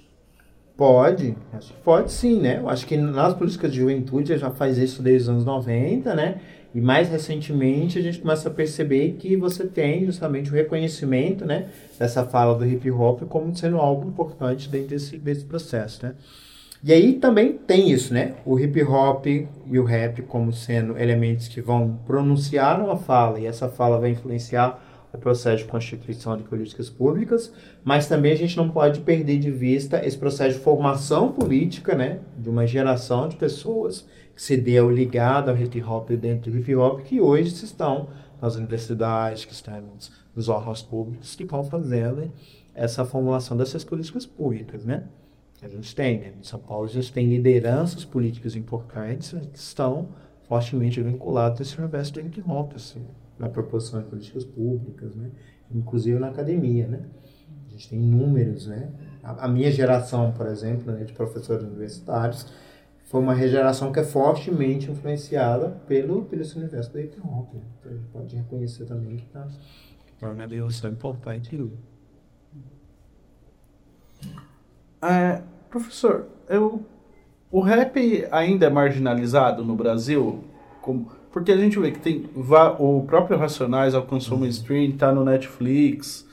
Pode, 0.77 1.35
pode 1.83 2.13
sim, 2.13 2.39
né? 2.39 2.59
Eu 2.59 2.69
acho 2.69 2.87
que 2.87 2.99
nas 2.99 3.33
políticas 3.33 3.73
de 3.73 3.79
juventude 3.79 4.37
já 4.37 4.51
faz 4.51 4.77
isso 4.77 5.03
desde 5.03 5.23
os 5.23 5.29
anos 5.31 5.45
90, 5.47 6.15
né? 6.15 6.39
E 6.75 6.81
mais 6.83 7.09
recentemente 7.09 7.99
a 7.99 8.03
gente 8.03 8.19
começa 8.19 8.51
a 8.51 8.53
perceber 8.53 9.13
que 9.19 9.35
você 9.39 9.67
tem 9.67 10.05
justamente 10.05 10.51
o 10.51 10.53
reconhecimento, 10.53 11.47
né? 11.47 11.69
Dessa 11.99 12.27
fala 12.27 12.55
do 12.55 12.67
hip 12.67 12.91
hop 12.91 13.23
como 13.23 13.57
sendo 13.57 13.79
algo 13.79 14.07
importante 14.07 14.69
dentro 14.69 14.89
desse, 14.89 15.17
desse 15.17 15.47
processo, 15.47 16.05
né? 16.05 16.15
E 16.85 16.93
aí 16.93 17.15
também 17.15 17.55
tem 17.55 17.91
isso, 17.91 18.13
né? 18.13 18.35
O 18.45 18.61
hip 18.61 18.83
hop 18.83 19.27
e 19.27 19.79
o 19.79 19.83
rap 19.83 20.21
como 20.23 20.53
sendo 20.53 20.99
elementos 20.99 21.49
que 21.49 21.63
vão 21.63 21.99
pronunciar 22.07 22.83
uma 22.83 22.99
fala 22.99 23.41
e 23.41 23.47
essa 23.47 23.67
fala 23.67 23.99
vai 23.99 24.11
influenciar 24.11 24.79
processo 25.19 25.65
de 25.65 25.71
constituição 25.71 26.37
de 26.37 26.43
políticas 26.43 26.91
públicas, 26.91 27.53
mas 27.85 28.07
também 28.07 28.33
a 28.33 28.37
gente 28.37 28.57
não 28.57 28.69
pode 28.69 29.01
perder 29.01 29.39
de 29.39 29.51
vista 29.51 30.05
esse 30.05 30.17
processo 30.17 30.59
de 30.59 30.65
formação 30.65 31.33
política, 31.33 31.95
né, 31.95 32.21
de 32.37 32.49
uma 32.49 32.67
geração 32.67 33.29
de 33.29 33.37
pessoas 33.37 34.07
que 34.35 34.43
se 34.43 34.57
deu 34.57 34.91
ligada 34.91 35.51
ao 35.51 35.57
hip 35.57 35.83
hop 35.83 36.11
dentro 36.11 36.51
do 36.51 36.59
hip 36.59 36.75
hop, 36.75 37.01
que 37.01 37.21
hoje 37.21 37.53
estão 37.65 38.09
nas 38.41 38.57
universidades, 38.57 39.45
que 39.45 39.53
estão 39.53 39.83
nos, 40.35 40.49
órgãos 40.49 40.83
públicos, 40.83 41.35
que 41.35 41.45
vão 41.45 41.65
fazendo 41.65 42.31
essa 42.75 43.05
formulação 43.05 43.57
dessas 43.57 43.83
políticas 43.83 44.27
públicas, 44.27 44.85
né? 44.85 45.05
A 45.63 45.69
gente 45.69 45.95
tem, 45.97 46.19
né? 46.19 46.33
Em 46.39 46.43
São 46.43 46.59
Paulo, 46.61 46.85
a 46.85 46.89
gente 46.89 47.11
tem 47.11 47.27
lideranças 47.27 48.05
políticas 48.05 48.55
importantes 48.55 49.31
que 49.31 49.59
estão 49.59 50.09
fortemente 50.43 51.01
vinculadas 51.01 51.61
a 51.61 51.63
esse 51.63 51.79
universo 51.79 52.13
do 52.13 52.21
hip 52.21 52.43
hop, 52.47 52.73
assim 52.77 53.03
na 53.39 53.49
proposição 53.49 54.01
de 54.01 54.09
políticas 54.09 54.45
públicas, 54.45 55.15
né? 55.15 55.31
inclusive 55.75 56.19
na 56.19 56.29
academia. 56.29 56.87
Né? 56.87 57.01
A 57.67 57.71
gente 57.71 57.89
tem 57.89 57.99
números. 57.99 58.67
Né? 58.67 58.91
A, 59.23 59.45
a 59.45 59.49
minha 59.49 59.71
geração, 59.71 60.33
por 60.33 60.47
exemplo, 60.47 60.93
né, 60.93 61.05
de 61.05 61.13
professores 61.13 61.65
universitários, 61.65 62.47
foi 63.05 63.21
uma 63.21 63.37
geração 63.37 63.93
que 63.93 64.01
é 64.01 64.05
fortemente 64.05 64.91
influenciada 64.91 65.71
pelo, 65.87 66.25
pelo 66.25 66.43
esse 66.43 66.57
universo 66.59 66.93
da 66.93 67.01
hip 67.01 67.21
hop. 67.21 67.55
Né? 67.55 67.61
Então 67.79 67.91
a 67.91 67.95
gente 67.95 68.09
pode 68.13 68.37
reconhecer 68.37 68.85
também 68.85 69.17
que 69.17 69.27
está 69.27 69.47
tornando 70.19 70.55
isso 70.55 70.87
importante. 70.89 71.71
É, 75.03 75.43
professor, 75.71 76.27
eu, 76.49 76.85
o 77.51 77.61
rap 77.61 78.27
ainda 78.31 78.67
é 78.67 78.71
marginalizado 78.71 79.65
no 79.65 79.77
Brasil? 79.77 80.43
Como, 80.81 81.11
porque 81.37 81.53
a 81.53 81.57
gente 81.59 81.79
vê 81.79 81.91
que 81.91 81.99
tem 81.99 82.25
o 82.79 83.03
próprio 83.03 83.37
Racionais 83.37 83.95
alcançou 83.95 84.37
uhum. 84.39 84.45
mainstream, 84.45 84.93
tá 84.93 85.13
no 85.13 85.23
Netflix. 85.23 86.27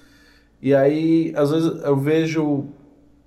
E 0.62 0.74
aí, 0.74 1.34
às 1.36 1.52
vezes, 1.52 1.84
eu 1.84 1.98
vejo 1.98 2.68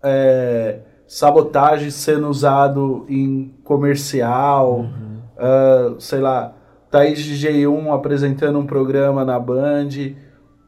é, 0.02 0.78
sabotagem 1.06 1.90
sendo 1.90 2.28
usado 2.30 3.04
em 3.10 3.52
comercial. 3.62 4.78
Uhum. 4.78 5.18
Uh, 5.36 6.00
sei 6.00 6.20
lá, 6.20 6.54
Thaís 6.90 7.18
DJ1 7.18 7.94
apresentando 7.94 8.58
um 8.58 8.64
programa 8.64 9.22
na 9.22 9.38
Band. 9.38 9.90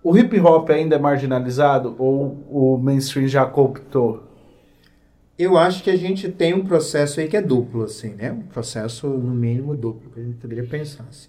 O 0.05 0.15
hip 0.15 0.39
hop 0.39 0.69
ainda 0.69 0.97
é 0.97 0.99
marginalizado 0.99 1.97
ou 1.99 2.45
o 2.51 2.77
mainstream 2.77 3.27
já 3.29 3.47
cooptou? 3.47 4.28
Eu 5.39 5.57
acho 5.57 5.85
que 5.85 5.91
a 5.91 5.97
gente 5.97 6.29
tem 6.29 6.53
um 6.53 6.65
processo 6.65 7.21
aí 7.21 7.29
que 7.29 7.37
é 7.37 7.41
duplo, 7.41 7.85
assim, 7.85 8.09
né? 8.15 8.33
Um 8.33 8.43
processo, 8.43 9.07
no 9.07 9.33
mínimo, 9.33 9.77
duplo, 9.77 10.11
que 10.11 10.19
a 10.19 10.23
gente 10.25 10.37
poderia 10.39 10.67
pensar, 10.67 11.05
assim. 11.09 11.29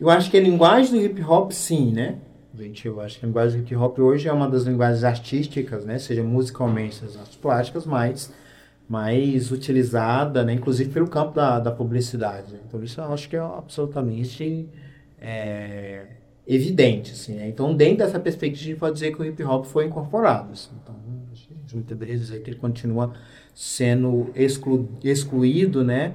Eu 0.00 0.10
acho 0.10 0.28
que 0.30 0.36
a 0.36 0.40
linguagem 0.40 0.92
do 0.92 1.00
hip 1.00 1.22
hop, 1.22 1.52
sim, 1.52 1.92
né? 1.92 2.18
Gente, 2.52 2.88
eu 2.88 3.00
acho 3.00 3.20
que 3.20 3.24
a 3.24 3.28
linguagem 3.28 3.60
do 3.60 3.64
hip 3.64 3.76
hop 3.76 3.98
hoje 4.00 4.28
é 4.28 4.32
uma 4.32 4.48
das 4.48 4.64
linguagens 4.64 5.04
artísticas, 5.04 5.84
né? 5.84 5.96
Seja 6.00 6.24
musicalmente, 6.24 7.04
as 7.04 7.16
artes 7.16 7.36
plásticas, 7.36 7.86
mais, 7.86 8.32
mais 8.88 9.52
utilizada, 9.52 10.42
né? 10.42 10.54
Inclusive 10.54 10.90
pelo 10.90 11.06
campo 11.06 11.32
da, 11.32 11.60
da 11.60 11.70
publicidade. 11.70 12.52
Né? 12.52 12.58
Então, 12.66 12.82
isso 12.82 13.00
eu 13.00 13.12
acho 13.12 13.28
que 13.28 13.36
é 13.36 13.38
absolutamente 13.38 14.68
é, 15.20 16.06
evidente, 16.44 17.12
assim, 17.12 17.34
né? 17.34 17.46
Então, 17.46 17.76
dentro 17.76 17.98
dessa 17.98 18.18
perspectiva, 18.18 18.64
a 18.64 18.70
gente 18.70 18.80
pode 18.80 18.94
dizer 18.94 19.14
que 19.14 19.22
o 19.22 19.24
hip 19.24 19.40
hop 19.44 19.66
foi 19.66 19.86
incorporado, 19.86 20.50
assim. 20.52 20.70
Então, 20.82 20.96
muitas 21.72 21.98
vezes 21.98 22.30
ele 22.30 22.54
continua 22.56 23.12
sendo 23.54 24.30
exclu, 24.34 24.88
excluído, 25.02 25.84
né? 25.84 26.14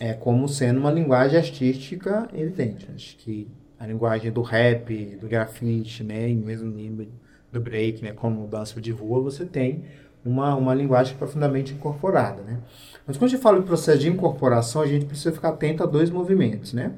É, 0.00 0.12
como 0.12 0.48
sendo 0.48 0.78
uma 0.78 0.92
linguagem 0.92 1.38
artística 1.38 2.28
evidente. 2.32 2.88
Acho 2.94 3.16
que 3.16 3.48
a 3.78 3.86
linguagem 3.86 4.30
do 4.30 4.42
rap, 4.42 5.16
do 5.20 5.28
grafite, 5.28 6.02
né, 6.04 6.28
e 6.28 6.34
mesmo 6.34 6.70
nível 6.70 7.06
do 7.52 7.60
break, 7.60 8.02
né, 8.02 8.12
como 8.12 8.46
dança 8.46 8.80
de 8.80 8.90
rua, 8.90 9.20
você 9.20 9.44
tem 9.44 9.84
uma, 10.24 10.54
uma 10.54 10.74
linguagem 10.74 11.16
profundamente 11.16 11.72
incorporada, 11.72 12.42
né? 12.42 12.58
Mas 13.06 13.16
quando 13.16 13.30
a 13.30 13.34
gente 13.34 13.40
fala 13.40 13.60
de 13.60 13.66
processo 13.66 13.98
de 13.98 14.08
incorporação, 14.08 14.82
a 14.82 14.86
gente 14.86 15.06
precisa 15.06 15.32
ficar 15.32 15.50
atento 15.50 15.82
a 15.82 15.86
dois 15.86 16.10
movimentos, 16.10 16.72
né? 16.72 16.92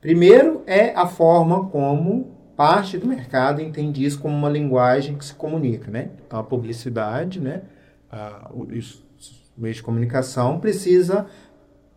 Primeiro 0.00 0.62
é 0.66 0.94
a 0.94 1.06
forma 1.06 1.68
como 1.70 2.37
parte 2.58 2.98
do 2.98 3.06
mercado 3.06 3.62
entende 3.62 4.04
isso 4.04 4.18
como 4.18 4.36
uma 4.36 4.48
linguagem 4.48 5.16
que 5.16 5.24
se 5.24 5.32
comunica, 5.32 5.92
né? 5.92 6.10
Então, 6.26 6.40
a 6.40 6.42
publicidade, 6.42 7.38
né? 7.38 7.62
A, 8.10 8.50
o, 8.52 8.66
isso, 8.72 9.06
o 9.56 9.60
meio 9.60 9.72
de 9.72 9.80
comunicação 9.80 10.58
precisa 10.58 11.24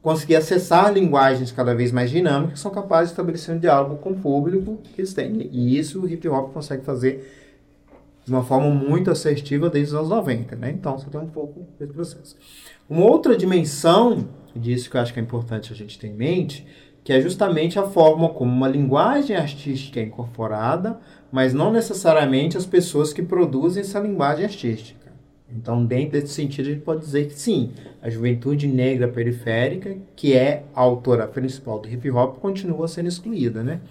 conseguir 0.03 0.35
acessar 0.35 0.93
linguagens 0.93 1.51
cada 1.51 1.73
vez 1.73 1.91
mais 1.91 2.11
dinâmicas 2.11 2.53
que 2.53 2.59
são 2.59 2.69
capazes 2.69 3.09
de 3.09 3.13
estabelecer 3.13 3.55
um 3.55 3.57
diálogo 3.57 3.95
com 3.97 4.11
o 4.11 4.15
público 4.15 4.77
que 4.93 5.01
eles 5.01 5.15
têm. 5.15 5.49
E 5.51 5.79
isso 5.79 6.03
o 6.03 6.07
hip 6.07 6.27
hop 6.29 6.53
consegue 6.53 6.85
fazer 6.85 7.39
de 8.23 8.31
uma 8.31 8.43
forma 8.43 8.69
muito 8.69 9.09
assertiva 9.09 9.67
desde 9.67 9.95
os 9.95 9.99
anos 9.99 10.09
90, 10.09 10.55
né? 10.57 10.69
Então, 10.69 10.95
você 10.95 11.09
tem 11.09 11.19
um 11.19 11.27
pouco 11.27 11.65
desse 11.79 11.91
processo. 11.91 12.37
Uma 12.87 13.05
outra 13.05 13.35
dimensão 13.35 14.27
disso 14.55 14.91
que 14.91 14.95
eu 14.95 15.01
acho 15.01 15.11
que 15.11 15.19
é 15.19 15.23
importante 15.23 15.73
a 15.73 15.75
gente 15.75 15.97
ter 15.97 16.05
em 16.05 16.13
mente 16.13 16.67
que 17.03 17.11
é 17.11 17.19
justamente 17.19 17.79
a 17.79 17.83
forma 17.83 18.29
como 18.29 18.51
uma 18.51 18.67
linguagem 18.67 19.35
artística 19.35 19.99
é 19.99 20.03
incorporada, 20.03 20.99
mas 21.31 21.53
não 21.53 21.71
necessariamente 21.71 22.57
as 22.57 22.65
pessoas 22.65 23.11
que 23.11 23.21
produzem 23.21 23.81
essa 23.81 23.99
linguagem 23.99 24.45
artística. 24.45 25.01
Então, 25.53 25.85
dentro 25.85 26.11
desse 26.11 26.33
sentido, 26.33 26.67
a 26.67 26.73
gente 26.73 26.83
pode 26.83 27.01
dizer 27.01 27.27
que 27.27 27.33
sim, 27.33 27.71
a 28.01 28.09
juventude 28.09 28.67
negra 28.67 29.07
periférica, 29.07 29.97
que 30.15 30.33
é 30.33 30.63
a 30.73 30.81
autora 30.81 31.27
principal 31.27 31.79
do 31.79 31.89
hip 31.89 32.09
hop, 32.09 32.39
continua 32.39 32.87
sendo 32.87 33.09
excluída, 33.09 33.61
né? 33.61 33.81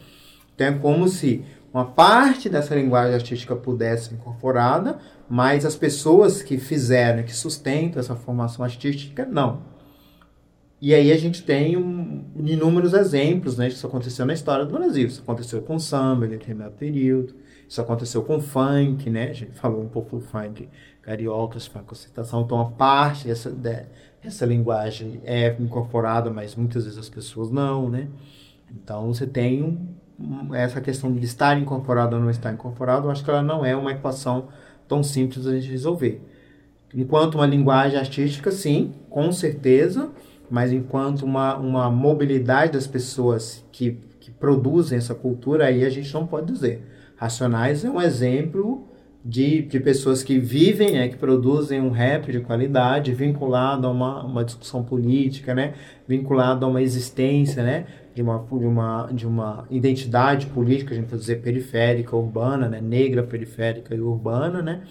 Então, 0.55 0.67
é 0.67 0.73
como 0.73 1.07
se 1.09 1.45
uma 1.73 1.85
parte 1.85 2.49
dessa 2.49 2.75
linguagem 2.75 3.15
artística 3.15 3.55
pudesse 3.55 4.09
ser 4.09 4.15
incorporada, 4.15 4.99
mas 5.29 5.65
as 5.65 5.77
pessoas 5.77 6.43
que 6.43 6.59
fizeram, 6.59 7.23
que 7.23 7.35
sustentam 7.35 8.01
essa 8.01 8.17
formação 8.17 8.65
artística, 8.65 9.27
não. 9.27 9.70
E 10.81 10.95
aí 10.95 11.13
a 11.13 11.17
gente 11.19 11.43
tem 11.43 11.77
um, 11.77 12.25
inúmeros 12.37 12.95
exemplos, 12.95 13.59
né? 13.59 13.69
Isso 13.69 13.87
aconteceu 13.87 14.25
na 14.25 14.33
história 14.33 14.65
do 14.65 14.73
Brasil. 14.73 15.07
Isso 15.07 15.21
aconteceu 15.21 15.61
com 15.61 15.79
samba 15.79 16.25
em 16.25 16.31
determinado 16.31 16.73
período. 16.73 17.35
Isso 17.69 17.81
aconteceu 17.81 18.23
com 18.23 18.41
funk, 18.41 19.11
né? 19.11 19.29
A 19.29 19.33
gente 19.35 19.53
falou 19.53 19.83
um 19.83 19.89
pouco 19.89 20.17
do 20.17 20.23
funk 20.23 20.69
carioca, 21.03 21.61
funk 21.61 21.93
ostentação. 21.93 22.43
Então, 22.43 22.59
a 22.61 22.71
parte 22.71 23.27
dessa, 23.27 23.51
dessa 23.51 24.47
linguagem 24.47 25.21
é 25.25 25.55
incorporada, 25.61 26.31
mas 26.31 26.57
muitas 26.57 26.85
vezes 26.85 26.99
as 26.99 27.11
pessoas 27.11 27.51
não, 27.51 27.91
né? 27.91 28.09
Então, 28.71 29.13
você 29.13 29.27
tem 29.27 29.63
um, 29.63 30.55
essa 30.55 30.81
questão 30.81 31.13
de 31.13 31.25
estar 31.25 31.59
incorporado 31.59 32.17
ou 32.17 32.23
não 32.23 32.31
estar 32.31 32.53
incorporado. 32.53 33.07
Eu 33.07 33.11
acho 33.11 33.23
que 33.23 33.31
ela 33.31 33.43
não 33.43 33.65
é 33.65 33.77
uma 33.77 33.93
equação 33.93 34.49
tão 34.89 35.03
simples 35.03 35.47
a 35.47 35.55
gente 35.55 35.71
resolver. 35.71 36.23
Enquanto 36.95 37.37
uma 37.37 37.47
linguagem 37.47 37.99
artística, 37.99 38.51
sim, 38.51 38.93
com 39.09 39.31
certeza, 39.31 40.11
mas 40.51 40.73
enquanto 40.73 41.23
uma, 41.23 41.57
uma 41.57 41.91
mobilidade 41.91 42.73
das 42.73 42.87
pessoas 42.87 43.65
que, 43.71 43.99
que 44.19 44.31
produzem 44.31 44.99
essa 44.99 45.15
cultura, 45.15 45.67
aí 45.67 45.85
a 45.85 45.91
gente 45.91 46.13
não 46.13 46.27
pode 46.27 46.53
dizer. 46.53 46.83
Racionais 47.17 47.85
é 47.85 47.91
um 47.91 48.01
exemplo 48.01 48.89
de, 49.25 49.63
de 49.63 49.79
pessoas 49.79 50.23
que 50.23 50.39
vivem, 50.39 50.93
né, 50.93 51.09
que 51.09 51.17
produzem 51.17 51.81
um 51.81 51.91
rap 51.91 52.33
de 52.33 52.41
qualidade, 52.41 53.13
vinculado 53.13 53.87
a 53.87 53.91
uma, 53.91 54.25
uma 54.25 54.45
discussão 54.45 54.83
política, 54.83 55.55
né, 55.55 55.75
vinculado 56.09 56.65
a 56.65 56.69
uma 56.69 56.83
existência, 56.83 57.63
né, 57.63 57.85
de 58.15 58.23
uma, 58.23 58.39
de 58.39 58.67
uma, 58.67 59.09
de 59.13 59.27
uma 59.27 59.67
identidade 59.71 60.47
política, 60.47 60.95
a 60.95 60.97
gente 60.97 61.09
pode 61.09 61.21
dizer 61.21 61.43
periférica, 61.43 62.17
urbana, 62.17 62.69
né, 62.69 62.81
negra, 62.81 63.23
periférica 63.23 63.95
e 63.95 64.01
urbana, 64.01 64.63
né, 64.63 64.83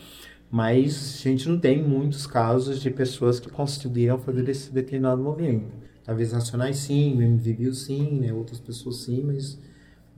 mas 0.52 1.18
a 1.20 1.30
gente 1.30 1.48
não 1.48 1.60
tem 1.60 1.82
muitos 1.82 2.26
casos 2.26 2.82
de 2.82 2.90
pessoas 2.90 3.40
que 3.40 3.50
conseguiram 3.50 4.18
fazer 4.18 4.48
esse 4.50 4.72
determinado 4.72 5.22
movimento. 5.22 5.72
Talvez 6.04 6.32
nacionais 6.32 6.78
sim, 6.78 7.16
o 7.16 7.22
MVBio 7.22 7.74
sim, 7.74 8.20
né? 8.20 8.34
outras 8.34 8.60
pessoas 8.60 8.98
sim, 8.98 9.24
mas 9.24 9.60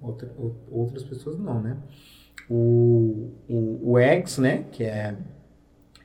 outra, 0.02 0.32
outras 0.70 1.04
pessoas 1.04 1.38
não, 1.38 1.62
né? 1.62 1.76
O, 2.50 3.32
o, 3.48 3.92
o 3.92 4.00
X, 4.00 4.38
né, 4.38 4.66
que 4.72 4.84
é 4.84 5.16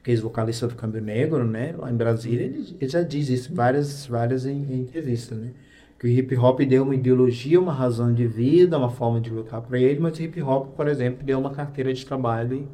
ex-vocalista 0.05 0.69
do 0.69 0.75
Câmbio 0.75 1.01
Negro, 1.01 1.45
né, 1.45 1.75
lá 1.77 1.91
em 1.91 1.97
Brasília, 1.97 2.45
ele, 2.45 2.77
ele 2.81 2.91
já 2.91 3.03
diz 3.03 3.29
isso 3.29 3.53
várias, 3.53 4.07
várias 4.07 4.47
em 4.47 4.81
entrevistas, 4.81 5.37
né? 5.39 5.51
Que 5.99 6.07
o 6.07 6.11
hip 6.11 6.37
hop 6.37 6.61
deu 6.61 6.83
uma 6.83 6.95
ideologia, 6.95 7.59
uma 7.59 7.73
razão 7.73 8.13
de 8.13 8.27
vida, 8.27 8.77
uma 8.77 8.91
forma 8.91 9.21
de 9.21 9.31
lutar 9.31 9.63
para 9.63 9.79
ele, 9.79 9.99
mas 9.99 10.19
o 10.19 10.23
hip 10.23 10.41
hop, 10.43 10.77
por 10.77 10.89
exemplo, 10.89 11.25
deu 11.25 11.39
uma 11.39 11.51
carteira 11.51 11.93
de 11.93 12.05
trabalho 12.05 12.69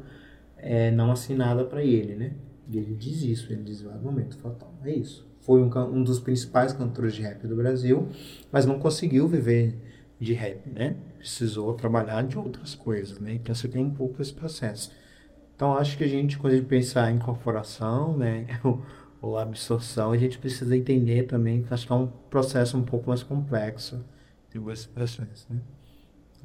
é, 0.63 0.89
não 0.89 1.11
assinada 1.11 1.65
para 1.65 1.83
ele, 1.83 2.15
né? 2.15 2.33
E 2.69 2.77
ele 2.77 2.95
diz 2.95 3.21
isso, 3.21 3.51
ele 3.51 3.63
diz, 3.63 3.85
ah, 3.85 3.99
momento 4.01 4.37
fatal, 4.37 4.73
é 4.83 4.93
isso. 4.93 5.27
Foi 5.41 5.61
um, 5.61 5.69
um 5.89 6.03
dos 6.03 6.19
principais 6.19 6.71
cantores 6.71 7.13
de 7.13 7.21
rap 7.21 7.45
do 7.45 7.55
Brasil, 7.55 8.07
mas 8.49 8.65
não 8.65 8.79
conseguiu 8.79 9.27
viver 9.27 9.75
de 10.19 10.33
rap, 10.33 10.69
né? 10.69 10.95
Precisou 11.17 11.73
trabalhar 11.73 12.23
de 12.23 12.37
outras 12.37 12.73
coisas, 12.73 13.19
né? 13.19 13.33
Então 13.33 13.53
você 13.53 13.67
tem 13.67 13.83
um 13.83 13.91
pouco 13.91 14.21
esse 14.21 14.33
processo. 14.33 14.91
Então 15.53 15.77
acho 15.77 15.97
que 15.97 16.03
a 16.05 16.07
gente, 16.07 16.37
quando 16.37 16.53
a 16.53 16.55
gente 16.55 16.67
pensar 16.67 17.11
em 17.11 17.19
corporação, 17.19 18.17
né? 18.17 18.47
ou 19.21 19.37
absorção, 19.37 20.11
a 20.11 20.17
gente 20.17 20.37
precisa 20.37 20.75
entender 20.75 21.23
também 21.23 21.63
que 21.63 21.73
acho 21.73 21.85
que 21.85 21.93
é 21.93 21.95
um 21.95 22.07
processo 22.29 22.77
um 22.77 22.83
pouco 22.83 23.09
mais 23.09 23.23
complexo 23.23 24.03
de 24.49 24.59
esse 24.71 24.87
processo, 24.87 25.45
né? 25.49 25.59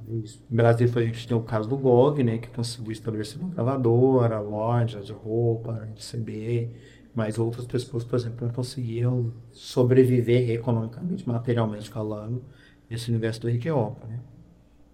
Em 0.07 0.25
Brasil 0.49 0.89
a 0.95 1.03
gente 1.03 1.29
tem 1.29 1.37
o 1.37 1.43
caso 1.43 1.69
do 1.69 1.77
GOG, 1.77 2.23
né, 2.23 2.39
que 2.39 2.49
conseguiu 2.49 2.93
estabelecer 2.93 3.41
uma 3.41 3.51
gravadora, 3.51 4.39
loja 4.39 5.01
de 5.01 5.13
roupa, 5.13 5.89
receber, 5.95 6.75
mas 7.15 7.39
outras 7.39 7.67
pessoas, 7.67 8.05
por 8.05 8.17
exemplo, 8.17 8.47
não 8.47 8.55
conseguiram 8.55 9.33
sobreviver 9.51 10.51
economicamente, 10.51 11.29
materialmente 11.29 11.91
falando, 11.91 12.43
nesse 12.89 13.11
universo 13.11 13.41
do 13.41 13.51
hip 13.51 13.69
né? 13.69 14.21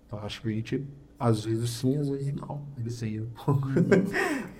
Então 0.07 0.18
acho 0.20 0.42
que 0.42 0.48
a 0.48 0.52
gente, 0.52 0.86
às 1.18 1.44
vezes 1.44 1.70
sim, 1.70 1.96
às 1.96 2.08
vezes 2.08 2.34
não. 2.34 2.62
Eles 2.78 3.02
aí 3.02 3.20
um 3.20 3.26
pouco, 3.44 3.68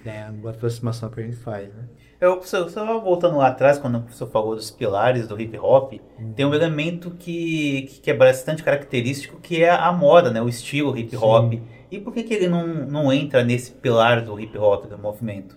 né, 0.05 0.30
uma 0.40 0.50
aproximação 0.50 1.11
que 1.11 1.20
a 1.20 1.24
gente 1.24 1.36
faz, 1.36 1.68
né? 1.74 1.88
Eu, 2.20 2.40
só, 2.42 2.68
só 2.68 3.00
voltando 3.00 3.36
lá 3.36 3.48
atrás, 3.48 3.78
quando 3.78 3.98
o 3.98 4.00
professor 4.00 4.30
falou 4.30 4.55
dos 4.55 4.70
pilares 4.70 5.28
do 5.28 5.38
hip 5.38 5.59
hop, 5.59 5.92
uhum. 6.18 6.32
tem 6.32 6.46
um 6.46 6.55
elemento 6.55 7.11
que, 7.11 8.00
que 8.02 8.11
é 8.11 8.14
bastante 8.14 8.62
característico, 8.62 9.38
que 9.40 9.62
é 9.62 9.70
a 9.70 9.92
moda, 9.92 10.30
né? 10.30 10.40
O 10.40 10.48
estilo 10.48 10.96
hip 10.96 11.14
hop. 11.16 11.52
Sim. 11.52 11.62
E 11.90 12.00
por 12.00 12.14
que, 12.14 12.22
que 12.22 12.34
ele 12.34 12.48
não, 12.48 12.66
não 12.66 13.12
entra 13.12 13.44
nesse 13.44 13.72
pilar 13.72 14.24
do 14.24 14.38
hip 14.40 14.57
hop, 14.57 14.86
do 14.86 14.96
movimento? 14.96 15.57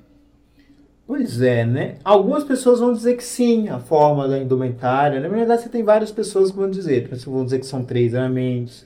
Pois 1.05 1.41
é, 1.41 1.65
né? 1.65 1.99
Algumas 2.03 2.43
pessoas 2.43 2.81
vão 2.81 2.91
dizer 2.91 3.15
que 3.15 3.23
sim, 3.23 3.69
a 3.69 3.79
forma 3.79 4.27
da 4.27 4.37
indumentária. 4.37 5.21
Na 5.21 5.29
verdade, 5.29 5.61
você 5.61 5.69
tem 5.69 5.83
várias 5.83 6.11
pessoas 6.11 6.51
que 6.51 6.57
vão 6.57 6.69
dizer. 6.69 7.07
Pessoas 7.07 7.33
vão 7.33 7.45
dizer 7.45 7.59
que 7.59 7.65
são 7.65 7.85
três 7.85 8.13
elementos, 8.13 8.85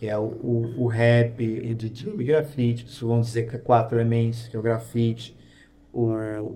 que 0.00 0.08
é 0.08 0.16
o, 0.16 0.22
o, 0.22 0.84
o 0.84 0.86
rap, 0.86 1.44
e 1.44 1.76
o 2.08 2.16
grafite. 2.24 2.84
Pessoas 2.84 3.10
vão 3.10 3.20
dizer 3.20 3.46
que 3.46 3.56
é 3.56 3.58
quatro 3.58 3.98
elementos, 3.98 4.48
que 4.48 4.56
é 4.56 4.58
o 4.58 4.62
grafite, 4.62 5.36
o, 5.92 6.06
o 6.06 6.54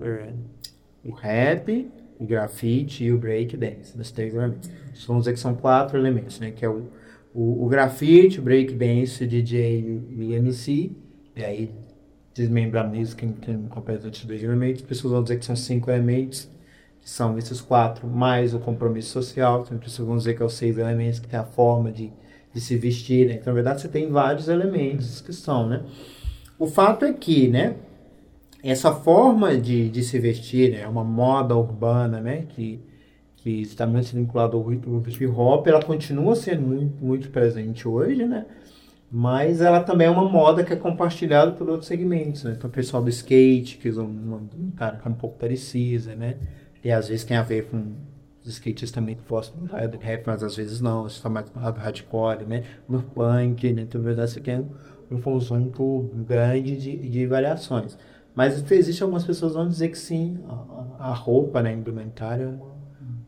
o 1.05 1.11
rap, 1.11 1.87
o 2.17 2.25
grafite 2.25 3.03
e 3.03 3.13
o 3.13 3.19
break 3.19 3.55
dance, 3.55 3.95
das 3.95 4.09
três 4.09 4.33
elementos. 4.33 4.71
Vamos 5.05 5.25
dizer 5.25 5.33
que 5.33 5.39
são 5.39 5.53
quatro 5.53 5.95
elementos, 5.99 6.39
né? 6.39 6.49
Que 6.49 6.65
é 6.65 6.69
o, 6.69 6.87
o, 7.35 7.63
o 7.63 7.69
grafite, 7.69 8.39
o 8.39 8.41
break 8.41 8.73
dance, 8.73 9.23
o 9.23 9.27
DJ 9.27 10.01
e 10.09 10.33
MC. 10.33 10.91
E 11.35 11.45
aí, 11.45 11.71
desmembrando 12.33 12.95
isso, 12.95 13.15
quem 13.15 13.31
tem 13.31 13.61
completa 13.67 14.09
dois 14.09 14.43
elementos, 14.43 14.81
as 14.81 14.87
pessoas 14.87 15.13
vão 15.13 15.21
dizer 15.21 15.37
que 15.37 15.45
são 15.45 15.55
cinco 15.55 15.91
elementos, 15.91 16.49
que 16.99 17.07
são 17.07 17.37
esses 17.37 17.61
quatro, 17.61 18.07
mais 18.07 18.55
o 18.55 18.59
compromisso 18.59 19.09
social, 19.09 19.61
então 19.61 19.77
as 19.77 19.83
pessoas 19.83 20.07
vão 20.07 20.17
dizer 20.17 20.33
que 20.33 20.41
é 20.41 20.45
os 20.47 20.55
seis 20.55 20.79
elementos, 20.79 21.19
que 21.19 21.27
tem 21.27 21.39
a 21.39 21.43
forma 21.43 21.91
de, 21.91 22.11
de 22.55 22.61
se 22.61 22.77
vestir, 22.77 23.27
né? 23.27 23.33
Então, 23.33 23.51
na 23.51 23.53
verdade, 23.53 23.81
você 23.81 23.89
tem 23.89 24.09
vários 24.09 24.47
elementos 24.47 25.19
que 25.19 25.33
são, 25.33 25.67
né? 25.67 25.83
O 26.57 26.65
fato 26.65 27.03
é 27.03 27.11
que, 27.11 27.49
né, 27.49 27.75
essa 28.63 28.93
forma 28.93 29.57
de, 29.57 29.89
de 29.89 30.01
se 30.01 30.17
vestir 30.17 30.71
né, 30.71 30.81
é 30.81 30.87
uma 30.87 31.03
moda 31.03 31.53
urbana, 31.53 32.21
né, 32.21 32.45
que, 32.47 32.79
que 33.35 33.61
está 33.61 33.85
muito 33.85 34.15
vinculada 34.15 34.55
ao 34.55 34.71
hip 34.71 34.87
hop, 35.27 35.67
ela 35.67 35.83
continua 35.83 36.33
sendo 36.33 36.61
muito, 36.61 37.05
muito 37.05 37.29
presente 37.29 37.85
hoje, 37.85 38.25
né, 38.25 38.45
mas 39.11 39.59
ela 39.59 39.81
também 39.81 40.07
é 40.07 40.09
uma 40.09 40.27
moda 40.27 40.63
que 40.63 40.71
é 40.71 40.77
compartilhada 40.77 41.51
por 41.51 41.69
outros 41.69 41.87
segmentos, 41.87 42.45
né, 42.45 42.55
então 42.57 42.69
o 42.69 42.73
pessoal 42.73 43.03
do 43.03 43.09
skate, 43.09 43.77
que 43.77 43.89
usa 43.89 44.01
um, 44.01 44.47
um 44.57 44.71
cara 44.71 44.95
que 44.95 45.05
é 45.05 45.11
um 45.11 45.15
pouco 45.15 45.37
parecido, 45.37 46.15
né, 46.15 46.37
e 46.81 46.89
às 46.89 47.09
vezes 47.09 47.25
tem 47.25 47.35
a 47.35 47.43
ver 47.43 47.65
com 47.65 47.83
os 48.45 48.53
skatistas 48.53 48.91
também 48.91 49.17
gostam 49.27 49.59
do 49.59 49.97
rap, 49.97 50.23
mas 50.27 50.43
às 50.43 50.55
vezes 50.55 50.79
não, 50.79 51.07
está 51.07 51.29
mais 51.29 51.49
hardcore, 51.49 52.45
né, 52.45 52.63
no 52.87 53.01
punk, 53.01 53.73
né, 53.73 53.81
então 53.81 54.01
verdade 54.01 54.31
você 54.31 54.39
tem 54.39 54.65
um 55.09 55.19
conjunto 55.19 56.09
grande 56.27 56.77
de, 56.77 56.97
de 56.97 57.25
variações. 57.25 57.97
Mas 58.35 58.69
existe 58.71 59.01
algumas 59.01 59.23
pessoas 59.23 59.53
que 59.53 59.57
vão 59.57 59.67
dizer 59.67 59.89
que 59.89 59.97
sim, 59.97 60.39
a, 60.99 61.11
a 61.11 61.13
roupa, 61.13 61.61
né, 61.61 61.73
indumentária 61.73 62.59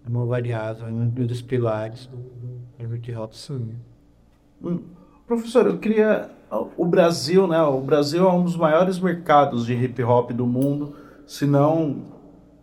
é 0.05 0.09
uma, 0.09 0.25
variável, 0.25 0.87
é 0.87 0.91
um 0.91 1.07
dos 1.09 1.41
pilares 1.41 2.07
do, 2.07 2.17
do 2.17 2.95
hip 2.95 3.15
hop 3.15 3.33
sim. 3.33 3.75
Hum. 4.63 4.79
Professor, 5.25 5.67
eu 5.67 5.77
queria. 5.77 6.29
O 6.77 6.85
Brasil, 6.85 7.45
né? 7.45 7.61
O 7.61 7.81
Brasil 7.81 8.27
é 8.27 8.31
um 8.31 8.43
dos 8.43 8.55
maiores 8.55 8.97
mercados 8.97 9.65
de 9.65 9.73
hip 9.73 10.01
hop 10.01 10.31
do 10.31 10.47
mundo, 10.47 10.95
se 11.25 11.45
não. 11.45 12.03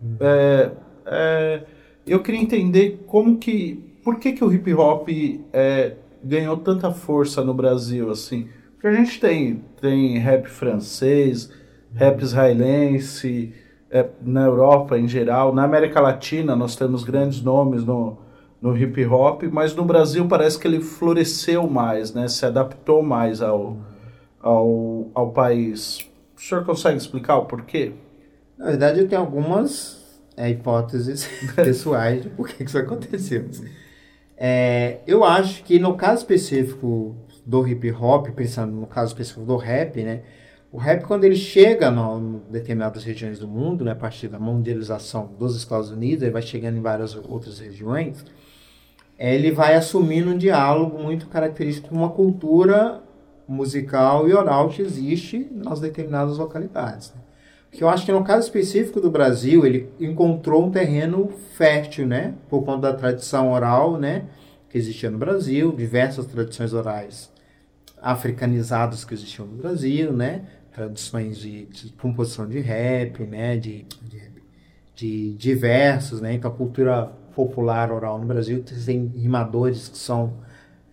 Hum. 0.03 0.17
É, 0.19 0.71
é, 1.05 1.65
eu 2.07 2.21
queria 2.21 2.41
entender 2.41 3.05
como 3.07 3.39
que. 3.39 3.83
Por 4.03 4.19
que, 4.19 4.33
que 4.33 4.45
o 4.45 4.53
hip 4.53 4.73
hop 4.75 5.09
é, 5.53 5.95
ganhou 6.23 6.59
tanta 6.59 6.91
força 6.93 7.43
no 7.43 7.55
Brasil, 7.55 8.11
assim? 8.11 8.49
Porque 8.75 8.87
a 8.87 8.93
gente 8.93 9.19
tem, 9.19 9.63
tem 9.81 10.19
rap 10.19 10.47
francês, 10.47 11.51
rap 11.95 12.21
israelense, 12.21 13.55
é, 13.91 14.07
na 14.21 14.45
Europa 14.45 14.99
em 14.99 15.09
geral. 15.09 15.55
Na 15.55 15.65
América 15.65 16.01
Latina 16.01 16.55
nós 16.55 16.77
temos 16.77 17.03
grandes 17.05 17.41
nomes 17.41 17.85
no, 17.85 18.19
no 18.61 18.77
hip 18.77 19.07
hop, 19.07 19.45
mas 19.45 19.75
no 19.75 19.85
Brasil 19.85 20.27
parece 20.27 20.59
que 20.59 20.67
ele 20.67 20.81
floresceu 20.81 21.67
mais, 21.67 22.13
né? 22.13 22.29
se 22.29 22.45
adaptou 22.45 23.03
mais 23.03 23.41
ao, 23.41 23.79
ao, 24.43 25.11
ao 25.15 25.31
país. 25.31 26.11
O 26.37 26.41
senhor 26.41 26.65
consegue 26.65 26.99
explicar 26.99 27.37
o 27.37 27.47
porquê? 27.47 27.93
Na 28.59 28.67
verdade, 28.67 29.07
tenho 29.07 29.21
algumas 29.21 30.04
é, 30.37 30.51
hipóteses 30.51 31.29
pessoais 31.55 32.23
de 32.23 32.29
por 32.29 32.49
que 32.49 32.65
isso 32.65 32.79
aconteceu. 32.79 33.49
É, 34.37 35.01
eu 35.07 35.25
acho 35.25 35.63
que 35.63 35.79
no 35.79 35.97
caso 35.97 36.23
específico 36.23 37.17
do 37.47 37.67
hip 37.67 37.91
hop, 37.93 38.29
pensando 38.31 38.73
no 38.73 38.87
caso 38.87 39.13
específico 39.13 39.45
do 39.45 39.57
rap, 39.57 40.03
né? 40.03 40.23
O 40.73 40.77
rap, 40.77 41.05
quando 41.05 41.23
ele 41.23 41.37
chega 41.37 41.89
em 41.89 42.41
determinadas 42.51 43.05
regiões 43.05 43.39
do 43.39 43.47
mundo, 43.47 43.85
né, 43.85 43.93
a 43.93 43.95
partir 43.95 44.27
da 44.27 44.41
mundialização 44.41 45.33
dos 45.39 45.57
Estados 45.57 45.93
Unidos, 45.93 46.23
ele 46.25 46.33
vai 46.33 46.43
chegando 46.43 46.77
em 46.77 46.81
várias 46.81 47.15
outras 47.15 47.61
regiões, 47.61 48.25
ele 49.17 49.53
vai 49.53 49.77
assumindo 49.77 50.33
um 50.33 50.37
diálogo 50.37 51.01
muito 51.01 51.29
característico 51.29 51.91
com 51.91 51.95
uma 51.95 52.11
cultura 52.11 53.01
musical 53.47 54.29
e 54.29 54.35
oral 54.35 54.69
que 54.69 54.83
existe 54.83 55.49
nas 55.53 55.79
determinadas 55.79 56.39
localidades. 56.39 57.13
Né? 57.15 57.21
Porque 57.75 57.83
eu 57.83 57.89
acho 57.89 58.07
que 58.07 58.13
no 58.13 58.23
caso 58.23 58.47
específico 58.47 59.01
do 59.01 59.11
Brasil, 59.11 59.67
ele 59.67 59.91
encontrou 59.99 60.65
um 60.65 60.71
terreno 60.71 61.29
fértil, 61.57 62.07
né, 62.07 62.35
por 62.49 62.63
conta 62.63 62.93
da 62.93 62.97
tradição 62.97 63.51
oral, 63.51 63.99
né, 63.99 64.27
que 64.71 64.79
existia 64.79 65.11
no 65.11 65.19
Brasil, 65.19 65.73
diversas 65.73 66.25
tradições 66.27 66.73
orais 66.73 67.33
africanizadas 68.01 69.05
que 69.05 69.13
existiam 69.13 69.49
no 69.49 69.57
Brasil, 69.57 70.13
né, 70.13 70.43
tradições 70.73 71.37
de, 71.37 71.67
de, 71.67 71.93
composição 71.95 72.49
de 72.49 72.61
rap, 72.61 73.25
né, 73.25 73.57
de, 73.57 73.85
de, 74.03 74.23
de 74.95 75.35
diversos, 75.35 76.21
né, 76.21 76.33
então 76.33 76.53
a 76.53 76.55
cultura 76.55 77.07
popular 77.35 77.91
oral 77.91 78.21
no 78.21 78.27
Brasil 78.27 78.63
tem 78.63 79.07
rimadores 79.17 79.89
que 79.89 79.99
são, 79.99 80.35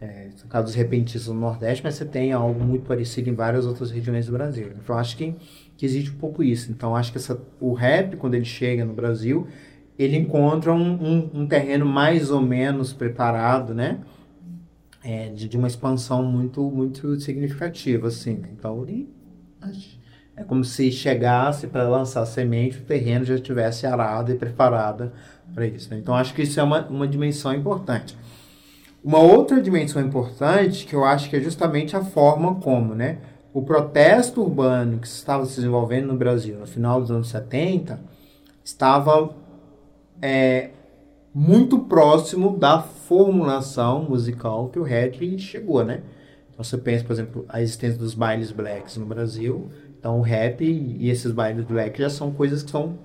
é, 0.01 0.29
no 0.43 0.49
caso 0.49 0.65
dos 0.65 0.73
repentistas 0.73 1.31
no 1.31 1.39
Nordeste, 1.39 1.83
mas 1.83 1.93
você 1.93 2.05
tem 2.05 2.31
algo 2.31 2.59
muito 2.59 2.87
parecido 2.87 3.29
em 3.29 3.35
várias 3.35 3.67
outras 3.67 3.91
regiões 3.91 4.25
do 4.25 4.31
Brasil. 4.31 4.71
Então 4.83 4.97
acho 4.97 5.15
que, 5.15 5.35
que 5.81 5.85
existe 5.87 6.11
um 6.11 6.17
pouco 6.19 6.43
isso. 6.43 6.71
Então, 6.71 6.95
acho 6.95 7.11
que 7.11 7.17
essa, 7.17 7.41
o 7.59 7.73
rap, 7.73 8.15
quando 8.15 8.35
ele 8.35 8.45
chega 8.45 8.85
no 8.85 8.93
Brasil, 8.93 9.47
ele 9.97 10.15
encontra 10.15 10.71
um, 10.71 10.77
um, 10.77 11.41
um 11.41 11.47
terreno 11.47 11.87
mais 11.87 12.29
ou 12.29 12.39
menos 12.39 12.93
preparado, 12.93 13.73
né? 13.73 13.97
É, 15.03 15.29
de, 15.29 15.49
de, 15.49 15.57
uma 15.57 15.67
expansão 15.67 16.21
muito, 16.21 16.61
muito 16.69 17.19
significativa, 17.19 18.09
assim. 18.09 18.43
Então, 18.53 18.83
ele, 18.83 19.09
é 20.37 20.43
como 20.43 20.63
se 20.63 20.91
chegasse 20.91 21.65
para 21.65 21.89
lançar 21.89 22.27
semente, 22.27 22.77
o 22.77 22.83
terreno 22.83 23.25
já 23.25 23.33
estivesse 23.33 23.87
arado 23.87 24.31
e 24.31 24.35
preparado 24.35 25.11
para 25.51 25.65
isso. 25.65 25.89
Né? 25.89 25.97
Então, 25.97 26.13
acho 26.13 26.35
que 26.35 26.43
isso 26.43 26.59
é 26.59 26.63
uma, 26.63 26.85
uma 26.89 27.07
dimensão 27.07 27.55
importante. 27.55 28.15
Uma 29.03 29.17
outra 29.17 29.59
dimensão 29.59 29.99
importante, 29.99 30.85
que 30.85 30.93
eu 30.93 31.03
acho 31.03 31.27
que 31.27 31.37
é 31.37 31.39
justamente 31.39 31.97
a 31.97 32.03
forma 32.03 32.53
como, 32.53 32.93
né? 32.93 33.17
O 33.53 33.61
protesto 33.61 34.41
urbano 34.41 34.99
que 34.99 35.07
estava 35.07 35.45
se 35.45 35.57
desenvolvendo 35.57 36.07
no 36.07 36.15
Brasil 36.15 36.57
no 36.57 36.65
final 36.65 37.01
dos 37.01 37.11
anos 37.11 37.29
70 37.29 37.99
estava 38.63 39.29
é, 40.21 40.69
muito 41.33 41.79
próximo 41.79 42.57
da 42.57 42.81
formulação 42.81 44.03
musical 44.03 44.69
que 44.69 44.79
o 44.79 44.83
rap 44.83 45.37
chegou, 45.37 45.83
né? 45.83 46.01
Então 46.49 46.63
você 46.63 46.77
pensa, 46.77 47.03
por 47.03 47.13
exemplo, 47.13 47.45
a 47.49 47.61
existência 47.61 47.99
dos 47.99 48.13
bailes 48.13 48.51
blacks 48.51 48.95
no 48.95 49.05
Brasil. 49.05 49.69
Então 49.99 50.19
o 50.19 50.21
rap 50.21 50.63
e 50.63 51.09
esses 51.09 51.31
bailes 51.31 51.65
blacks 51.65 51.99
já 51.99 52.09
são 52.09 52.31
coisas 52.31 52.63
que 52.63 52.71
são 52.71 52.97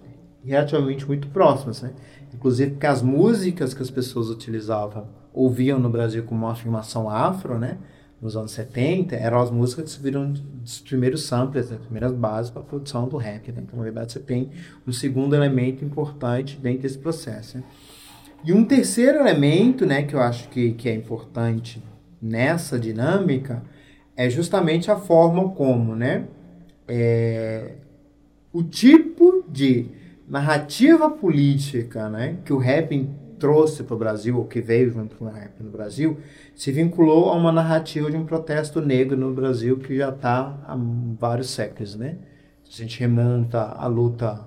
relativamente 0.45 1.05
muito 1.07 1.27
próximas, 1.29 1.83
né? 1.83 1.93
Inclusive 2.33 2.73
porque 2.73 2.87
as 2.87 3.03
músicas 3.03 3.75
que 3.75 3.83
as 3.83 3.91
pessoas 3.91 4.29
utilizavam, 4.31 5.09
ouviam 5.33 5.81
no 5.81 5.91
Brasil 5.91 6.23
como 6.23 6.45
uma 6.45 6.53
afirmação 6.53 7.11
afro, 7.11 7.59
né? 7.59 7.79
Nos 8.21 8.37
anos 8.37 8.53
70, 8.53 9.15
eram 9.15 9.41
as 9.41 9.51
músicas 9.51 9.95
que 9.95 10.03
viram 10.03 10.33
dos 10.33 10.81
primeiros 10.81 11.25
samplers, 11.25 11.69
das 11.69 11.79
primeiras 11.79 12.13
bases 12.13 12.51
para 12.51 12.63
a 12.63 12.65
produção 12.65 13.07
do 13.09 13.17
rap. 13.17 13.53
Né? 13.53 13.63
Então, 13.63 13.77
na 13.77 13.85
verdade, 13.85 14.13
você 14.13 14.21
tem 14.21 14.51
um 14.87 14.93
segundo 14.93 15.35
elemento 15.35 15.85
importante 15.85 16.57
dentro 16.57 16.83
desse 16.83 16.99
processo. 16.99 17.59
Né? 17.59 17.65
E 18.45 18.53
um 18.53 18.65
terceiro 18.65 19.19
elemento, 19.19 19.85
né, 19.85 20.03
que 20.03 20.15
eu 20.15 20.21
acho 20.21 20.49
que, 20.49 20.73
que 20.73 20.89
é 20.89 20.95
importante 20.95 21.83
nessa 22.21 22.79
dinâmica, 22.79 23.63
é 24.17 24.31
justamente 24.31 24.91
a 24.91 24.97
forma 24.97 25.51
como, 25.51 25.95
né, 25.95 26.27
é, 26.89 27.73
o 28.53 28.63
tipo 28.63 29.45
de 29.49 29.91
narrativa 30.29 31.11
política 31.11 32.09
né, 32.09 32.39
que 32.45 32.53
o 32.53 32.59
rap 32.59 33.09
trouxe 33.39 33.83
para 33.83 33.95
o 33.95 33.99
Brasil, 33.99 34.37
ou 34.37 34.45
que 34.45 34.61
veio 34.61 34.91
junto 34.91 35.17
com 35.17 35.27
o 35.27 35.31
rap 35.31 35.63
no 35.63 35.71
Brasil, 35.71 36.19
se 36.55 36.73
vinculou 36.73 37.31
a 37.31 37.35
uma 37.35 37.53
narrativa 37.53 38.11
de 38.11 38.17
um 38.17 38.25
protesto 38.25 38.81
negro 38.81 39.17
no 39.17 39.33
Brasil 39.33 39.79
que 39.79 39.97
já 39.97 40.11
está 40.11 40.59
há 40.67 40.77
vários 41.19 41.51
séculos. 41.51 41.95
Né? 41.95 42.17
Se 42.65 42.83
a 42.83 42.85
gente 42.85 43.01
remonta 43.01 43.61
a 43.61 43.87
luta 43.87 44.45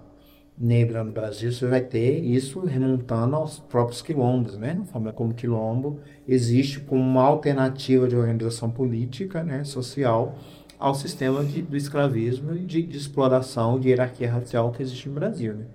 negra 0.59 1.03
no 1.03 1.11
Brasil, 1.11 1.51
você 1.51 1.65
vai 1.65 1.79
ter 1.79 2.19
isso 2.19 2.59
remontando 2.59 3.37
aos 3.37 3.59
próprios 3.59 4.01
quilombos, 4.01 4.57
né? 4.57 4.77
A 4.81 4.85
forma 4.85 5.13
como 5.13 5.33
quilombo 5.33 6.01
existe 6.27 6.81
como 6.81 7.01
uma 7.01 7.23
alternativa 7.23 8.09
de 8.09 8.15
organização 8.17 8.69
política, 8.69 9.41
né, 9.41 9.63
social, 9.63 10.37
ao 10.77 10.93
sistema 10.93 11.43
de, 11.45 11.61
do 11.61 11.77
escravismo 11.77 12.53
e 12.53 12.59
de, 12.59 12.81
de, 12.81 12.97
exploração 12.97 13.79
de 13.79 13.89
hierarquia 13.89 14.29
racial 14.29 14.71
que 14.71 14.81
existe 14.81 15.07
no 15.07 15.15
Brasil, 15.15 15.53
né? 15.53 15.65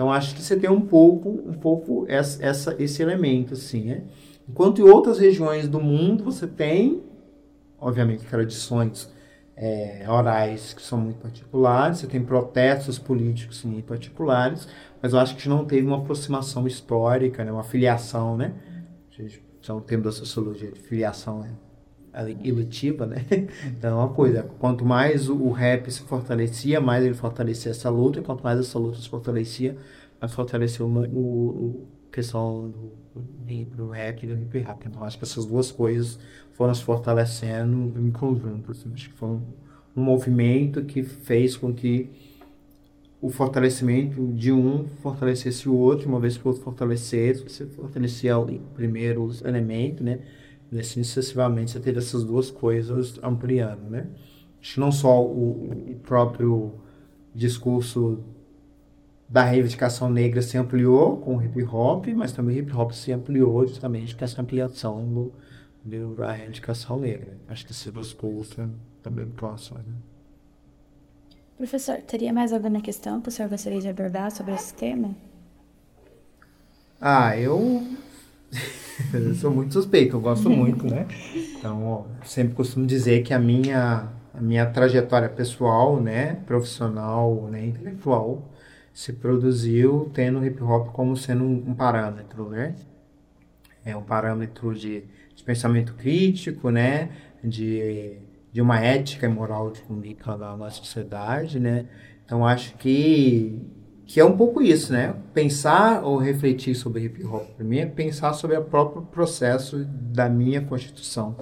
Então 0.00 0.10
acho 0.10 0.34
que 0.34 0.40
você 0.40 0.56
tem 0.56 0.70
um 0.70 0.80
pouco, 0.80 1.28
um 1.28 1.52
pouco 1.52 2.06
essa, 2.08 2.42
essa, 2.42 2.82
esse 2.82 3.02
elemento, 3.02 3.52
assim, 3.52 3.84
né? 3.84 4.04
Enquanto 4.48 4.80
em 4.80 4.84
outras 4.84 5.18
regiões 5.18 5.68
do 5.68 5.78
mundo 5.78 6.24
você 6.24 6.46
tem, 6.46 7.02
obviamente, 7.78 8.24
tradições 8.24 9.12
é, 9.54 10.06
orais 10.08 10.72
que 10.72 10.80
são 10.80 10.98
muito 10.98 11.18
particulares, 11.18 11.98
você 11.98 12.06
tem 12.06 12.24
protestos 12.24 12.98
políticos 12.98 13.62
muito 13.62 13.84
particulares, 13.84 14.66
mas 15.02 15.12
eu 15.12 15.18
acho 15.18 15.36
que 15.36 15.46
não 15.50 15.66
teve 15.66 15.86
uma 15.86 15.98
aproximação 15.98 16.66
histórica, 16.66 17.44
né? 17.44 17.52
uma 17.52 17.62
filiação, 17.62 18.38
né? 18.38 18.54
A 19.10 19.20
gente, 19.20 19.44
é 19.68 19.72
um 19.74 19.80
termo 19.80 20.04
da 20.04 20.12
sociologia 20.12 20.72
de 20.72 20.80
filiação, 20.80 21.40
né? 21.40 21.50
Ilutiva, 22.42 23.06
né? 23.06 23.24
Então, 23.66 23.90
é 23.90 24.04
uma 24.04 24.12
coisa, 24.12 24.42
quanto 24.58 24.84
mais 24.84 25.28
o, 25.28 25.36
o, 25.36 25.52
rap 25.52 25.90
se 25.90 26.02
fortalecia, 26.02 26.80
mais 26.80 27.04
ele 27.04 27.14
fortalecia 27.14 27.70
essa 27.70 27.88
luta, 27.88 28.18
e 28.18 28.22
quanto 28.22 28.42
mais 28.42 28.58
essa 28.58 28.78
luta 28.78 28.98
se 28.98 29.08
fortalecia, 29.08 29.76
mais 30.20 30.32
fortaleceu 30.32 30.86
o, 30.86 30.90
o, 30.90 31.20
o 31.20 31.88
questão 32.10 32.68
do, 32.70 33.64
do, 33.76 33.88
rap 33.90 34.22
e 34.22 34.26
do 34.26 34.34
hip 34.34 34.66
hop. 34.68 34.82
Então, 34.86 35.04
acho 35.04 35.18
que 35.18 35.24
essas 35.24 35.46
duas 35.46 35.70
coisas 35.70 36.18
foram 36.52 36.74
se 36.74 36.82
fortalecendo 36.82 37.94
em 37.98 38.10
conjunto. 38.10 38.72
Assim, 38.72 38.90
acho 38.92 39.10
que 39.10 39.16
foi 39.16 39.28
um, 39.28 39.42
um 39.96 40.02
movimento 40.02 40.82
que 40.84 41.02
fez 41.02 41.56
com 41.56 41.72
que 41.72 42.10
o 43.20 43.28
fortalecimento 43.28 44.26
de 44.32 44.50
um 44.50 44.86
fortalecesse 45.02 45.68
o 45.68 45.74
outro, 45.74 46.08
uma 46.08 46.18
vez 46.18 46.38
que 46.38 46.44
o 46.44 46.48
outro 46.48 46.62
fortalecesse, 46.62 47.42
você 47.42 47.66
fortalecia 47.66 48.38
o 48.38 48.46
primeiro 48.74 49.30
elemento, 49.44 50.02
né? 50.02 50.20
E 50.72 50.78
assim 50.78 51.02
sucessivamente 51.02 51.72
você 51.72 51.80
teve 51.80 51.98
essas 51.98 52.24
duas 52.24 52.50
coisas 52.50 53.18
ampliando, 53.22 53.90
né? 53.90 54.06
Acho 54.60 54.74
que 54.74 54.80
não 54.80 54.92
só 54.92 55.24
o, 55.24 55.90
o 55.92 55.94
próprio 56.02 56.74
discurso 57.34 58.22
da 59.28 59.44
reivindicação 59.44 60.10
negra 60.10 60.42
se 60.42 60.58
ampliou 60.58 61.18
com 61.18 61.36
o 61.36 61.42
hip 61.42 61.62
hop, 61.64 62.06
mas 62.14 62.32
também 62.32 62.56
o 62.56 62.58
hip 62.60 62.72
hop 62.74 62.92
se 62.92 63.12
ampliou 63.12 63.66
justamente 63.66 64.14
com 64.14 64.24
essa 64.24 64.42
ampliação 64.42 65.06
do, 65.06 65.32
do, 65.84 66.14
da 66.16 66.32
reivindicação 66.32 66.98
negra. 66.98 67.36
Acho 67.48 67.66
que 67.66 67.90
duas 67.90 68.12
coisas 68.12 68.68
também 69.02 69.26
próximas, 69.26 69.84
né? 69.86 69.94
Professor, 71.56 71.98
teria 71.98 72.32
mais 72.32 72.52
alguma 72.52 72.80
questão 72.80 73.20
que 73.20 73.28
o 73.28 73.30
senhor 73.30 73.48
gostaria 73.48 73.80
de 73.80 73.88
abordar 73.88 74.30
sobre 74.32 74.54
esse 74.54 74.72
tema? 74.74 75.14
Ah, 76.98 77.36
eu 77.36 77.86
eu 79.12 79.34
sou 79.34 79.50
muito 79.50 79.72
suspeito, 79.72 80.16
eu 80.16 80.20
gosto 80.20 80.48
muito, 80.48 80.86
né? 80.86 81.06
Então, 81.58 81.84
ó, 81.86 82.04
sempre 82.24 82.54
costumo 82.54 82.86
dizer 82.86 83.22
que 83.22 83.34
a 83.34 83.38
minha, 83.38 84.08
a 84.32 84.40
minha 84.40 84.66
trajetória 84.66 85.28
pessoal, 85.28 86.00
né, 86.00 86.36
profissional, 86.46 87.48
né, 87.50 87.66
intelectual, 87.66 88.50
se 88.92 89.12
produziu 89.12 90.10
tendo 90.12 90.44
hip 90.44 90.62
hop 90.62 90.88
como 90.88 91.16
sendo 91.16 91.44
um, 91.44 91.70
um 91.70 91.74
parâmetro, 91.74 92.48
né? 92.48 92.74
É 93.84 93.96
um 93.96 94.02
parâmetro 94.02 94.74
de, 94.74 95.04
de, 95.34 95.42
pensamento 95.42 95.94
crítico, 95.94 96.70
né? 96.70 97.10
De, 97.42 98.18
de 98.52 98.60
uma 98.60 98.78
ética 98.80 99.26
e 99.26 99.28
moral 99.28 99.70
de 99.70 99.80
conduta 99.82 100.36
da 100.36 100.56
nossa 100.56 100.76
sociedade, 100.76 101.58
né? 101.58 101.86
Então, 102.24 102.46
acho 102.46 102.76
que 102.76 103.58
que 104.10 104.18
é 104.18 104.24
um 104.24 104.36
pouco 104.36 104.60
isso, 104.60 104.92
né? 104.92 105.14
Pensar 105.32 106.02
ou 106.02 106.16
refletir 106.16 106.74
sobre 106.74 107.04
hip 107.04 107.24
hop 107.24 107.48
para 107.54 107.64
mim 107.64 107.78
é 107.78 107.86
pensar 107.86 108.32
sobre 108.32 108.56
o 108.56 108.64
próprio 108.64 109.02
processo 109.02 109.84
da 109.84 110.28
minha 110.28 110.60
constituição 110.60 111.36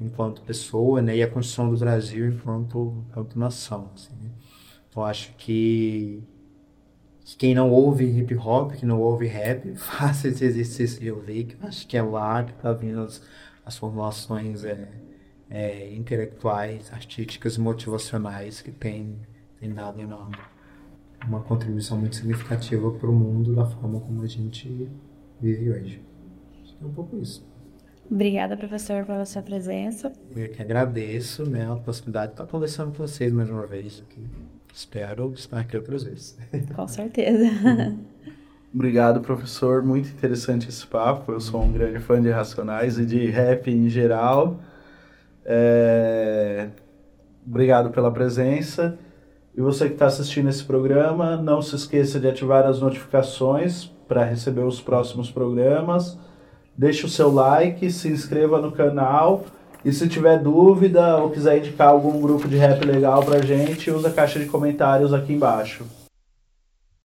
enquanto 0.00 0.40
pessoa, 0.40 1.02
né? 1.02 1.14
E 1.14 1.22
a 1.22 1.28
constituição 1.28 1.68
do 1.68 1.78
Brasil 1.78 2.26
enquanto, 2.28 3.04
enquanto 3.10 3.38
nação. 3.38 3.90
Assim, 3.94 4.14
né? 4.22 4.30
Então 4.88 5.04
acho 5.04 5.34
que 5.36 6.22
quem 7.36 7.54
não 7.54 7.70
ouve 7.70 8.06
hip 8.06 8.34
hop, 8.34 8.72
que 8.72 8.86
não 8.86 8.98
ouve 8.98 9.26
rap, 9.26 9.70
faça 9.76 10.28
esse 10.28 10.42
exercício 10.42 10.98
de 10.98 11.10
ouvir, 11.10 11.44
que 11.44 11.62
eu 11.62 11.68
acho 11.68 11.86
que 11.86 11.98
é 11.98 12.02
lá 12.02 12.42
que 12.44 12.54
tá 12.54 12.72
vindo 12.72 13.02
as, 13.02 13.20
as 13.62 13.76
formulações 13.76 14.64
é, 14.64 14.88
é, 15.50 15.94
intelectuais, 15.94 16.90
artísticas 16.94 17.58
motivacionais 17.58 18.62
que 18.62 18.72
tem, 18.72 19.18
tem 19.60 19.70
dado 19.74 20.00
enorme 20.00 20.38
uma 21.28 21.40
contribuição 21.40 21.98
muito 21.98 22.16
significativa 22.16 22.90
para 22.90 23.08
o 23.08 23.12
mundo 23.12 23.54
da 23.54 23.64
forma 23.64 24.00
como 24.00 24.22
a 24.22 24.26
gente 24.26 24.88
vive 25.40 25.70
hoje. 25.70 26.02
Acho 26.62 26.76
que 26.76 26.84
é 26.84 26.86
um 26.86 26.92
pouco 26.92 27.16
isso. 27.18 27.46
Obrigada, 28.10 28.56
professor, 28.56 29.04
pela 29.04 29.24
sua 29.24 29.42
presença. 29.42 30.12
Eu 30.34 30.48
que 30.48 30.62
agradeço 30.62 31.44
né, 31.48 31.70
a 31.70 31.74
possibilidade 31.76 32.28
de 32.28 32.34
estar 32.34 32.46
conversando 32.46 32.92
com 32.92 32.98
vocês 32.98 33.32
mais 33.32 33.50
uma 33.50 33.66
vez 33.66 34.02
aqui. 34.08 34.24
Espero 34.72 35.32
estar 35.32 35.58
aqui 35.58 35.76
outras 35.76 36.04
vezes. 36.04 36.38
Com 36.74 36.86
certeza. 36.86 37.46
Obrigado, 38.72 39.20
professor. 39.20 39.82
Muito 39.82 40.08
interessante 40.08 40.68
esse 40.68 40.86
papo. 40.86 41.32
Eu 41.32 41.40
sou 41.40 41.62
um 41.62 41.72
grande 41.72 41.98
fã 41.98 42.20
de 42.20 42.30
Racionais 42.30 42.98
e 42.98 43.06
de 43.06 43.26
rap 43.26 43.68
em 43.70 43.88
geral. 43.88 44.60
É... 45.44 46.68
Obrigado 47.46 47.90
pela 47.90 48.12
presença. 48.12 48.98
E 49.56 49.60
você 49.60 49.86
que 49.86 49.94
está 49.94 50.04
assistindo 50.04 50.50
esse 50.50 50.62
programa, 50.62 51.38
não 51.38 51.62
se 51.62 51.74
esqueça 51.74 52.20
de 52.20 52.28
ativar 52.28 52.66
as 52.66 52.78
notificações 52.78 53.90
para 54.06 54.22
receber 54.22 54.60
os 54.60 54.82
próximos 54.82 55.30
programas. 55.30 56.18
Deixe 56.76 57.06
o 57.06 57.08
seu 57.08 57.32
like, 57.32 57.90
se 57.90 58.08
inscreva 58.08 58.60
no 58.60 58.70
canal. 58.70 59.46
E 59.82 59.90
se 59.92 60.08
tiver 60.08 60.38
dúvida 60.40 61.16
ou 61.16 61.30
quiser 61.30 61.56
indicar 61.58 61.88
algum 61.88 62.20
grupo 62.20 62.46
de 62.46 62.56
rap 62.56 62.84
legal 62.84 63.24
pra 63.24 63.40
gente, 63.40 63.90
usa 63.90 64.08
a 64.08 64.12
caixa 64.12 64.38
de 64.38 64.44
comentários 64.44 65.14
aqui 65.14 65.32
embaixo. 65.32 65.86